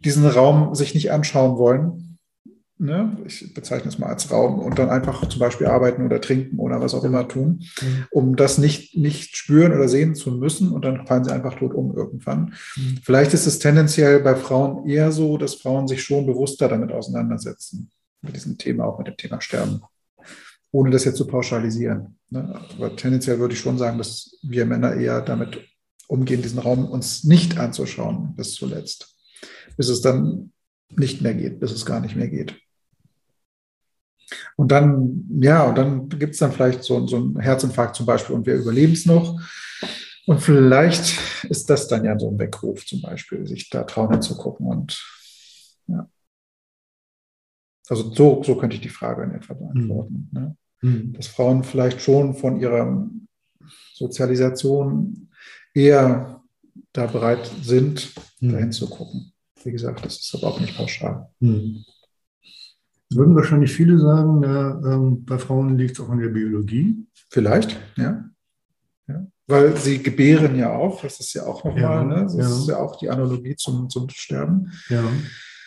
diesen 0.00 0.26
Raum 0.26 0.74
sich 0.74 0.94
nicht 0.94 1.12
anschauen 1.12 1.58
wollen. 1.58 2.18
Ne? 2.78 3.16
Ich 3.26 3.54
bezeichne 3.54 3.88
es 3.90 3.98
mal 4.00 4.08
als 4.08 4.32
Raum 4.32 4.58
und 4.58 4.76
dann 4.76 4.90
einfach 4.90 5.28
zum 5.28 5.38
Beispiel 5.38 5.68
arbeiten 5.68 6.04
oder 6.04 6.20
trinken 6.20 6.58
oder 6.58 6.80
was 6.80 6.94
auch 6.94 7.04
immer 7.04 7.28
tun, 7.28 7.62
Mhm. 7.80 8.06
um 8.10 8.34
das 8.34 8.58
nicht, 8.58 8.96
nicht 8.96 9.36
spüren 9.36 9.72
oder 9.72 9.88
sehen 9.88 10.16
zu 10.16 10.32
müssen 10.32 10.72
und 10.72 10.84
dann 10.84 11.06
fallen 11.06 11.22
sie 11.22 11.30
einfach 11.32 11.54
tot 11.54 11.74
um 11.74 11.94
irgendwann. 11.96 12.54
Mhm. 12.74 12.98
Vielleicht 13.04 13.34
ist 13.34 13.46
es 13.46 13.60
tendenziell 13.60 14.18
bei 14.20 14.34
Frauen 14.34 14.88
eher 14.88 15.12
so, 15.12 15.36
dass 15.38 15.54
Frauen 15.54 15.86
sich 15.86 16.02
schon 16.02 16.26
bewusster 16.26 16.66
damit 16.68 16.90
auseinandersetzen, 16.90 17.88
mit 18.20 18.34
diesem 18.34 18.58
Thema, 18.58 18.86
auch 18.86 18.98
mit 18.98 19.06
dem 19.06 19.16
Thema 19.16 19.40
Sterben 19.40 19.82
ohne 20.72 20.90
das 20.90 21.04
jetzt 21.04 21.18
zu 21.18 21.26
pauschalisieren. 21.26 22.18
Ne? 22.30 22.60
Aber 22.74 22.96
tendenziell 22.96 23.38
würde 23.38 23.54
ich 23.54 23.60
schon 23.60 23.78
sagen, 23.78 23.98
dass 23.98 24.38
wir 24.42 24.66
Männer 24.66 24.94
eher 24.94 25.20
damit 25.20 25.60
umgehen, 26.08 26.42
diesen 26.42 26.58
Raum 26.58 26.86
uns 26.86 27.24
nicht 27.24 27.58
anzuschauen 27.58 28.34
bis 28.34 28.54
zuletzt, 28.54 29.14
bis 29.76 29.88
es 29.88 30.00
dann 30.00 30.52
nicht 30.90 31.20
mehr 31.20 31.34
geht, 31.34 31.60
bis 31.60 31.72
es 31.72 31.86
gar 31.86 32.00
nicht 32.00 32.16
mehr 32.16 32.28
geht. 32.28 32.58
Und 34.56 34.72
dann, 34.72 35.26
ja, 35.40 35.64
und 35.64 35.76
dann 35.76 36.08
gibt 36.08 36.32
es 36.34 36.38
dann 36.38 36.52
vielleicht 36.52 36.84
so, 36.84 37.06
so 37.06 37.16
einen 37.16 37.38
Herzinfarkt 37.38 37.96
zum 37.96 38.06
Beispiel 38.06 38.34
und 38.34 38.46
wir 38.46 38.54
überleben 38.54 38.92
es 38.92 39.06
noch. 39.06 39.40
Und 40.26 40.40
vielleicht 40.40 41.18
ist 41.44 41.68
das 41.68 41.88
dann 41.88 42.04
ja 42.04 42.18
so 42.18 42.30
ein 42.30 42.38
Weckruf 42.38 42.86
zum 42.86 43.02
Beispiel, 43.02 43.46
sich 43.46 43.68
da 43.68 43.84
trauen 43.84 44.12
hinzugucken 44.12 44.66
und 44.66 45.04
ja. 45.88 46.08
Also 47.88 48.10
so, 48.12 48.42
so 48.42 48.56
könnte 48.56 48.76
ich 48.76 48.82
die 48.82 48.88
Frage 48.88 49.24
in 49.24 49.32
etwa 49.32 49.54
beantworten. 49.54 50.30
Ne? 50.32 50.56
Mhm. 50.82 51.12
dass 51.14 51.28
Frauen 51.28 51.62
vielleicht 51.64 52.00
schon 52.02 52.34
von 52.34 52.58
ihrer 52.60 53.08
Sozialisation 53.94 55.28
eher 55.74 56.42
da 56.92 57.06
bereit 57.06 57.50
sind, 57.62 58.12
Mhm. 58.40 58.52
dahin 58.52 58.72
zu 58.72 58.88
gucken. 58.90 59.32
Wie 59.64 59.70
gesagt, 59.72 60.04
das 60.04 60.16
ist 60.18 60.34
aber 60.34 60.48
auch 60.48 60.60
nicht 60.60 60.76
pauschal. 60.76 61.28
Mhm. 61.40 61.84
Es 63.08 63.16
würden 63.16 63.36
wahrscheinlich 63.36 63.72
viele 63.72 63.98
sagen, 63.98 64.40
na, 64.40 64.80
ähm, 64.92 65.24
bei 65.24 65.38
Frauen 65.38 65.76
liegt 65.78 65.92
es 65.92 66.00
auch 66.00 66.08
an 66.08 66.18
der 66.18 66.30
Biologie. 66.30 67.06
Vielleicht, 67.30 67.78
ja. 67.96 68.24
ja. 69.06 69.26
Weil 69.46 69.76
sie 69.76 70.02
gebären 70.02 70.56
ja 70.56 70.72
auch, 70.72 71.02
das 71.02 71.20
ist 71.20 71.34
ja 71.34 71.44
auch 71.46 71.62
nochmal, 71.62 71.80
Ja, 71.82 72.04
ne? 72.04 72.22
das 72.24 72.34
ja. 72.34 72.40
ist 72.48 72.68
ja 72.68 72.78
auch 72.78 72.96
die 72.98 73.08
Analogie 73.10 73.54
zum, 73.54 73.88
zum 73.90 74.08
Sterben. 74.08 74.72
Ja. 74.88 75.04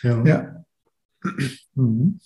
Ja. 0.02 0.24
Ja. 0.26 0.64
Mhm. 1.74 2.18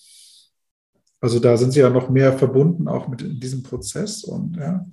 Also 1.20 1.38
da 1.38 1.56
sind 1.56 1.72
sie 1.72 1.80
ja 1.80 1.90
noch 1.90 2.08
mehr 2.08 2.32
verbunden, 2.36 2.88
auch 2.88 3.08
mit 3.08 3.20
diesem 3.42 3.62
Prozess 3.62 4.24
und 4.24 4.56
ja. 4.56 4.86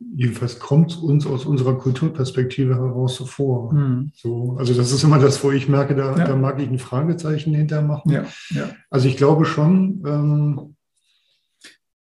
Jedenfalls 0.00 0.60
kommt 0.60 0.92
es 0.92 0.96
uns 0.96 1.26
aus 1.26 1.44
unserer 1.44 1.76
Kulturperspektive 1.76 2.76
heraus 2.76 3.16
so 3.16 3.26
vor. 3.26 3.72
Mhm. 3.72 4.12
So, 4.14 4.56
also 4.56 4.72
das 4.72 4.92
ist 4.92 5.02
immer 5.02 5.18
das, 5.18 5.42
wo 5.42 5.50
ich 5.50 5.68
merke, 5.68 5.96
da, 5.96 6.16
Ja. 6.16 6.24
da 6.24 6.36
mag 6.36 6.60
ich 6.60 6.68
ein 6.68 6.78
Fragezeichen 6.78 7.52
hintermachen. 7.52 8.12
Ja, 8.12 8.24
ja. 8.50 8.70
Also 8.90 9.08
ich 9.08 9.16
glaube 9.16 9.44
schon, 9.44 10.02
ähm, 10.06 10.76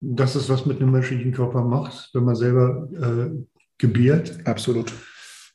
dass 0.00 0.36
es 0.36 0.48
was 0.48 0.64
mit 0.64 0.80
einem 0.80 0.92
menschlichen 0.92 1.32
Körper 1.32 1.64
macht, 1.64 2.10
wenn 2.12 2.24
man 2.24 2.36
selber 2.36 2.88
äh, 2.92 3.44
gebiert. 3.78 4.38
Absolut. 4.46 4.92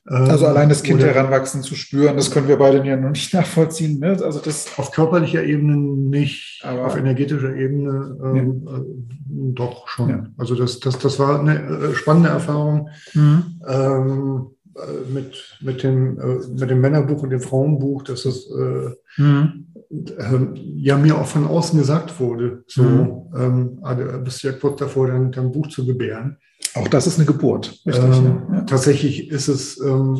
Ähm, 0.09 0.29
Also 0.29 0.45
allein 0.47 0.69
das 0.69 0.83
Kind 0.83 1.01
heranwachsen 1.01 1.61
zu 1.63 1.75
spüren, 1.75 2.15
das 2.15 2.31
können 2.31 2.47
wir 2.47 2.57
beide 2.57 2.85
ja 2.85 2.95
noch 2.95 3.09
nicht 3.11 3.33
nachvollziehen. 3.33 3.99
Ne? 3.99 4.17
Also 4.23 4.39
das, 4.39 4.67
Auf 4.77 4.91
körperlicher 4.91 5.43
Ebene 5.43 5.75
nicht, 5.77 6.61
Aber- 6.63 6.85
auf 6.85 6.97
energetischer 6.97 7.55
Ebene 7.55 8.17
ähm, 8.23 8.67
äh, 8.67 9.53
doch 9.53 9.87
schon. 9.87 10.09
Ja. 10.09 10.25
Also 10.37 10.55
das, 10.55 10.79
das, 10.79 10.97
das 10.99 11.19
war 11.19 11.39
eine 11.39 11.55
äh, 11.61 11.93
spannende 11.93 12.29
Erfahrung. 12.29 12.89
ähm, 13.15 14.47
äh, 14.75 15.11
mit, 15.11 15.57
mit, 15.61 15.83
dem, 15.83 16.19
äh, 16.19 16.47
mit 16.59 16.69
dem 16.69 16.81
Männerbuch 16.81 17.23
und 17.23 17.31
dem 17.31 17.41
Frauenbuch, 17.41 18.03
dass 18.03 18.25
es 18.25 18.47
äh, 18.51 18.91
ähm, 19.17 19.67
ja 19.89 20.97
mir 20.97 21.17
auch 21.17 21.27
von 21.27 21.47
außen 21.47 21.79
gesagt 21.79 22.19
wurde, 22.19 22.63
so, 22.67 22.83
Mhm. 22.83 23.21
ähm, 23.35 23.79
ah, 23.83 23.95
du 23.95 24.19
bist 24.19 24.43
ja 24.43 24.51
kurz 24.51 24.79
davor, 24.79 25.07
dein, 25.07 25.31
dein 25.31 25.51
Buch 25.51 25.67
zu 25.67 25.85
gebären. 25.85 26.37
auch 26.75 26.87
das 26.87 27.07
ist 27.07 27.17
eine 27.17 27.25
Geburt. 27.25 27.79
Richtig, 27.85 28.03
Ähm, 28.03 28.41
ja. 28.51 28.61
Tatsächlich 28.63 29.29
ist 29.29 29.47
es, 29.47 29.79
ähm, 29.79 30.17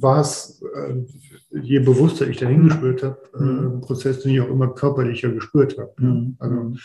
war 0.00 0.20
es, 0.20 0.60
äh, 0.62 0.94
je 1.60 1.80
bewusster 1.80 2.26
ich 2.28 2.38
dahin 2.38 2.64
gespürt 2.68 3.02
habe, 3.02 3.18
äh, 3.38 3.42
Mhm. 3.42 3.66
ein 3.76 3.80
Prozess, 3.82 4.20
den 4.20 4.32
ich 4.34 4.40
auch 4.40 4.48
immer 4.48 4.68
körperlicher 4.74 5.30
gespürt 5.30 5.76
habe. 5.78 5.92
Mhm. 5.98 6.36
Also 6.38 6.54
Mhm. 6.56 6.76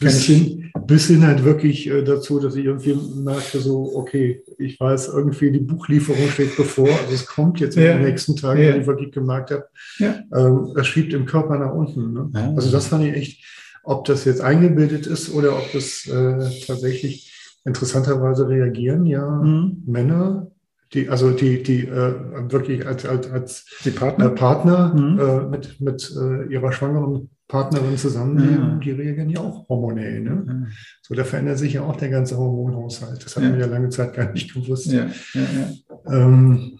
bis 0.00 0.22
hin, 0.24 0.70
bis 0.86 1.06
hin 1.08 1.26
halt 1.26 1.44
wirklich 1.44 1.88
äh, 1.88 2.02
dazu, 2.02 2.40
dass 2.40 2.56
ich 2.56 2.64
irgendwie 2.64 2.96
merkte, 3.22 3.58
so, 3.60 3.92
okay, 3.96 4.42
ich 4.58 4.80
weiß, 4.80 5.08
irgendwie 5.08 5.50
die 5.52 5.60
Buchlieferung 5.60 6.28
steht 6.28 6.56
bevor, 6.56 6.88
also 6.88 7.12
es 7.12 7.26
kommt 7.26 7.60
jetzt 7.60 7.76
in 7.76 7.82
Ja. 7.82 7.94
den 7.98 8.04
nächsten 8.06 8.34
Tagen, 8.36 8.62
Ja. 8.62 8.74
wo 8.74 8.78
ich 8.80 8.86
wirklich 8.86 9.12
gemerkt 9.12 9.50
habe, 9.50 9.64
Ja. 9.98 10.14
ähm, 10.34 10.72
das 10.74 10.86
schiebt 10.86 11.12
im 11.12 11.26
Körper 11.26 11.58
nach 11.58 11.74
unten. 11.74 12.12
Ne? 12.14 12.30
Ja. 12.34 12.54
Also 12.54 12.70
das 12.72 12.86
fand 12.86 13.04
ich 13.04 13.12
echt, 13.14 13.44
ob 13.84 14.04
das 14.06 14.24
jetzt 14.24 14.40
eingebildet 14.40 15.06
ist 15.06 15.34
oder 15.34 15.56
ob 15.56 15.70
das 15.72 16.06
äh, 16.06 16.38
tatsächlich 16.66 17.32
interessanterweise 17.64 18.48
reagieren, 18.48 19.04
ja, 19.04 19.28
Mhm. 19.28 19.82
Männer, 19.86 20.50
die, 20.94 21.08
also 21.08 21.30
die, 21.32 21.62
die 21.62 21.86
äh, 21.86 22.50
wirklich 22.50 22.86
als, 22.86 23.04
als, 23.04 23.30
als 23.30 23.66
Die 23.84 23.90
äh, 23.90 23.92
Partner. 23.92 24.30
Partner 24.30 24.94
Mhm. 24.94 25.18
äh, 25.20 25.42
mit, 25.48 25.80
mit 25.80 26.10
äh, 26.16 26.52
ihrer 26.52 26.72
schwangeren 26.72 27.30
Partnerin 27.46 27.96
zusammenleben, 27.96 28.54
Ja. 28.72 28.78
die 28.78 28.90
reagieren 28.92 29.30
ja 29.30 29.40
auch 29.40 29.68
hormonell. 29.68 30.20
Ne? 30.20 30.44
Ja, 30.46 30.66
So, 31.02 31.14
da 31.14 31.24
verändert 31.24 31.58
sich 31.58 31.74
ja 31.74 31.82
auch 31.82 31.96
der 31.96 32.10
ganze 32.10 32.36
Hormonhaushalt. 32.36 33.24
Das 33.24 33.36
hat 33.36 33.42
Ja. 33.42 33.50
man 33.50 33.60
ja 33.60 33.66
lange 33.66 33.88
Zeit 33.90 34.14
gar 34.14 34.30
nicht 34.32 34.52
gewusst. 34.52 34.86
ja, 34.86 35.06
ja, 35.34 35.42
ja. 35.42 36.12
Ähm, 36.12 36.78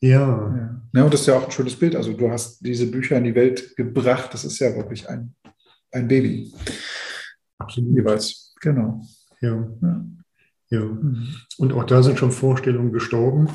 ja. 0.00 0.20
Ja. 0.20 0.82
ja, 0.94 1.04
und 1.04 1.12
das 1.12 1.20
ist 1.22 1.26
ja 1.26 1.36
auch 1.36 1.44
ein 1.44 1.50
schönes 1.50 1.76
Bild. 1.76 1.94
Also 1.96 2.12
du 2.12 2.30
hast 2.30 2.64
diese 2.64 2.86
Bücher 2.90 3.18
in 3.18 3.24
die 3.24 3.34
Welt 3.34 3.76
gebracht. 3.76 4.32
Das 4.32 4.44
ist 4.44 4.58
ja 4.58 4.74
wirklich 4.76 5.08
ein, 5.08 5.34
ein 5.92 6.08
Baby 6.08 6.52
absolut. 7.58 7.94
jeweils. 7.96 8.54
Genau. 8.60 9.00
Ja. 9.40 9.66
Ja. 10.70 10.80
ja. 10.80 10.86
Und 11.58 11.72
auch 11.72 11.84
da 11.84 12.02
sind 12.02 12.18
schon 12.18 12.32
Vorstellungen 12.32 12.92
gestorben. 12.92 13.48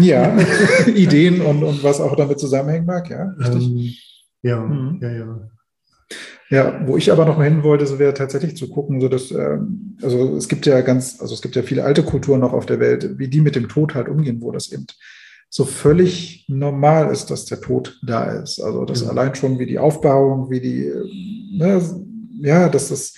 Ja, 0.00 0.36
Ideen 0.94 1.40
und, 1.40 1.62
und 1.62 1.82
was 1.84 2.00
auch 2.00 2.16
damit 2.16 2.38
zusammenhängen 2.40 2.86
mag, 2.86 3.08
ja. 3.10 3.32
Richtig. 3.38 3.64
Ähm, 4.42 4.50
ja, 4.50 4.60
Mhm. 4.60 4.98
ja, 5.00 5.10
ja. 5.10 5.40
Ja, 6.50 6.80
wo 6.86 6.96
ich 6.96 7.12
aber 7.12 7.26
noch 7.26 7.36
mal 7.36 7.44
hin 7.44 7.62
wollte, 7.62 7.86
so 7.86 7.98
wäre 7.98 8.14
tatsächlich 8.14 8.56
zu 8.56 8.70
gucken, 8.70 9.02
so 9.02 9.08
dass, 9.10 9.30
ähm, 9.30 9.98
also 10.02 10.34
es 10.36 10.48
gibt 10.48 10.64
ja 10.64 10.80
ganz, 10.80 11.20
also 11.20 11.34
es 11.34 11.42
gibt 11.42 11.54
ja 11.56 11.62
viele 11.62 11.84
alte 11.84 12.02
Kulturen 12.02 12.40
noch 12.40 12.54
auf 12.54 12.64
der 12.64 12.80
Welt, 12.80 13.18
wie 13.18 13.28
die 13.28 13.42
mit 13.42 13.54
dem 13.54 13.68
Tod 13.68 13.94
halt 13.94 14.08
umgehen, 14.08 14.40
wo 14.40 14.50
das 14.50 14.72
eben 14.72 14.86
so 15.50 15.66
völlig 15.66 16.46
normal 16.48 17.12
ist, 17.12 17.26
dass 17.30 17.44
der 17.44 17.60
Tod 17.60 17.98
da 18.02 18.24
ist. 18.32 18.60
Also 18.60 18.86
das 18.86 19.02
Ja. 19.02 19.08
allein 19.10 19.34
schon 19.34 19.58
wie 19.58 19.66
die 19.66 19.78
Aufbauung, 19.78 20.50
wie 20.50 20.60
die, 20.60 20.84
ähm, 20.86 21.58
ne, 21.58 21.82
ja, 22.40 22.68
dass 22.70 22.88
das, 22.88 23.14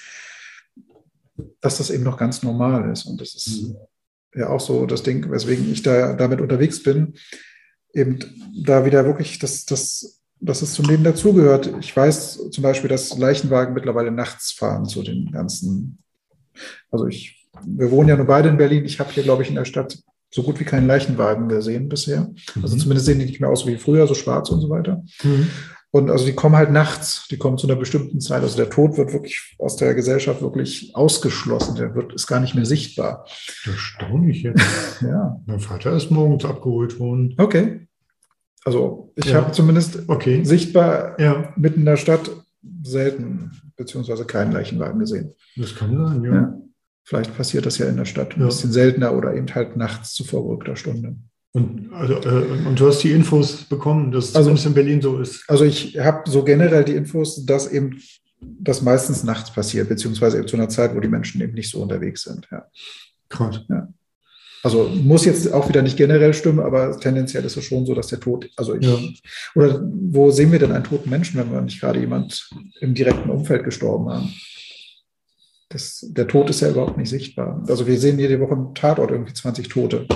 dass 1.60 1.78
das 1.78 1.90
eben 1.90 2.04
noch 2.04 2.16
ganz 2.18 2.42
normal 2.42 2.90
ist. 2.90 3.04
Und 3.06 3.20
das 3.20 3.34
ist 3.34 3.62
Mhm. 3.62 3.76
ja 4.34 4.48
auch 4.48 4.60
so 4.60 4.86
das 4.86 5.02
Ding, 5.02 5.30
weswegen 5.30 5.70
ich 5.72 5.82
da 5.82 6.14
damit 6.14 6.40
unterwegs 6.40 6.82
bin, 6.82 7.14
eben 7.94 8.18
da 8.64 8.84
wieder 8.84 9.04
wirklich, 9.04 9.38
dass 9.38 9.64
das 9.64 10.16
dass 10.42 10.62
es 10.62 10.72
zum 10.72 10.86
Leben 10.86 11.04
dazugehört. 11.04 11.70
Ich 11.80 11.94
weiß 11.94 12.48
zum 12.50 12.62
Beispiel, 12.62 12.88
dass 12.88 13.18
Leichenwagen 13.18 13.74
mittlerweile 13.74 14.10
nachts 14.10 14.52
fahren 14.52 14.86
zu 14.86 15.02
den 15.02 15.30
ganzen. 15.30 15.98
Also 16.90 17.06
ich, 17.08 17.46
wir 17.66 17.90
wohnen 17.90 18.08
ja 18.08 18.16
nur 18.16 18.24
beide 18.24 18.48
in 18.48 18.56
Berlin. 18.56 18.86
Ich 18.86 18.98
habe 19.00 19.12
hier, 19.12 19.22
glaube 19.22 19.42
ich, 19.42 19.50
in 19.50 19.56
der 19.56 19.66
Stadt 19.66 19.98
so 20.30 20.42
gut 20.42 20.58
wie 20.58 20.64
keinen 20.64 20.86
Leichenwagen 20.86 21.46
gesehen 21.50 21.90
bisher. 21.90 22.30
Also 22.62 22.74
Mhm. 22.74 22.80
zumindest 22.80 23.04
sehen 23.04 23.18
die 23.18 23.26
nicht 23.26 23.40
mehr 23.42 23.50
aus 23.50 23.66
wie 23.66 23.76
früher, 23.76 24.06
so 24.06 24.14
schwarz 24.14 24.48
und 24.48 24.62
so 24.62 24.70
weiter. 24.70 25.02
Mhm. 25.22 25.48
Und 25.92 26.08
also 26.08 26.24
die 26.24 26.34
kommen 26.34 26.54
halt 26.54 26.70
nachts, 26.70 27.26
die 27.30 27.36
kommen 27.36 27.58
zu 27.58 27.66
einer 27.66 27.74
bestimmten 27.76 28.20
Zeit. 28.20 28.42
Also 28.42 28.56
der 28.56 28.70
Tod 28.70 28.96
wird 28.96 29.12
wirklich 29.12 29.56
aus 29.58 29.74
der 29.76 29.94
Gesellschaft 29.94 30.40
wirklich 30.40 30.92
ausgeschlossen. 30.94 31.74
Der 31.74 31.94
wird, 31.96 32.12
ist 32.14 32.28
gar 32.28 32.38
nicht 32.38 32.54
mehr 32.54 32.64
sichtbar. 32.66 33.26
Erstaunlich 33.66 34.42
jetzt. 34.42 34.62
Ja, 35.02 35.40
mein 35.46 35.58
Vater 35.60 35.92
ist 35.96 36.10
morgens 36.10 36.44
abgeholt 36.44 36.98
worden. 37.00 37.34
okay. 37.38 37.86
Also 38.64 39.10
ich 39.16 39.24
Ja. 39.26 39.36
habe 39.36 39.52
zumindest 39.52 40.08
Okay. 40.08 40.44
sichtbar 40.44 41.18
Ja, 41.18 41.52
mitten 41.56 41.80
in 41.80 41.86
der 41.86 41.96
Stadt 41.96 42.30
selten 42.82 43.50
beziehungsweise 43.76 44.26
keinen 44.26 44.52
Leichenwagen 44.52 44.98
gesehen. 45.00 45.32
das 45.56 45.74
kann 45.74 45.96
sein, 46.06 46.22
ja. 46.24 46.34
Ja. 46.34 46.54
Vielleicht 47.04 47.34
passiert 47.36 47.64
das 47.66 47.78
ja 47.78 47.86
in 47.86 47.96
der 47.96 48.04
Stadt 48.04 48.36
ein 48.36 48.44
bisschen 48.46 48.70
seltener 48.72 49.16
oder 49.16 49.34
eben 49.34 49.52
halt 49.54 49.76
nachts 49.76 50.12
zu 50.12 50.22
verrückter 50.22 50.76
Stunde. 50.76 51.16
Und, 51.52 51.92
also, 51.92 52.14
äh, 52.14 52.66
und 52.66 52.78
du 52.78 52.86
hast 52.86 53.02
die 53.02 53.10
Infos 53.10 53.64
bekommen, 53.64 54.12
dass 54.12 54.26
es 54.30 54.36
Also- 54.36 54.48
zumindest 54.50 54.66
in 54.66 54.74
Berlin 54.74 55.02
so 55.02 55.18
ist. 55.18 55.44
Also 55.48 55.64
ich 55.64 55.98
habe 55.98 56.28
so 56.30 56.44
generell 56.44 56.84
die 56.84 56.94
Infos, 56.94 57.44
dass 57.44 57.70
eben 57.72 58.00
das 58.40 58.82
meistens 58.82 59.24
nachts 59.24 59.52
passiert, 59.52 59.88
beziehungsweise 59.88 60.38
eben 60.38 60.46
zu 60.48 60.56
einer 60.56 60.68
Zeit, 60.68 60.94
wo 60.94 61.00
die 61.00 61.08
Menschen 61.08 61.40
eben 61.40 61.54
nicht 61.54 61.70
so 61.70 61.82
unterwegs 61.82 62.22
sind. 62.22 62.46
Ja. 62.50 62.66
Krass. 63.28 63.60
Also 64.62 64.88
muss 64.88 65.24
jetzt 65.24 65.52
auch 65.52 65.68
wieder 65.68 65.82
nicht 65.82 65.96
generell 65.96 66.34
stimmen, 66.34 66.60
aber 66.60 66.98
tendenziell 67.00 67.44
ist 67.44 67.56
es 67.56 67.64
schon 67.64 67.84
so, 67.86 67.94
dass 67.94 68.08
der 68.08 68.20
Tod, 68.20 68.48
also 68.56 68.74
ich, 68.74 68.86
Ja. 68.86 68.98
oder 69.54 69.82
wo 69.84 70.30
sehen 70.30 70.52
wir 70.52 70.58
denn 70.58 70.72
einen 70.72 70.84
toten 70.84 71.10
Menschen, 71.10 71.40
wenn 71.40 71.50
wir 71.50 71.60
nicht 71.62 71.80
gerade 71.80 71.98
jemand 71.98 72.48
im 72.80 72.94
direkten 72.94 73.30
Umfeld 73.30 73.64
gestorben 73.64 74.08
haben? 74.10 74.32
Das, 75.70 76.04
der 76.10 76.26
Tod 76.28 76.50
ist 76.50 76.60
ja 76.60 76.68
überhaupt 76.70 76.98
nicht 76.98 77.10
sichtbar. 77.10 77.62
Also 77.68 77.86
wir 77.86 77.98
sehen 77.98 78.18
jede 78.18 78.38
Woche 78.40 78.54
im 78.54 78.74
Tatort 78.74 79.10
irgendwie 79.10 79.32
20 79.34 79.68
Tote. 79.68 80.06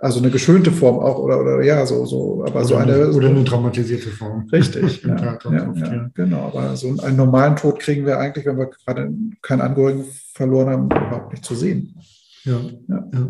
Also 0.00 0.20
eine 0.20 0.30
geschönte 0.30 0.70
Form 0.70 1.00
auch, 1.00 1.18
oder, 1.18 1.40
oder 1.40 1.62
ja, 1.62 1.84
so, 1.84 2.06
so, 2.06 2.44
aber 2.46 2.64
so 2.64 2.74
oder, 2.76 2.84
eine. 2.84 2.94
eine, 2.94 3.12
oder 3.12 3.28
eine 3.30 3.42
dramatisierte 3.42 4.10
Form. 4.10 4.48
Richtig, 4.52 5.02
ja, 5.04 5.16
Theater 5.16 5.52
ja, 5.52 5.68
oft, 5.68 5.78
ja, 5.80 6.10
genau. 6.14 6.46
Aber 6.46 6.76
so 6.76 6.96
einen 7.00 7.16
normalen 7.16 7.56
Tod 7.56 7.80
kriegen 7.80 8.06
wir 8.06 8.18
eigentlich, 8.18 8.46
wenn 8.46 8.58
wir 8.58 8.66
gerade 8.66 9.12
keinen 9.42 9.60
Angehörigen 9.60 10.04
verloren 10.34 10.68
haben, 10.68 10.84
überhaupt 10.86 11.32
nicht 11.32 11.44
zu 11.44 11.56
sehen. 11.56 11.96
Ja. 12.44 12.60
Ja. 12.88 13.10
ja. 13.12 13.28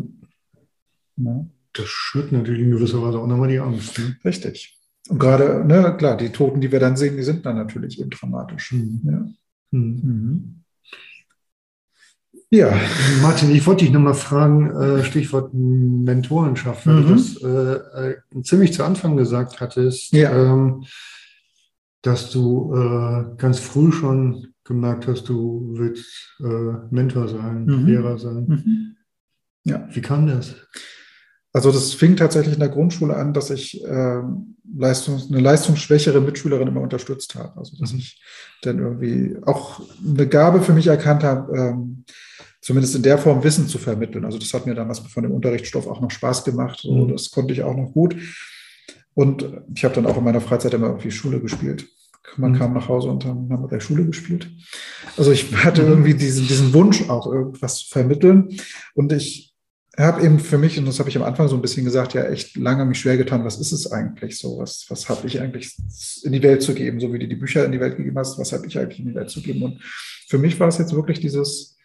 Ja, 1.17 1.45
Das 1.73 1.87
schürt 1.87 2.31
natürlich 2.31 2.61
in 2.61 2.71
gewisser 2.71 3.01
Weise 3.01 3.19
auch 3.19 3.27
nochmal 3.27 3.49
die 3.49 3.59
Angst. 3.59 3.97
Ne? 3.97 4.15
richtig. 4.23 4.77
Und 5.09 5.19
gerade, 5.19 5.65
ne, 5.65 5.95
klar, 5.97 6.17
die 6.17 6.29
Toten, 6.29 6.61
die 6.61 6.71
wir 6.71 6.79
dann 6.79 6.95
sehen, 6.95 7.17
die 7.17 7.23
sind 7.23 7.45
dann 7.45 7.55
natürlich 7.55 7.99
eben 7.99 8.11
dramatisch. 8.11 8.73
Mhm. 8.73 9.01
Ja. 9.05 9.25
Mhm. 9.71 10.01
Mhm. 10.03 10.58
Ja, 12.51 12.73
Martin, 13.21 13.51
ich 13.51 13.65
wollte 13.67 13.85
dich 13.85 13.93
nochmal 13.93 14.15
fragen, 14.15 14.71
äh, 14.75 15.03
Stichwort 15.03 15.53
Mentorenschaft, 15.53 16.87
weil 16.87 16.95
Mhm. 16.95 17.07
du 17.07 17.13
das 17.13 17.41
äh, 17.43 18.09
äh, 18.11 18.41
ziemlich 18.43 18.73
zu 18.73 18.83
Anfang 18.83 19.17
gesagt 19.17 19.61
hattest, 19.61 20.11
Ja. 20.13 20.31
ähm, 20.31 20.83
dass 22.01 22.31
du 22.31 22.73
äh, 22.73 23.35
ganz 23.37 23.59
früh 23.59 23.91
schon 23.91 24.47
gemerkt 24.63 25.07
hast, 25.07 25.29
du 25.29 25.73
willst 25.75 26.37
äh, 26.39 26.43
Mentor 26.89 27.27
sein, 27.27 27.65
Mhm. 27.65 27.85
Lehrer 27.85 28.17
sein. 28.17 28.45
Mhm. 28.47 28.95
Ja. 29.65 29.87
Wie 29.91 30.01
kam 30.01 30.25
das? 30.25 30.55
Also 31.53 31.71
das 31.71 31.93
fing 31.93 32.15
tatsächlich 32.15 32.53
in 32.55 32.59
der 32.59 32.69
Grundschule 32.69 33.15
an, 33.15 33.33
dass 33.33 33.51
ich 33.51 33.83
ähm, 33.85 34.55
Leistungs-, 34.75 35.29
eine 35.31 35.39
leistungsschwächere 35.41 36.21
Mitschülerin 36.21 36.67
immer 36.67 36.81
unterstützt 36.81 37.35
habe. 37.35 37.57
Also 37.59 37.77
dass 37.77 37.91
ich 37.93 38.23
dann 38.63 38.79
irgendwie 38.79 39.35
auch 39.45 39.81
eine 40.07 40.27
Gabe 40.27 40.61
für 40.61 40.73
mich 40.73 40.87
erkannt 40.87 41.23
habe, 41.23 41.55
ähm, 41.55 42.05
zumindest 42.61 42.95
in 42.95 43.03
der 43.03 43.17
Form 43.17 43.43
Wissen 43.43 43.67
zu 43.67 43.77
vermitteln. 43.77 44.25
Also 44.25 44.37
das 44.37 44.53
hat 44.53 44.65
mir 44.65 44.75
damals 44.75 44.99
von 44.99 45.23
dem 45.23 45.31
Unterrichtsstoff 45.31 45.87
auch 45.87 46.01
noch 46.01 46.11
Spaß 46.11 46.43
gemacht. 46.43 46.79
So, 46.81 46.93
Mhm. 47.05 47.11
Das 47.13 47.31
konnte 47.31 47.53
ich 47.53 47.63
auch 47.63 47.75
noch 47.75 47.91
gut. 47.91 48.15
Und 49.13 49.45
ich 49.75 49.83
habe 49.83 49.95
dann 49.95 50.05
auch 50.05 50.17
in 50.17 50.23
meiner 50.23 50.41
Freizeit 50.41 50.73
immer 50.73 50.87
irgendwie 50.87 51.11
Schule 51.11 51.39
gespielt. 51.39 51.87
Man 52.37 52.51
Mhm. 52.51 52.57
kam 52.57 52.73
nach 52.73 52.87
Hause 52.87 53.09
und 53.09 53.23
dann 53.25 53.49
haben 53.49 53.63
wir 53.63 53.67
gleich 53.67 53.83
Schule 53.83 54.05
gespielt. 54.05 54.49
Also 55.17 55.31
ich 55.31 55.51
hatte 55.65 55.81
Mhm. 55.83 55.89
irgendwie 55.89 56.13
diesen, 56.13 56.47
diesen 56.47 56.73
Wunsch 56.73 57.09
auch 57.09 57.27
irgendwas 57.31 57.79
zu 57.79 57.87
vermitteln. 57.89 58.49
Und 58.93 59.11
ich 59.11 59.53
habe 59.97 60.23
eben 60.23 60.39
für 60.39 60.57
mich, 60.57 60.77
und 60.77 60.85
das 60.85 60.99
habe 60.99 61.09
ich 61.09 61.17
am 61.17 61.23
Anfang 61.23 61.47
so 61.49 61.55
ein 61.55 61.61
bisschen 61.61 61.83
gesagt, 61.83 62.13
ja 62.13 62.23
echt 62.23 62.55
lange 62.55 62.85
mich 62.85 62.99
schwer 62.99 63.17
getan, 63.17 63.43
was 63.43 63.59
ist 63.59 63.71
es 63.73 63.91
eigentlich 63.91 64.37
so? 64.37 64.57
Was, 64.59 64.85
was 64.89 65.09
habe 65.09 65.27
ich 65.27 65.41
eigentlich 65.41 65.75
in 66.23 66.31
die 66.31 66.43
Welt 66.43 66.61
zu 66.61 66.73
geben? 66.73 66.99
So 67.01 67.11
wie 67.11 67.19
du 67.19 67.27
die 67.27 67.35
Bücher 67.35 67.65
in 67.65 67.71
die 67.73 67.79
Welt 67.81 67.97
gegeben 67.97 68.17
hast, 68.17 68.37
was 68.39 68.53
habe 68.53 68.65
ich 68.67 68.77
eigentlich 68.77 68.99
in 68.99 69.07
die 69.07 69.15
Welt 69.15 69.29
zu 69.29 69.41
geben? 69.41 69.63
Und 69.63 69.81
für 70.27 70.37
mich 70.37 70.57
war 70.59 70.67
es 70.69 70.77
jetzt 70.77 70.93
wirklich 70.95 71.19
dieses 71.19 71.75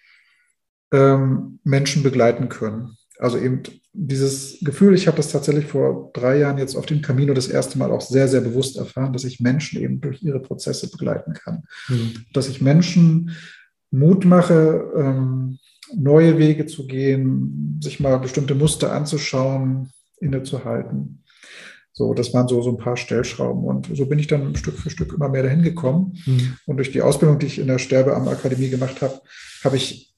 ähm, 0.94 1.58
Menschen 1.64 2.02
begleiten 2.02 2.48
können. 2.48 2.96
Also 3.18 3.38
eben 3.38 3.62
dieses 3.92 4.58
Gefühl, 4.60 4.94
ich 4.94 5.06
habe 5.06 5.16
das 5.16 5.30
tatsächlich 5.30 5.66
vor 5.66 6.10
drei 6.14 6.38
Jahren 6.38 6.58
jetzt 6.58 6.76
auf 6.76 6.86
dem 6.86 7.00
Camino 7.00 7.32
das 7.32 7.48
erste 7.48 7.78
Mal 7.78 7.92
auch 7.92 8.00
sehr, 8.00 8.28
sehr 8.28 8.40
bewusst 8.40 8.76
erfahren, 8.76 9.12
dass 9.12 9.24
ich 9.24 9.40
Menschen 9.40 9.80
eben 9.80 10.00
durch 10.00 10.22
ihre 10.22 10.40
Prozesse 10.40 10.90
begleiten 10.90 11.32
kann 11.32 11.62
Mhm. 11.88 12.24
dass 12.32 12.48
ich 12.48 12.60
Menschen 12.60 13.30
Mut 13.90 14.24
mache, 14.24 14.90
ähm, 14.96 15.58
neue 15.94 16.38
Wege 16.38 16.66
zu 16.66 16.86
gehen, 16.86 17.78
sich 17.82 18.00
mal 18.00 18.18
bestimmte 18.18 18.54
Muster 18.54 18.92
anzuschauen, 18.92 19.90
innezuhalten. 20.20 21.22
So, 21.92 22.12
das 22.12 22.34
waren 22.34 22.48
so, 22.48 22.60
so 22.60 22.70
ein 22.70 22.76
paar 22.76 22.96
Stellschrauben. 22.96 23.62
Und 23.64 23.88
so 23.94 24.06
bin 24.06 24.18
ich 24.18 24.26
dann 24.26 24.56
Stück 24.56 24.76
für 24.76 24.90
Stück 24.90 25.12
immer 25.12 25.28
mehr 25.28 25.44
dahin 25.44 25.62
gekommen. 25.62 26.18
Mhm. 26.26 26.56
Und 26.66 26.76
durch 26.78 26.90
die 26.90 27.02
Ausbildung, 27.02 27.38
die 27.38 27.46
ich 27.46 27.60
in 27.60 27.68
der 27.68 27.78
Sterbeamt-Akademie 27.78 28.70
gemacht 28.70 29.00
habe, 29.00 29.20
habe 29.62 29.76
ich, 29.76 30.13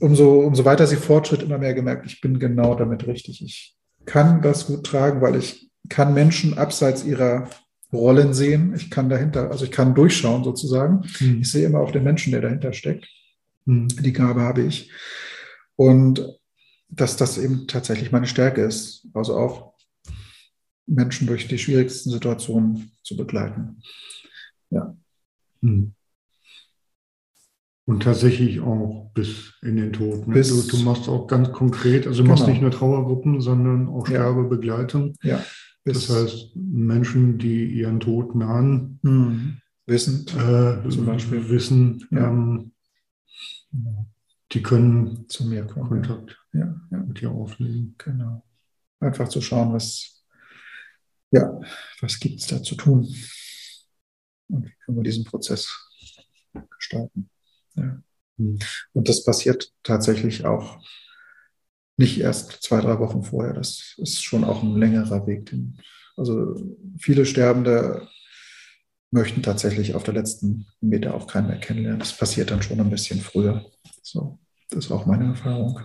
umso, 0.00 0.40
umso 0.40 0.64
weiter 0.64 0.86
sie 0.86 0.96
fortschritt, 0.96 1.42
immer 1.42 1.58
mehr 1.58 1.74
gemerkt, 1.74 2.06
ich 2.06 2.20
bin 2.20 2.38
genau 2.38 2.74
damit 2.74 3.06
richtig. 3.06 3.42
Ich 3.42 3.76
kann 4.04 4.42
das 4.42 4.66
gut 4.66 4.84
tragen, 4.84 5.20
weil 5.20 5.36
ich 5.36 5.70
kann 5.88 6.14
Menschen 6.14 6.56
abseits 6.56 7.04
ihrer 7.04 7.48
Rollen 7.92 8.34
sehen. 8.34 8.74
Ich 8.74 8.90
kann 8.90 9.08
dahinter, 9.08 9.50
also 9.50 9.64
ich 9.64 9.70
kann 9.70 9.94
durchschauen 9.94 10.44
sozusagen. 10.44 11.02
Mhm. 11.20 11.40
Ich 11.40 11.50
sehe 11.50 11.66
immer 11.66 11.80
auch 11.80 11.92
den 11.92 12.04
Menschen, 12.04 12.32
der 12.32 12.40
dahinter 12.40 12.72
steckt. 12.72 13.06
Mhm. 13.64 13.88
Die 13.88 14.12
Gabe 14.12 14.42
habe 14.42 14.62
ich. 14.62 14.90
Und 15.76 16.26
dass 16.88 17.16
das 17.16 17.38
eben 17.38 17.66
tatsächlich 17.66 18.12
meine 18.12 18.26
Stärke 18.26 18.62
ist. 18.62 19.06
Also 19.14 19.36
auch 19.36 19.74
Menschen 20.86 21.26
durch 21.26 21.48
die 21.48 21.58
schwierigsten 21.58 22.10
Situationen 22.10 22.92
zu 23.02 23.16
begleiten. 23.16 23.80
Mhm. 25.60 25.94
Und 27.86 28.02
tatsächlich 28.02 28.60
auch 28.60 29.10
bis 29.12 29.52
in 29.62 29.76
den 29.76 29.92
Tod. 29.92 30.26
Ne? 30.26 30.34
Bis- 30.34 30.48
du, 30.68 30.76
du 30.76 30.82
machst 30.84 31.08
auch 31.08 31.26
ganz 31.26 31.52
konkret, 31.52 32.06
also 32.06 32.22
du 32.22 32.28
machst 32.28 32.42
Genau. 32.44 32.52
nicht 32.52 32.62
nur 32.62 32.70
Trauergruppen, 32.70 33.40
sondern 33.42 33.88
auch 33.88 34.08
Ja. 34.08 34.22
Sterbebegleitung. 34.22 35.14
Ja. 35.22 35.44
Das 35.84 36.08
heißt, 36.08 36.56
Menschen, 36.56 37.36
die 37.36 37.66
ihren 37.66 38.00
Tod 38.00 38.34
nahen, 38.34 38.98
Mhm. 39.02 39.58
wissend. 39.86 40.34
äh, 40.34 40.88
Zum 40.88 41.04
Beispiel. 41.04 41.46
wissen, 41.50 42.06
Ja. 42.10 42.30
ähm, 42.30 42.72
die 44.52 44.62
können 44.62 45.28
zu 45.28 45.44
mir 45.46 45.66
kommen. 45.66 45.88
Kontakt 46.02 46.38
Ja, 46.54 46.74
ja, 46.90 46.98
mit 46.98 47.20
dir 47.20 47.30
aufnehmen. 47.32 47.96
genau. 47.98 48.42
Einfach 49.00 49.28
zu 49.28 49.42
schauen, 49.42 49.74
was, 49.74 50.24
ja, 51.32 51.60
was 52.00 52.18
gibt 52.18 52.40
es 52.40 52.46
da 52.46 52.62
zu 52.62 52.76
tun? 52.76 53.00
Und 54.48 54.64
wie 54.66 54.72
können 54.84 54.96
wir 54.96 55.02
diesen 55.04 55.24
Prozess 55.24 55.68
gestalten? 56.76 57.28
Mhm. 57.74 58.58
Und 58.92 59.08
das 59.08 59.24
passiert 59.24 59.72
tatsächlich 59.82 60.44
auch 60.44 60.78
nicht 61.96 62.20
erst 62.20 62.62
zwei, 62.62 62.80
drei 62.80 62.98
Wochen 62.98 63.22
vorher. 63.22 63.52
Das 63.52 63.94
ist 63.98 64.22
schon 64.22 64.44
auch 64.44 64.62
ein 64.62 64.76
längerer 64.76 65.26
Weg. 65.26 65.54
Also 66.16 66.56
viele 66.98 67.26
Sterbende 67.26 68.08
möchten 69.10 69.42
tatsächlich 69.42 69.94
auf 69.94 70.02
der 70.02 70.14
letzten 70.14 70.66
Meter 70.80 71.14
auch 71.14 71.28
keinen 71.28 71.46
mehr 71.46 71.60
kennenlernen. 71.60 72.00
Das 72.00 72.16
passiert 72.16 72.50
dann 72.50 72.62
schon 72.62 72.80
ein 72.80 72.90
bisschen 72.90 73.20
früher. 73.20 73.64
So, 74.02 74.40
das 74.70 74.86
ist 74.86 74.90
auch 74.90 75.06
meine 75.06 75.26
Erfahrung. 75.26 75.80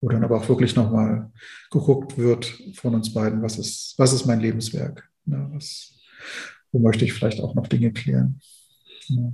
Wo 0.00 0.08
dann 0.08 0.22
aber 0.22 0.38
auch 0.38 0.48
wirklich 0.48 0.76
nochmal 0.76 1.32
geguckt 1.70 2.16
wird 2.16 2.46
von 2.74 2.94
uns 2.94 3.12
beiden, 3.12 3.42
was 3.42 3.58
ist, 3.58 3.94
was 3.98 4.12
ist 4.12 4.26
mein 4.26 4.40
Lebenswerk? 4.40 5.10
Ja, 5.24 5.48
was, 5.52 5.98
wo 6.70 6.78
möchte 6.78 7.04
ich 7.04 7.12
vielleicht 7.12 7.40
auch 7.40 7.54
noch 7.54 7.66
Dinge 7.66 7.92
klären? 7.92 8.40
Ja. 9.08 9.32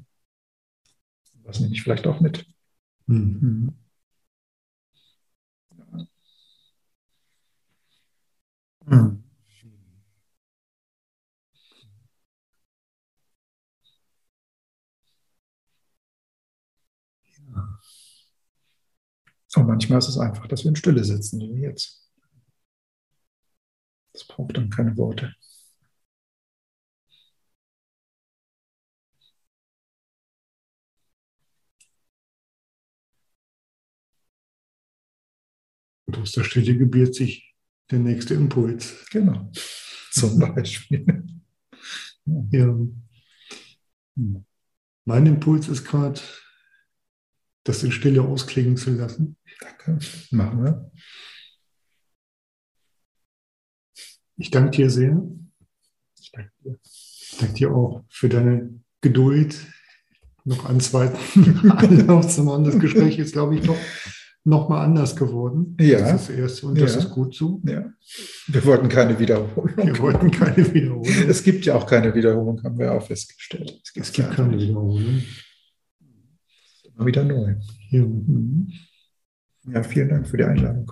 Was 1.45 1.61
nehme 1.61 1.73
ich 1.75 1.83
vielleicht 1.83 2.07
auch 2.07 2.21
mit? 2.21 2.47
Mhm. 3.07 3.75
Mhm. 8.87 8.87
Mhm. 8.87 9.23
Und 19.57 19.67
manchmal 19.67 19.99
ist 19.99 20.09
es 20.09 20.19
einfach, 20.19 20.47
dass 20.49 20.65
wir 20.65 20.71
in 20.71 20.77
Stille 20.77 21.05
sitzen, 21.05 21.41
wie 21.41 21.61
jetzt. 21.63 22.11
Das 24.15 24.25
braucht 24.27 24.57
dann 24.57 24.71
keine 24.71 24.97
Worte. 24.97 25.35
Und 36.13 36.23
aus 36.23 36.33
der 36.33 36.45
Stille 36.45 36.77
gebiert 36.77 37.15
sich 37.15 37.55
der 37.91 37.99
nächste 37.99 38.35
Impuls. 38.35 39.07
Genau. 39.11 39.51
Zum 40.11 40.39
Beispiel. 40.55 41.25
Ja. 42.51 42.67
Hm. 44.17 44.45
Mein 45.05 45.27
Impuls 45.27 45.69
ist 45.69 45.87
gerade, 45.87 46.21
das 47.65 47.83
in 47.83 47.93
Stille 47.93 48.21
ausklingen 48.21 48.77
zu 48.77 48.91
lassen. 48.91 49.37
Danke. 49.61 49.99
Machen 50.31 50.65
wir. 50.65 50.93
Ich 54.37 54.51
danke 54.51 54.71
dir 54.73 54.91
sehr. 54.91 55.23
Ich 56.21 56.31
danke 56.31 56.53
dir. 56.63 56.79
Ich 56.83 57.37
danke 57.39 57.55
dir 57.55 57.75
auch 57.75 58.05
für 58.11 58.29
deine 58.29 58.83
Geduld. 59.01 59.67
Noch 60.45 60.67
einen 60.67 60.81
zweiten 60.81 61.71
Anlauf 61.71 62.29
zum 62.29 62.65
des 62.65 62.79
Gesprächs, 62.79 63.33
glaube 63.33 63.57
ich 63.57 63.63
doch. 63.63 63.79
Nochmal 64.45 64.85
anders 64.85 65.15
geworden. 65.15 65.77
Ja. 65.81 66.01
Das 66.01 66.29
ist 66.29 66.37
Erste 66.37 66.67
und 66.67 66.81
das 66.81 66.95
Ja. 66.95 67.01
ist 67.01 67.11
gut 67.11 67.35
so. 67.35 67.61
Ja. 67.65 67.93
Wir 68.49 68.65
wollten 68.65 68.89
keine 68.89 69.19
Wiederholung. 69.19 69.77
Wir 69.77 69.99
wollten 69.99 70.31
keine 70.31 70.73
Wiederholung. 70.75 71.05
Es 71.29 71.43
gibt 71.43 71.65
ja 71.65 71.75
auch 71.77 71.87
keine 71.87 72.15
Wiederholung, 72.15 72.63
haben 72.63 72.79
wir 72.79 72.93
auch 72.93 73.07
festgestellt. 73.07 73.81
Es 73.85 74.13
gibt 74.13 74.31
keine 74.33 74.59
Wiederholung. 74.59 75.23
Immer 76.97 77.07
wieder 77.07 77.25
neu. 77.25 77.55
Ja, 77.91 78.01
Mhm. 78.05 78.73
Ja, 79.65 79.83
vielen 79.85 80.09
Dank 80.09 80.27
für 80.27 80.37
die 80.37 80.45
Einladung. 80.45 80.91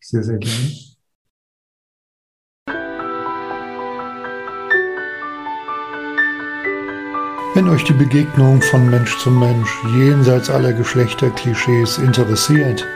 sehr, 0.00 0.22
sehr 0.22 0.38
gerne. 0.38 0.70
Wenn 7.56 7.70
euch 7.70 7.84
die 7.84 7.94
Begegnung 7.94 8.60
von 8.60 8.90
Mensch 8.90 9.16
zu 9.16 9.30
Mensch 9.30 9.82
jenseits 9.96 10.50
aller 10.50 10.74
Geschlechterklischees 10.74 11.96
interessiert, 11.96 12.86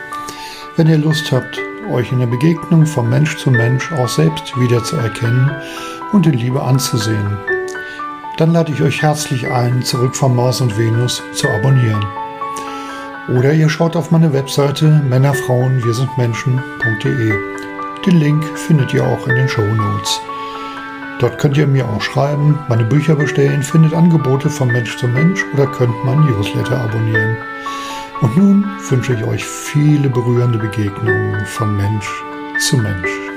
wenn 0.75 0.85
ihr 0.85 0.99
Lust 0.99 1.31
habt, 1.31 1.59
euch 1.89 2.11
in 2.11 2.19
der 2.19 2.27
Begegnung 2.27 2.85
von 2.85 3.09
Mensch 3.09 3.37
zu 3.37 3.49
Mensch 3.49 3.91
auch 3.93 4.07
selbst 4.07 4.55
wiederzuerkennen 4.59 5.49
und 6.11 6.27
in 6.27 6.33
Liebe 6.33 6.61
anzusehen, 6.61 7.39
dann 8.37 8.53
lade 8.53 8.71
ich 8.71 8.83
euch 8.83 9.01
herzlich 9.01 9.49
ein, 9.49 9.81
zurück 9.81 10.15
von 10.15 10.35
Mars 10.35 10.61
und 10.61 10.77
Venus 10.77 11.23
zu 11.33 11.49
abonnieren. 11.49 12.05
Oder 13.29 13.53
ihr 13.53 13.67
schaut 13.67 13.95
auf 13.95 14.11
meine 14.11 14.31
Webseite 14.31 15.01
Männerfrauen 15.09 15.83
wir 15.83 15.93
sind 15.95 16.15
Menschen.de. 16.19 17.33
Den 18.05 18.19
Link 18.19 18.45
findet 18.59 18.93
ihr 18.93 19.03
auch 19.03 19.25
in 19.25 19.37
den 19.37 19.49
Show 19.49 19.65
Notes. 19.65 20.21
Dort 21.21 21.37
könnt 21.37 21.55
ihr 21.55 21.67
mir 21.67 21.87
auch 21.87 22.01
schreiben, 22.01 22.57
meine 22.67 22.83
Bücher 22.83 23.15
bestellen, 23.15 23.61
findet 23.61 23.93
Angebote 23.93 24.49
von 24.49 24.69
Mensch 24.69 24.97
zu 24.97 25.07
Mensch 25.07 25.45
oder 25.53 25.67
könnt 25.67 25.93
mein 26.03 26.19
Newsletter 26.21 26.81
abonnieren. 26.81 27.37
Und 28.21 28.35
nun 28.35 28.65
wünsche 28.89 29.13
ich 29.13 29.23
euch 29.23 29.45
viele 29.45 30.09
berührende 30.09 30.57
Begegnungen 30.57 31.45
von 31.45 31.77
Mensch 31.77 32.09
zu 32.57 32.77
Mensch. 32.77 33.30